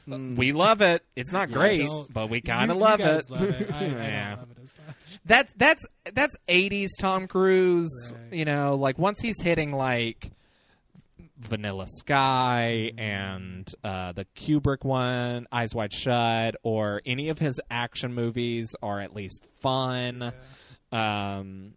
[0.07, 1.03] We love it.
[1.16, 3.31] It's not great, don't- but we kind of love it.
[3.31, 3.73] Love it.
[3.73, 4.29] I, I Yeah.
[4.31, 4.97] don't love it as much.
[5.25, 8.12] That's that's that's eighties Tom Cruise.
[8.15, 8.33] Right.
[8.39, 10.31] You know, like once he's hitting like
[11.39, 12.99] Vanilla Sky Mm-hmm.
[13.01, 19.01] and uh, the Kubrick one, Eyes Wide Shut, or any of his action movies are
[19.01, 20.33] at least fun.
[20.93, 21.75] Um,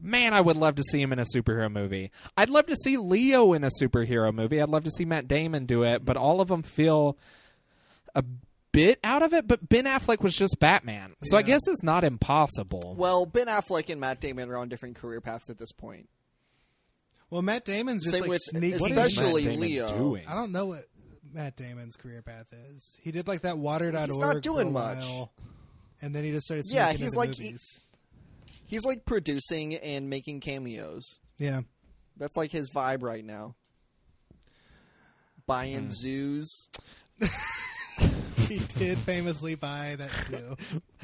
[0.00, 2.10] man, I would love to see him in a superhero movie.
[2.36, 4.60] I'd love to see Leo in a superhero movie.
[4.60, 7.16] I'd love to see Matt Damon do it, but all of them feel
[8.14, 8.24] a
[8.72, 9.46] bit out of it.
[9.48, 12.94] But Ben Affleck was just Batman, so I guess it's not impossible.
[12.98, 16.08] Well, Ben Affleck and Matt Damon are on different career paths at this point.
[17.30, 18.80] well, Matt Damon's just Same like with- sneaking.
[18.80, 19.98] What is especially Matt Damon Leo.
[19.98, 20.26] doing?
[20.26, 20.84] I don't know what
[21.32, 22.96] Matt Damon's career path is.
[23.02, 24.98] He did like that water.org He's not doing much.
[24.98, 25.32] while,
[26.02, 26.64] and then he just started.
[26.68, 27.80] Yeah, he's into like- he- movies.
[28.70, 31.18] He's like producing and making cameos.
[31.38, 31.62] yeah.
[32.16, 33.54] That's like his vibe right now.
[35.46, 35.88] Buying Hmm.
[35.88, 36.68] zoos.
[38.46, 40.56] he did famously buy that zoo.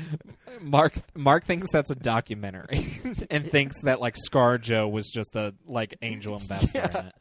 [0.61, 5.55] Mark Mark thinks that's a documentary and thinks that like Scar ScarJo was just a
[5.67, 7.15] like angel investor in it.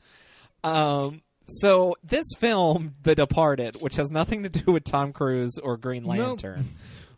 [0.64, 5.78] Um so this film, The Departed, which has nothing to do with Tom Cruise or
[5.78, 6.18] Green Nope.
[6.18, 6.66] Lantern,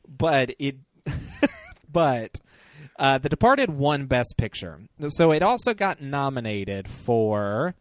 [0.07, 0.77] but it
[1.91, 2.39] but
[2.97, 4.81] uh, The Departed won Best Picture.
[5.09, 7.75] So it also got nominated for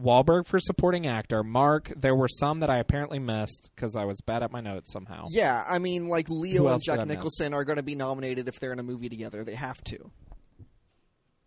[0.00, 1.42] Wahlberg for supporting actor.
[1.42, 4.92] Mark, there were some that I apparently missed because I was bad at my notes
[4.92, 5.26] somehow.
[5.30, 7.16] Yeah, I mean, like Who Leo and else did I Jack miss?
[7.16, 9.44] Nicholson are going to be nominated if they're in a movie together.
[9.44, 10.10] They have to,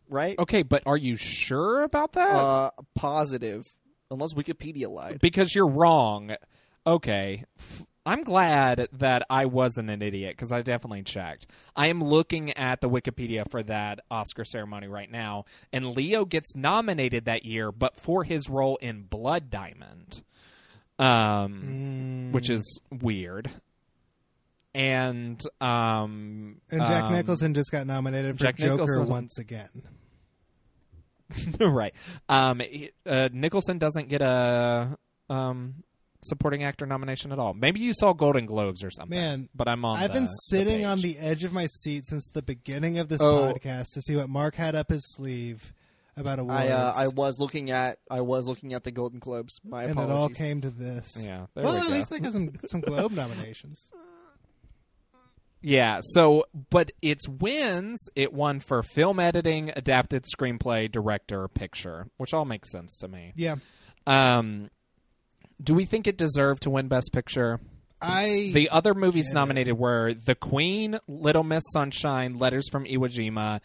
[0.09, 0.37] right?
[0.39, 2.29] Okay, but are you sure about that?
[2.35, 3.65] Uh, positive,
[4.11, 5.19] unless Wikipedia lied.
[5.19, 6.35] because you're wrong.
[6.85, 7.43] Okay.
[7.59, 11.45] F- I'm glad that I wasn't an idiot because I definitely checked.
[11.75, 15.43] I am looking at the Wikipedia for that Oscar ceremony right now,
[15.73, 20.21] and Leo gets nominated that year, but for his role in Blood Diamond,
[20.97, 23.51] um, which is weird.
[24.73, 29.83] And um, And Jack um, Nicholson just got nominated for Jack Joker Nicholson- once again.
[31.59, 31.93] right.
[32.29, 32.61] Um,
[33.05, 34.97] uh, Nicholson doesn't get a
[35.29, 35.83] um,
[36.27, 37.53] supporting actor nomination at all.
[37.53, 39.17] Maybe you saw Golden Globes or something.
[39.17, 39.97] Man, but I'm on.
[39.97, 43.09] I've the- been the sitting on the edge of my seat since the beginning of
[43.09, 43.53] this Oh.
[43.53, 45.73] podcast to see what Mark had up his sleeve
[46.15, 46.59] about awards.
[46.61, 49.59] I uh, I was looking at I was looking at the Golden Globes.
[49.63, 51.15] My and it all came to this.
[51.23, 51.93] Yeah, there well, we at go.
[51.93, 53.89] least they got some some Globe nominations.
[55.61, 62.33] Yeah, so but its wins, it won for film editing, adapted screenplay, director, picture, which
[62.33, 63.33] all makes sense to me.
[63.35, 63.55] Yeah,
[64.05, 64.69] Um
[65.61, 67.59] do we think it deserved to win best picture?
[68.01, 69.35] I The other movies get it.
[69.35, 73.59] nominated were The Queen, Little Miss Sunshine, Letters from Iwo Jima,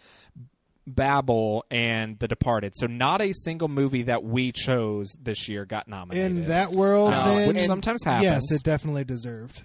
[0.87, 2.73] Babel, and The Departed.
[2.77, 6.31] So not a single movie that we chose this year got nominated.
[6.33, 8.25] in that world, Uh, then, which sometimes happens.
[8.25, 9.65] Yes, it definitely deserved.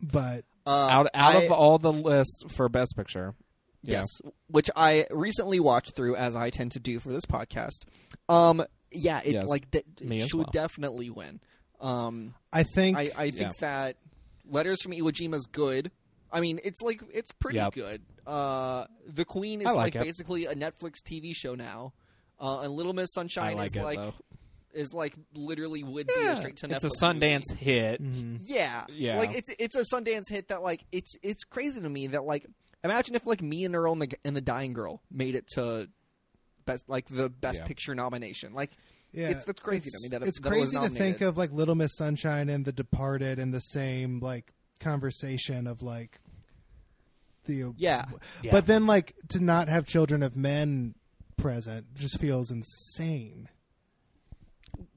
[0.00, 3.34] But Uh, out out I- of all the list for best picture.
[3.82, 3.98] Yeah.
[3.98, 4.06] Yes,
[4.48, 7.84] which I recently watched through, as I tend to do for this podcast.
[8.28, 10.50] Um, yeah, it Yes, like de- me it as should well.
[10.52, 11.40] definitely win.
[11.80, 13.96] Um, I think I, I think that
[14.48, 15.90] Letters from Iwo Jima is good.
[16.30, 17.74] I mean, it's like it's pretty Yep.
[17.74, 18.02] good.
[18.26, 21.92] Uh, the Queen is I like like basically a Netflix TV show now,
[22.40, 24.14] uh, and Little Miss Sunshine like is it, like though.
[24.72, 26.84] is like literally would be a straight to Netflix.
[26.84, 27.64] It's a Sundance movie.
[27.64, 28.02] hit.
[28.02, 28.38] mhm.
[28.42, 29.18] Yeah, Yeah.
[29.18, 32.46] Like it's it's a Sundance hit that like it's it's crazy to me that like
[32.84, 35.88] imagine if like Me and Earl and the and the Dying Girl made it to
[36.64, 37.66] best like the best Yeah.
[37.66, 38.52] picture nomination.
[38.54, 38.70] Like
[39.12, 41.20] yeah, it's- that's crazy to me that it- it's that it was crazy to think
[41.20, 46.20] of like Little Miss Sunshine and The Departed in the same like conversation of like
[47.44, 48.04] the yeah,
[48.42, 48.52] Yeah.
[48.52, 50.94] But then, like, to not have Children of Men
[51.36, 53.48] present just feels insane.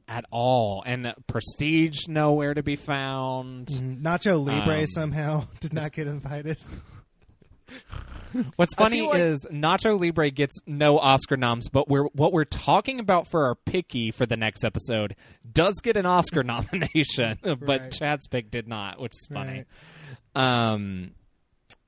[0.07, 0.83] at all.
[0.85, 3.67] And Prestige nowhere to be found.
[3.69, 6.57] Nacho Libre Um, somehow did not get invited.
[8.57, 12.99] What's funny like- is Nacho Libre gets no Oscar noms, but we're what we're talking
[12.99, 15.15] about for our picky for the next episode
[15.49, 17.91] does get an Oscar nomination, but Right.
[17.91, 19.65] Chad's pick did not, which is funny.
[20.35, 20.71] Right.
[20.73, 21.11] Um,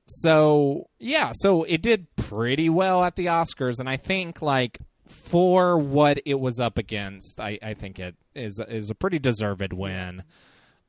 [0.06, 5.78] so yeah, so it did pretty well at the Oscars, and I think like for
[5.78, 10.22] what it was up against, I, I think it is is a pretty deserved win.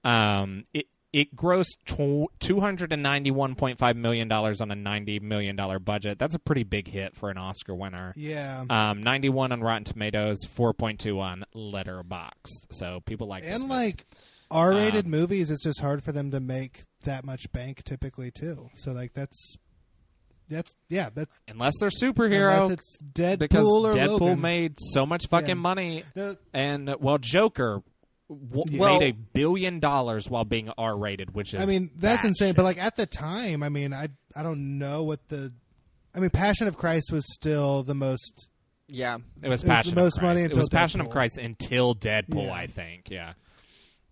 [0.05, 1.77] Um, it it grossed
[2.39, 6.19] two hundred and ninety one point five million dollars on a ninety million dollar budget.
[6.19, 8.13] That's a pretty big hit for an Oscar winner.
[8.15, 8.63] Yeah.
[8.69, 12.67] Um, ninety one on Rotten Tomatoes, four point two on Letterboxd.
[12.71, 14.05] So people like and like
[14.51, 18.69] R-rated Um, movies, it's just hard for them to make that much bank typically too.
[18.75, 19.55] So like that's
[20.49, 24.41] that's yeah, that unless they're superhero, unless it's Deadpool because Deadpool Logan.
[24.41, 25.53] made so much fucking Yeah.
[25.53, 27.81] money, No, and well, Joker
[28.29, 32.23] w- Well- made a billion dollars while being R rated, which is I mean that's
[32.23, 32.49] insane.
[32.49, 32.55] shit.
[32.55, 35.51] But like at the time, I mean, I I don't know what the
[36.13, 38.49] I mean, Passion of Christ was still the most.
[38.87, 39.15] yeah.
[39.41, 40.29] it was it was Passion the most of Christ.
[40.29, 41.11] money it until was Passion of Deadpool.
[41.11, 42.53] Christ until Deadpool, Yeah.
[42.53, 43.09] I think.
[43.09, 43.31] Yeah.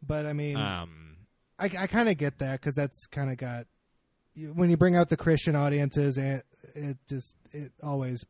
[0.06, 1.16] But I mean, Um,
[1.60, 3.66] I, I kind of get that because that's kind of got
[4.54, 6.44] when you bring out the Christian audiences, it,
[6.76, 8.24] it just it always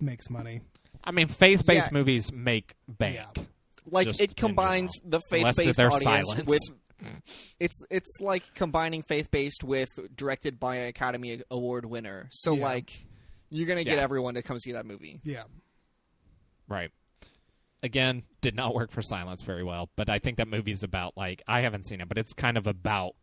[0.00, 0.60] makes money.
[1.02, 1.98] I mean, faith based Yeah.
[1.98, 3.18] movies make bank.
[3.36, 3.42] Yeah.
[3.86, 6.44] Like Just it combines the faith-based audience silence.
[6.46, 6.60] with
[7.60, 12.28] it's it's like combining faith-based with directed by an Academy Award winner.
[12.32, 12.62] So Yeah.
[12.64, 12.90] like
[13.50, 14.02] you're gonna get Yeah.
[14.04, 15.20] everyone to come see that movie.
[15.24, 15.44] Yeah,
[16.68, 16.90] Right.
[17.82, 21.42] Again, did not work for Silence very well, but I think that movie's about like
[21.46, 23.14] I haven't seen it, but it's kind of about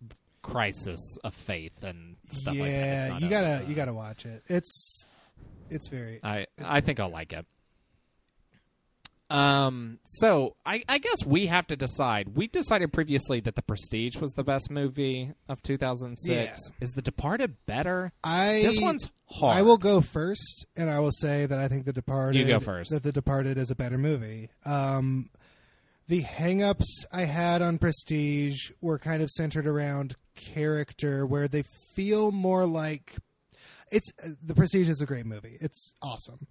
[0.44, 2.70] crisis of faith and stuff like that.
[2.70, 3.08] It's yeah.
[3.10, 4.44] not You a- gotta uh, you gotta watch it.
[4.48, 5.08] It's
[5.72, 7.48] it's very I I think I'll like it.
[9.32, 10.00] Um.
[10.04, 12.36] So I I guess we have to decide.
[12.36, 16.28] We decided previously that The Prestige was the best movie of 2006.
[16.28, 16.56] Yeah.
[16.82, 18.12] Is The Departed better?
[18.24, 19.58] I This one's hard.
[19.58, 22.40] I will go first, and I will say that I think The Departed.
[22.40, 22.92] You go first.
[22.92, 24.50] That The Departed is a better movie.
[24.66, 25.30] Um,
[26.08, 31.64] the hangups I had on Prestige were kind of centered around character, where they
[31.96, 33.16] feel more like
[33.92, 34.12] it's
[34.44, 35.58] The Prestige is a great movie.
[35.62, 36.48] It's awesome,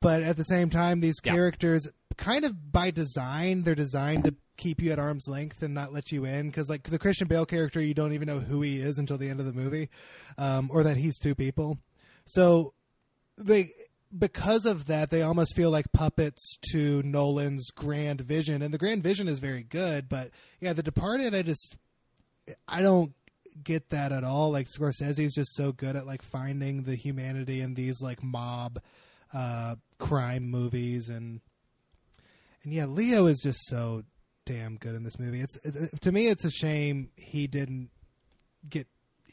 [0.00, 1.32] but at the same time, these Yeah.
[1.32, 1.86] characters,
[2.16, 6.10] kind of by design, they're designed to keep you at arm's length and not let
[6.10, 8.96] you in because like the christian bale character you don't even know who he is
[8.96, 9.90] until the end of the movie
[10.38, 11.76] um, or that he's two people
[12.24, 12.72] so
[13.36, 13.70] they
[14.18, 19.02] because of that they almost feel like puppets to nolan's grand vision and the grand
[19.02, 21.76] vision is very good but yeah the departed i just
[22.66, 23.12] I don't
[23.62, 24.52] get that at all.
[24.52, 28.80] Like Scorsese's just so good at like finding the humanity in these like mob
[29.34, 31.40] uh crime movies and
[32.62, 34.02] and yeah, Leo is just so
[34.44, 35.40] damn good in this movie.
[35.40, 37.90] It's it, to me it's a shame he didn't
[38.68, 38.86] get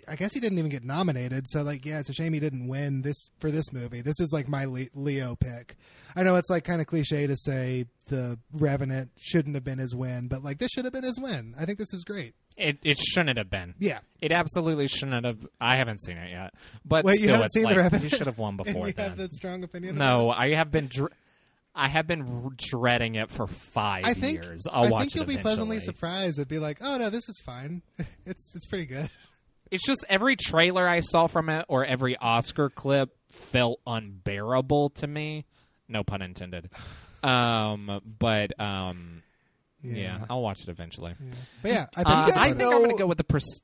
[0.07, 1.47] I guess he didn't even get nominated.
[1.47, 4.01] So like, yeah, it's a shame he didn't win this for this movie.
[4.01, 5.77] This is like my Leo pick.
[6.15, 9.95] I know it's like kind of cliche to say the Revenant shouldn't have been his
[9.95, 11.55] win, but like this should have been his win.
[11.57, 12.35] I think this is great.
[12.55, 13.73] It it shouldn't have been.
[13.79, 13.99] Yeah.
[14.21, 15.39] It absolutely shouldn't have.
[15.59, 16.53] I haven't seen it yet,
[16.85, 18.03] but Wait, still, you haven't it's seen like the Revenant?
[18.03, 19.09] you should have won before you then.
[19.09, 19.97] have that strong opinion.
[19.97, 20.87] no, I have been.
[20.87, 21.11] Dr-
[21.75, 24.05] I have been dreading it for five?
[24.05, 24.67] I think years.
[24.71, 24.89] I'll watch.
[24.89, 26.37] I watch think you'll be pleasantly surprised.
[26.37, 27.81] It'd be like, oh no, this is fine.
[28.27, 29.09] it's it's pretty good.
[29.71, 35.07] It's just every trailer I saw from it or every Oscar clip felt unbearable to
[35.07, 35.45] me.
[35.87, 36.69] No pun intended.
[37.23, 39.23] Um, but um,
[39.81, 40.25] yeah.
[40.29, 41.15] I'll watch it eventually.
[41.61, 43.17] But yeah, I think, Uh, guys I that's think know- I'm going to go with
[43.17, 43.61] the pres-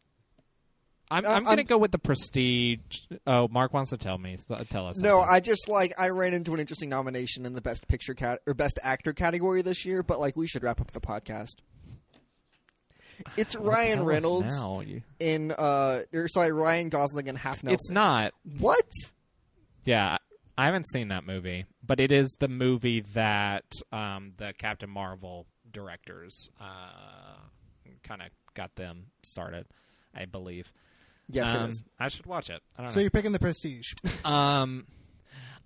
[1.11, 2.79] I'm, Uh, I'm going to I'm- go with the prestige.
[3.25, 4.37] Oh, Mark wants to tell me.
[4.37, 4.97] So tell us.
[4.99, 5.33] No, something.
[5.35, 8.53] I just like I ran into an interesting nomination in the best picture cat or
[8.53, 11.55] best actor category this year, but like we should wrap up the podcast.
[13.35, 14.79] It's Ryan Tell us Reynolds now.
[14.81, 17.73] You- in uh or sorry, Ryan Gosling in Half Nelson.
[17.73, 18.33] It's not.
[18.59, 18.85] What?
[19.85, 20.17] Yeah,
[20.59, 23.63] I haven't seen that movie, but it is the movie that
[23.93, 27.37] um, the Captain Marvel directors uh,
[28.03, 29.67] kind of got them started,
[30.13, 30.69] I believe.
[31.29, 31.83] Yes, um, it is.
[31.97, 32.61] I should watch it.
[32.77, 33.03] I don't so know.
[33.03, 33.93] you're picking the Prestige.
[34.25, 34.85] Um,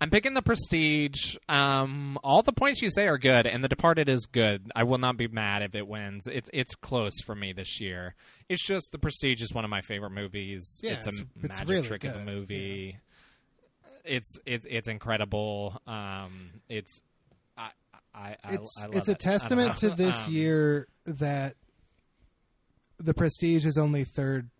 [0.00, 1.34] I'm picking the Prestige.
[1.48, 4.70] Um, all the points you say are good, and The Departed is good.
[4.76, 6.28] I will not be mad if it wins.
[6.28, 8.14] It's it's close for me this year.
[8.48, 10.80] It's just The Prestige is one of my favorite movies.
[10.84, 12.98] Yeah, it's a it's- it's magic really trick of a good, movie.
[14.04, 15.80] It's it's it's incredible.
[15.86, 17.00] Um, it's
[17.56, 17.70] I
[18.14, 19.18] I I, it's I it's a it.
[19.20, 21.54] Testament to this Um, year that
[22.98, 24.50] the Prestige is only third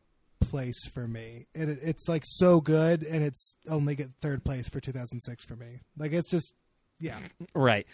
[0.40, 1.46] place for me.
[1.54, 5.80] It, it's like so good, and it's only get third place for 2006 for me.
[5.96, 6.54] Like it's just
[6.98, 7.18] yeah.
[7.54, 7.86] Right.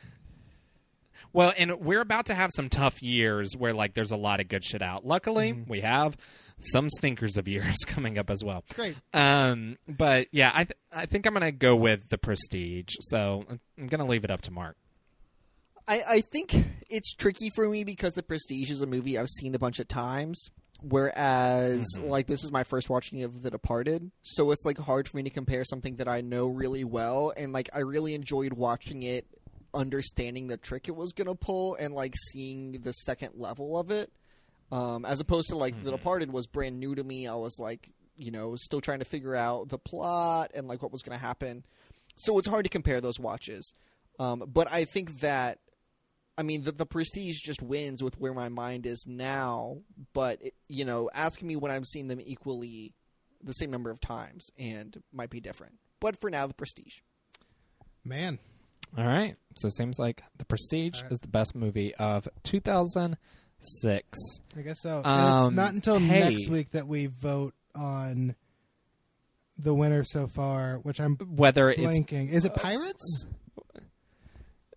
[1.32, 4.48] Well, and we're about to have some tough years where like there's a lot of
[4.48, 5.05] good shit out.
[5.06, 5.70] Luckily, Mm-hmm.
[5.70, 6.16] we have
[6.61, 8.65] some stinkers of years coming up as well.
[8.74, 8.97] Great.
[9.12, 12.95] Um, but yeah, I th- I think I'm gonna go with the Prestige.
[13.01, 13.45] So
[13.78, 14.77] I'm gonna leave it up to Mark.
[15.89, 16.55] I, I think
[16.89, 19.89] it's tricky for me because The Prestige is a movie I've seen a bunch of
[19.89, 20.51] times.
[20.82, 25.19] Whereas, like, this is my first watching of The Departed, so it's like hard for
[25.19, 29.03] me to compare something that I know really well, and like I really enjoyed watching
[29.03, 29.27] it,
[29.74, 34.11] understanding the trick it was gonna pull, and like seeing the second level of it,
[34.70, 37.26] um, as opposed to like The Departed was brand new to me.
[37.26, 40.92] I was like, you know, still trying to figure out the plot and like what
[40.92, 41.64] was gonna happen,
[42.16, 43.72] so it's hard to compare those watches.
[44.18, 45.59] Um, but I think that
[46.36, 49.78] I mean, the, the prestige just wins with where my mind is now.
[50.14, 52.94] But it, you know, ask me when I've seen them equally,
[53.42, 55.74] the same number of times, and might be different.
[56.01, 57.01] But for now, the prestige.
[58.05, 58.38] Man,
[58.97, 59.36] All right.
[59.56, 61.12] So it seems like the Prestige All right.
[61.12, 62.26] is the best movie of
[63.62, 64.41] 2006.
[64.57, 65.03] I guess so.
[65.05, 66.20] Um, it's not until hey.
[66.31, 68.35] next week that we vote on
[69.59, 72.31] the winner so far, which I'm Whether it's blanking.
[72.31, 73.27] Is it Pirates?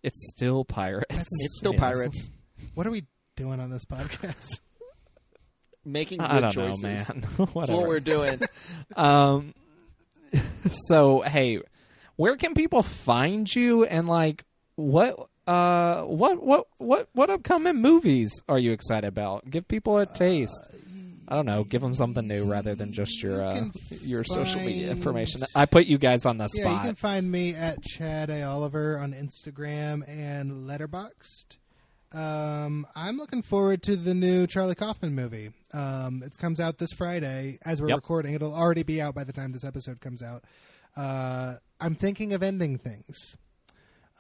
[0.04, 1.16] it's still Pirates.
[1.16, 1.80] It's still Yes.
[1.80, 2.30] pirates
[2.76, 3.06] What are we
[3.38, 4.60] doing on this podcast?
[5.86, 6.84] making good I don't choices.
[6.84, 7.28] know, man.
[7.56, 8.40] That's what we're doing.
[8.96, 9.54] Um.
[10.72, 11.60] So hey,
[12.16, 14.46] where can people find you and like
[14.76, 19.50] what uh what what what what upcoming movies are you excited about?
[19.50, 20.68] Give people a taste.
[21.28, 21.64] I don't know.
[21.64, 23.66] Give them something new rather than just your uh,
[24.02, 25.42] your social media information.
[25.56, 26.86] I put you guys on the Yeah, you spot.
[26.86, 28.44] can find me at Chad A.
[28.44, 31.58] Oliver on Instagram and Letterboxd.
[32.12, 35.52] Um, I'm looking forward to the new Charlie Kaufman movie.
[35.74, 37.96] Um, it comes out this Friday as we're Yep.
[37.98, 38.34] recording.
[38.36, 40.44] It'll already be out by the time this episode comes out.
[40.96, 43.38] Uh, I'm thinking of ending things.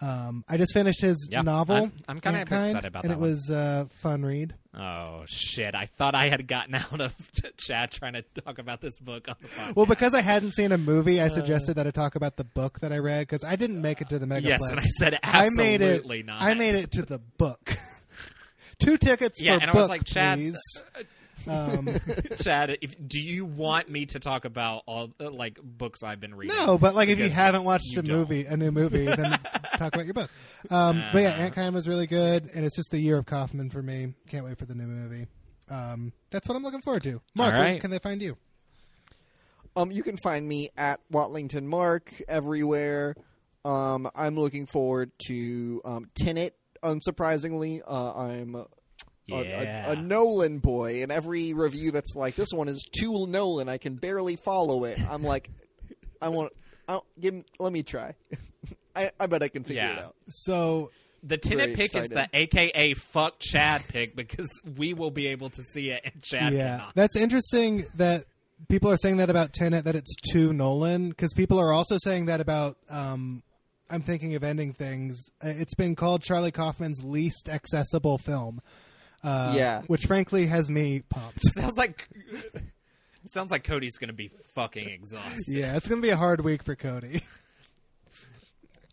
[0.03, 1.75] Um, I just finished his Yeah, novel.
[1.75, 3.29] I'm- I'm kinda excited about and that it one.
[3.29, 4.53] was a fun read.
[4.73, 5.75] oh shit!
[5.75, 7.13] I thought I had gotten out of
[7.57, 9.73] chat trying to talk about this book on the.
[9.75, 11.29] Well, because I hadn't seen a movie, I uh.
[11.29, 14.09] suggested that I talk about the book that I read because I didn't make it
[14.09, 14.43] to the Megaplex.
[14.43, 16.05] yes, and I said I made it.
[16.25, 16.41] not.
[16.41, 17.77] I made it to the book.
[18.79, 20.57] Two tickets Yeah, for and I book, was like, Chad, please.
[20.99, 21.03] Uh,
[21.47, 21.89] Um,
[22.37, 26.35] Chad, if, do you want me to talk about all uh, like books I've been
[26.35, 26.55] reading?
[26.55, 28.17] no, but like if you haven't watched you a don't.
[28.17, 29.39] movie, a new movie, then
[29.77, 30.29] talk about your book.
[30.69, 33.81] Um, but yeah, Ant was really good, and it's just the year of Kaufman for
[33.81, 34.13] me.
[34.29, 35.27] Can't wait for the new movie.
[35.69, 37.21] Um, that's what I'm looking forward to.
[37.35, 38.37] Mark, All where can they find you?
[39.75, 43.15] Um, you can find me at Watlington Mark everywhere.
[43.65, 46.55] Um, I'm looking forward to um, Tenet.
[46.83, 48.65] Unsurprisingly, uh, I'm
[49.31, 49.91] a, a- Yeah.
[49.91, 53.69] a Nolan boy, and every review that's like, "This one is too Nolan.
[53.69, 55.49] I can barely follow it." I'm like,
[56.21, 56.51] I want.
[56.87, 57.33] I'll, give.
[57.33, 58.15] me- Let me try.
[58.95, 60.15] I, I bet I can figure it out.
[60.29, 60.91] So
[61.23, 62.27] The Tenet Very pick is the.
[62.33, 66.77] AKA fuck Chad pick because we will be able to see it and Chad yeah,
[66.77, 66.95] cannot.
[66.95, 68.25] that's interesting that
[68.69, 72.25] people are saying that about Tenet that it's too Nolan because people are also saying
[72.27, 72.77] that about.
[72.89, 73.41] Um,
[73.89, 75.17] I'm thinking of ending things.
[75.43, 78.59] Uh, It's been called Charlie Kaufman's least accessible film.
[79.23, 79.81] Uh, Yeah.
[79.87, 81.39] which frankly has me pumped.
[81.55, 85.55] sounds like it sounds like Cody's going to be fucking exhausted.
[85.55, 87.23] yeah, it's gonna be a hard week for Cody.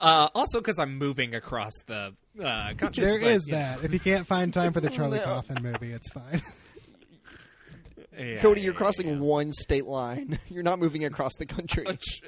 [0.01, 3.05] Uh, also, because I'm moving across the uh, country.
[3.05, 3.85] There but, is you know, that.
[3.85, 5.25] If you can't find time for the Charlie No.
[5.25, 6.41] Kaufman movie, it's fine.
[8.19, 9.19] yeah, Cody, yeah, you're yeah, crossing yeah.
[9.19, 10.39] one state line.
[10.49, 11.87] You're not moving across the country.
[11.87, 12.23] Uh, ch-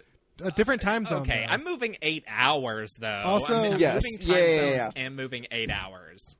[0.44, 1.22] a different time zone.
[1.22, 1.52] Okay, though.
[1.54, 3.22] I'm moving eight hours though.
[3.24, 4.02] Also- I'm, I'm Yes.
[4.04, 5.02] moving time Yeah, yeah, zones yeah.
[5.06, 6.36] and moving eight hours.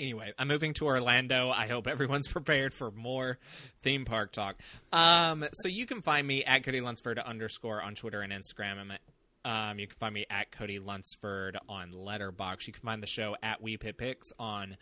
[0.00, 1.50] Anyway, I'm moving to Orlando.
[1.50, 3.38] I hope everyone's prepared for more
[3.82, 4.56] theme park talk.
[4.92, 8.96] Um, so you can find me at Cody Lunsford underscore on Twitter and Instagram.
[9.44, 12.66] Um, you can find me at Cody Lunsford on Letterbox.
[12.66, 14.76] You can find the show at We Pit Picks on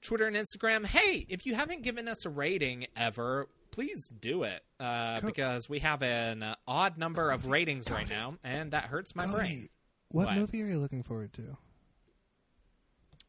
[0.00, 0.86] Twitter and Instagram.
[0.86, 5.68] Hey, if you haven't given us a rating ever, please do it uh, Co- because
[5.68, 9.36] we have an uh, odd number of ratings right now, and that hurts my Cody,
[9.36, 9.68] brain.
[10.10, 10.36] what, What?
[10.36, 11.56] movie are you looking forward to?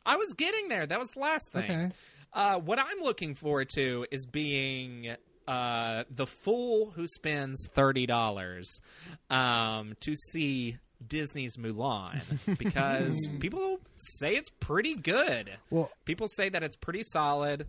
[0.05, 0.85] I was getting there.
[0.85, 1.63] That was the last thing.
[1.71, 1.91] Okay.
[2.33, 5.15] Uh, what I'm looking forward to is being
[5.47, 8.81] uh, the fool who spends thirty dollars
[9.29, 12.21] um, to see Disney's Mulan
[12.57, 15.51] because people say it's pretty good.
[15.69, 17.67] Well, People say that it's pretty solid,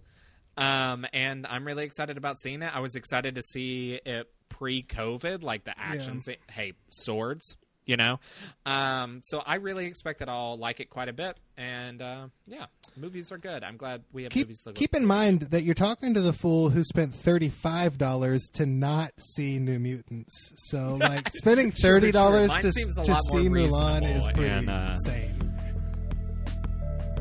[0.57, 2.71] um, and I'm really excited about seeing it.
[2.75, 6.21] I was excited to see it pre-COVID, like the action.
[6.21, 6.37] scene.
[6.51, 7.57] Hey, swords,
[7.87, 8.21] you know.
[8.65, 12.67] Um, so I really expect that I'll like it quite a bit, and uh, yeah,
[12.97, 13.65] movies are good.
[13.65, 14.67] I'm glad we have keep movies.
[14.75, 18.67] Keep in mind that you're talking to the fool who spent thirty five dollars to
[18.67, 20.53] not see New Mutants.
[20.71, 22.63] So like spending thirty dollars true.
[22.63, 25.49] Mine to, to see Mulan is pretty and, uh, insane.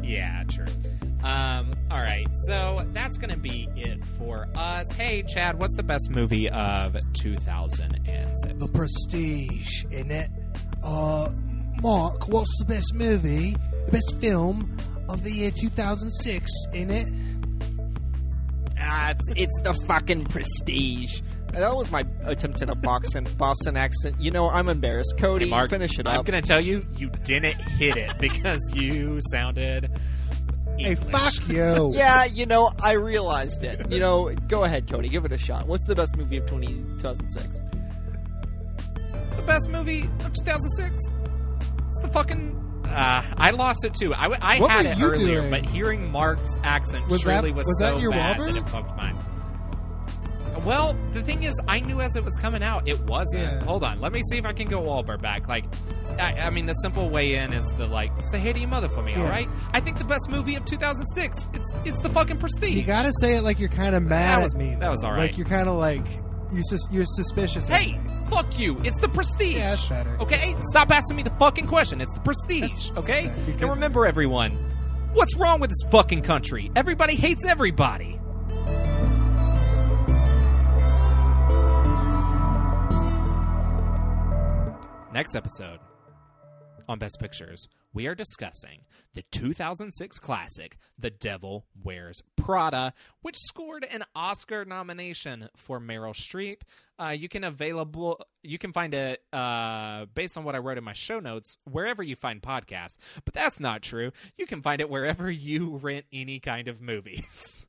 [0.03, 0.65] Yeah, true.
[1.23, 4.91] Um, all right, so that's going to be it for us.
[4.91, 8.41] Hey, Chad, what's the best movie of 2006?
[8.43, 10.31] The Prestige in it.
[10.83, 11.29] Uh,
[11.81, 13.55] Mark, what's the best movie,
[13.85, 14.75] the best film
[15.09, 17.09] of the year 2006 in it?
[18.79, 21.21] Ah, it's, it's the fucking prestige.
[21.53, 24.15] That was my attempt at a Boston Boston accent.
[24.19, 25.15] You know, I'm embarrassed.
[25.17, 26.19] Cody, Hey, Mark, finish it up.
[26.19, 29.91] I'm going to tell you, you didn't hit it because you sounded.
[30.77, 30.79] English.
[30.79, 31.91] Hey, fuck you.
[31.93, 33.91] Yeah, you know, I realized it.
[33.91, 35.67] You know, go ahead, Cody, give it a shot.
[35.67, 36.67] What's the best movie of 20,
[36.99, 37.59] 2006?
[39.35, 41.03] The best movie of 2006?
[41.87, 42.57] It's the fucking.
[42.85, 44.13] Uh, I lost it too.
[44.13, 45.49] I What had it earlier, doing?
[45.49, 48.53] but hearing Mark's accent Was that- was, was so that your bad Wahlberg?
[48.53, 49.15] that it fucked mine.
[50.65, 53.43] Well, the thing is, I knew as it was coming out, it wasn't.
[53.43, 53.63] Yeah.
[53.63, 55.47] Hold on, let me see if I can go Wahlberg back.
[55.47, 55.65] Like,
[56.19, 58.87] I, I mean, the simple way in is the like, say hey to your mother
[58.89, 59.23] for me, Yeah.
[59.23, 59.47] all right?
[59.73, 61.47] I think the best movie of 2006.
[61.53, 62.75] It's it's the fucking Prestige.
[62.75, 64.75] You gotta say it like you're kind of mad That was- at me.
[64.75, 65.07] that was though.
[65.07, 65.21] all right.
[65.31, 66.05] Like you're kind of like
[66.53, 67.67] you sus- you're suspicious.
[67.67, 67.99] of Hey, me.
[68.31, 68.79] Fuck you!
[68.83, 69.55] It's the Prestige.
[69.57, 70.17] Yeah, that's better.
[70.21, 72.01] Okay, stop asking me the fucking question.
[72.01, 72.61] It's the Prestige.
[72.61, 73.51] That's- that's okay, better.
[73.51, 74.51] And remember, everyone,
[75.13, 76.71] what's wrong with this fucking country?
[76.75, 78.17] Everybody hates everybody.
[85.13, 85.79] Next episode
[86.87, 93.85] on Best Pictures, we are discussing the 2006 classic The Devil Wears Prada, which scored
[93.91, 96.61] an Oscar nomination for Meryl Streep.
[97.02, 100.84] Uh, you can available you can find it uh, based on what I wrote in
[100.84, 104.11] my show notes wherever you find podcasts, but that's not true.
[104.38, 107.65] You can find it wherever you rent any kind of movies.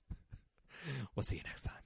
[1.16, 1.81] we'll see you next time.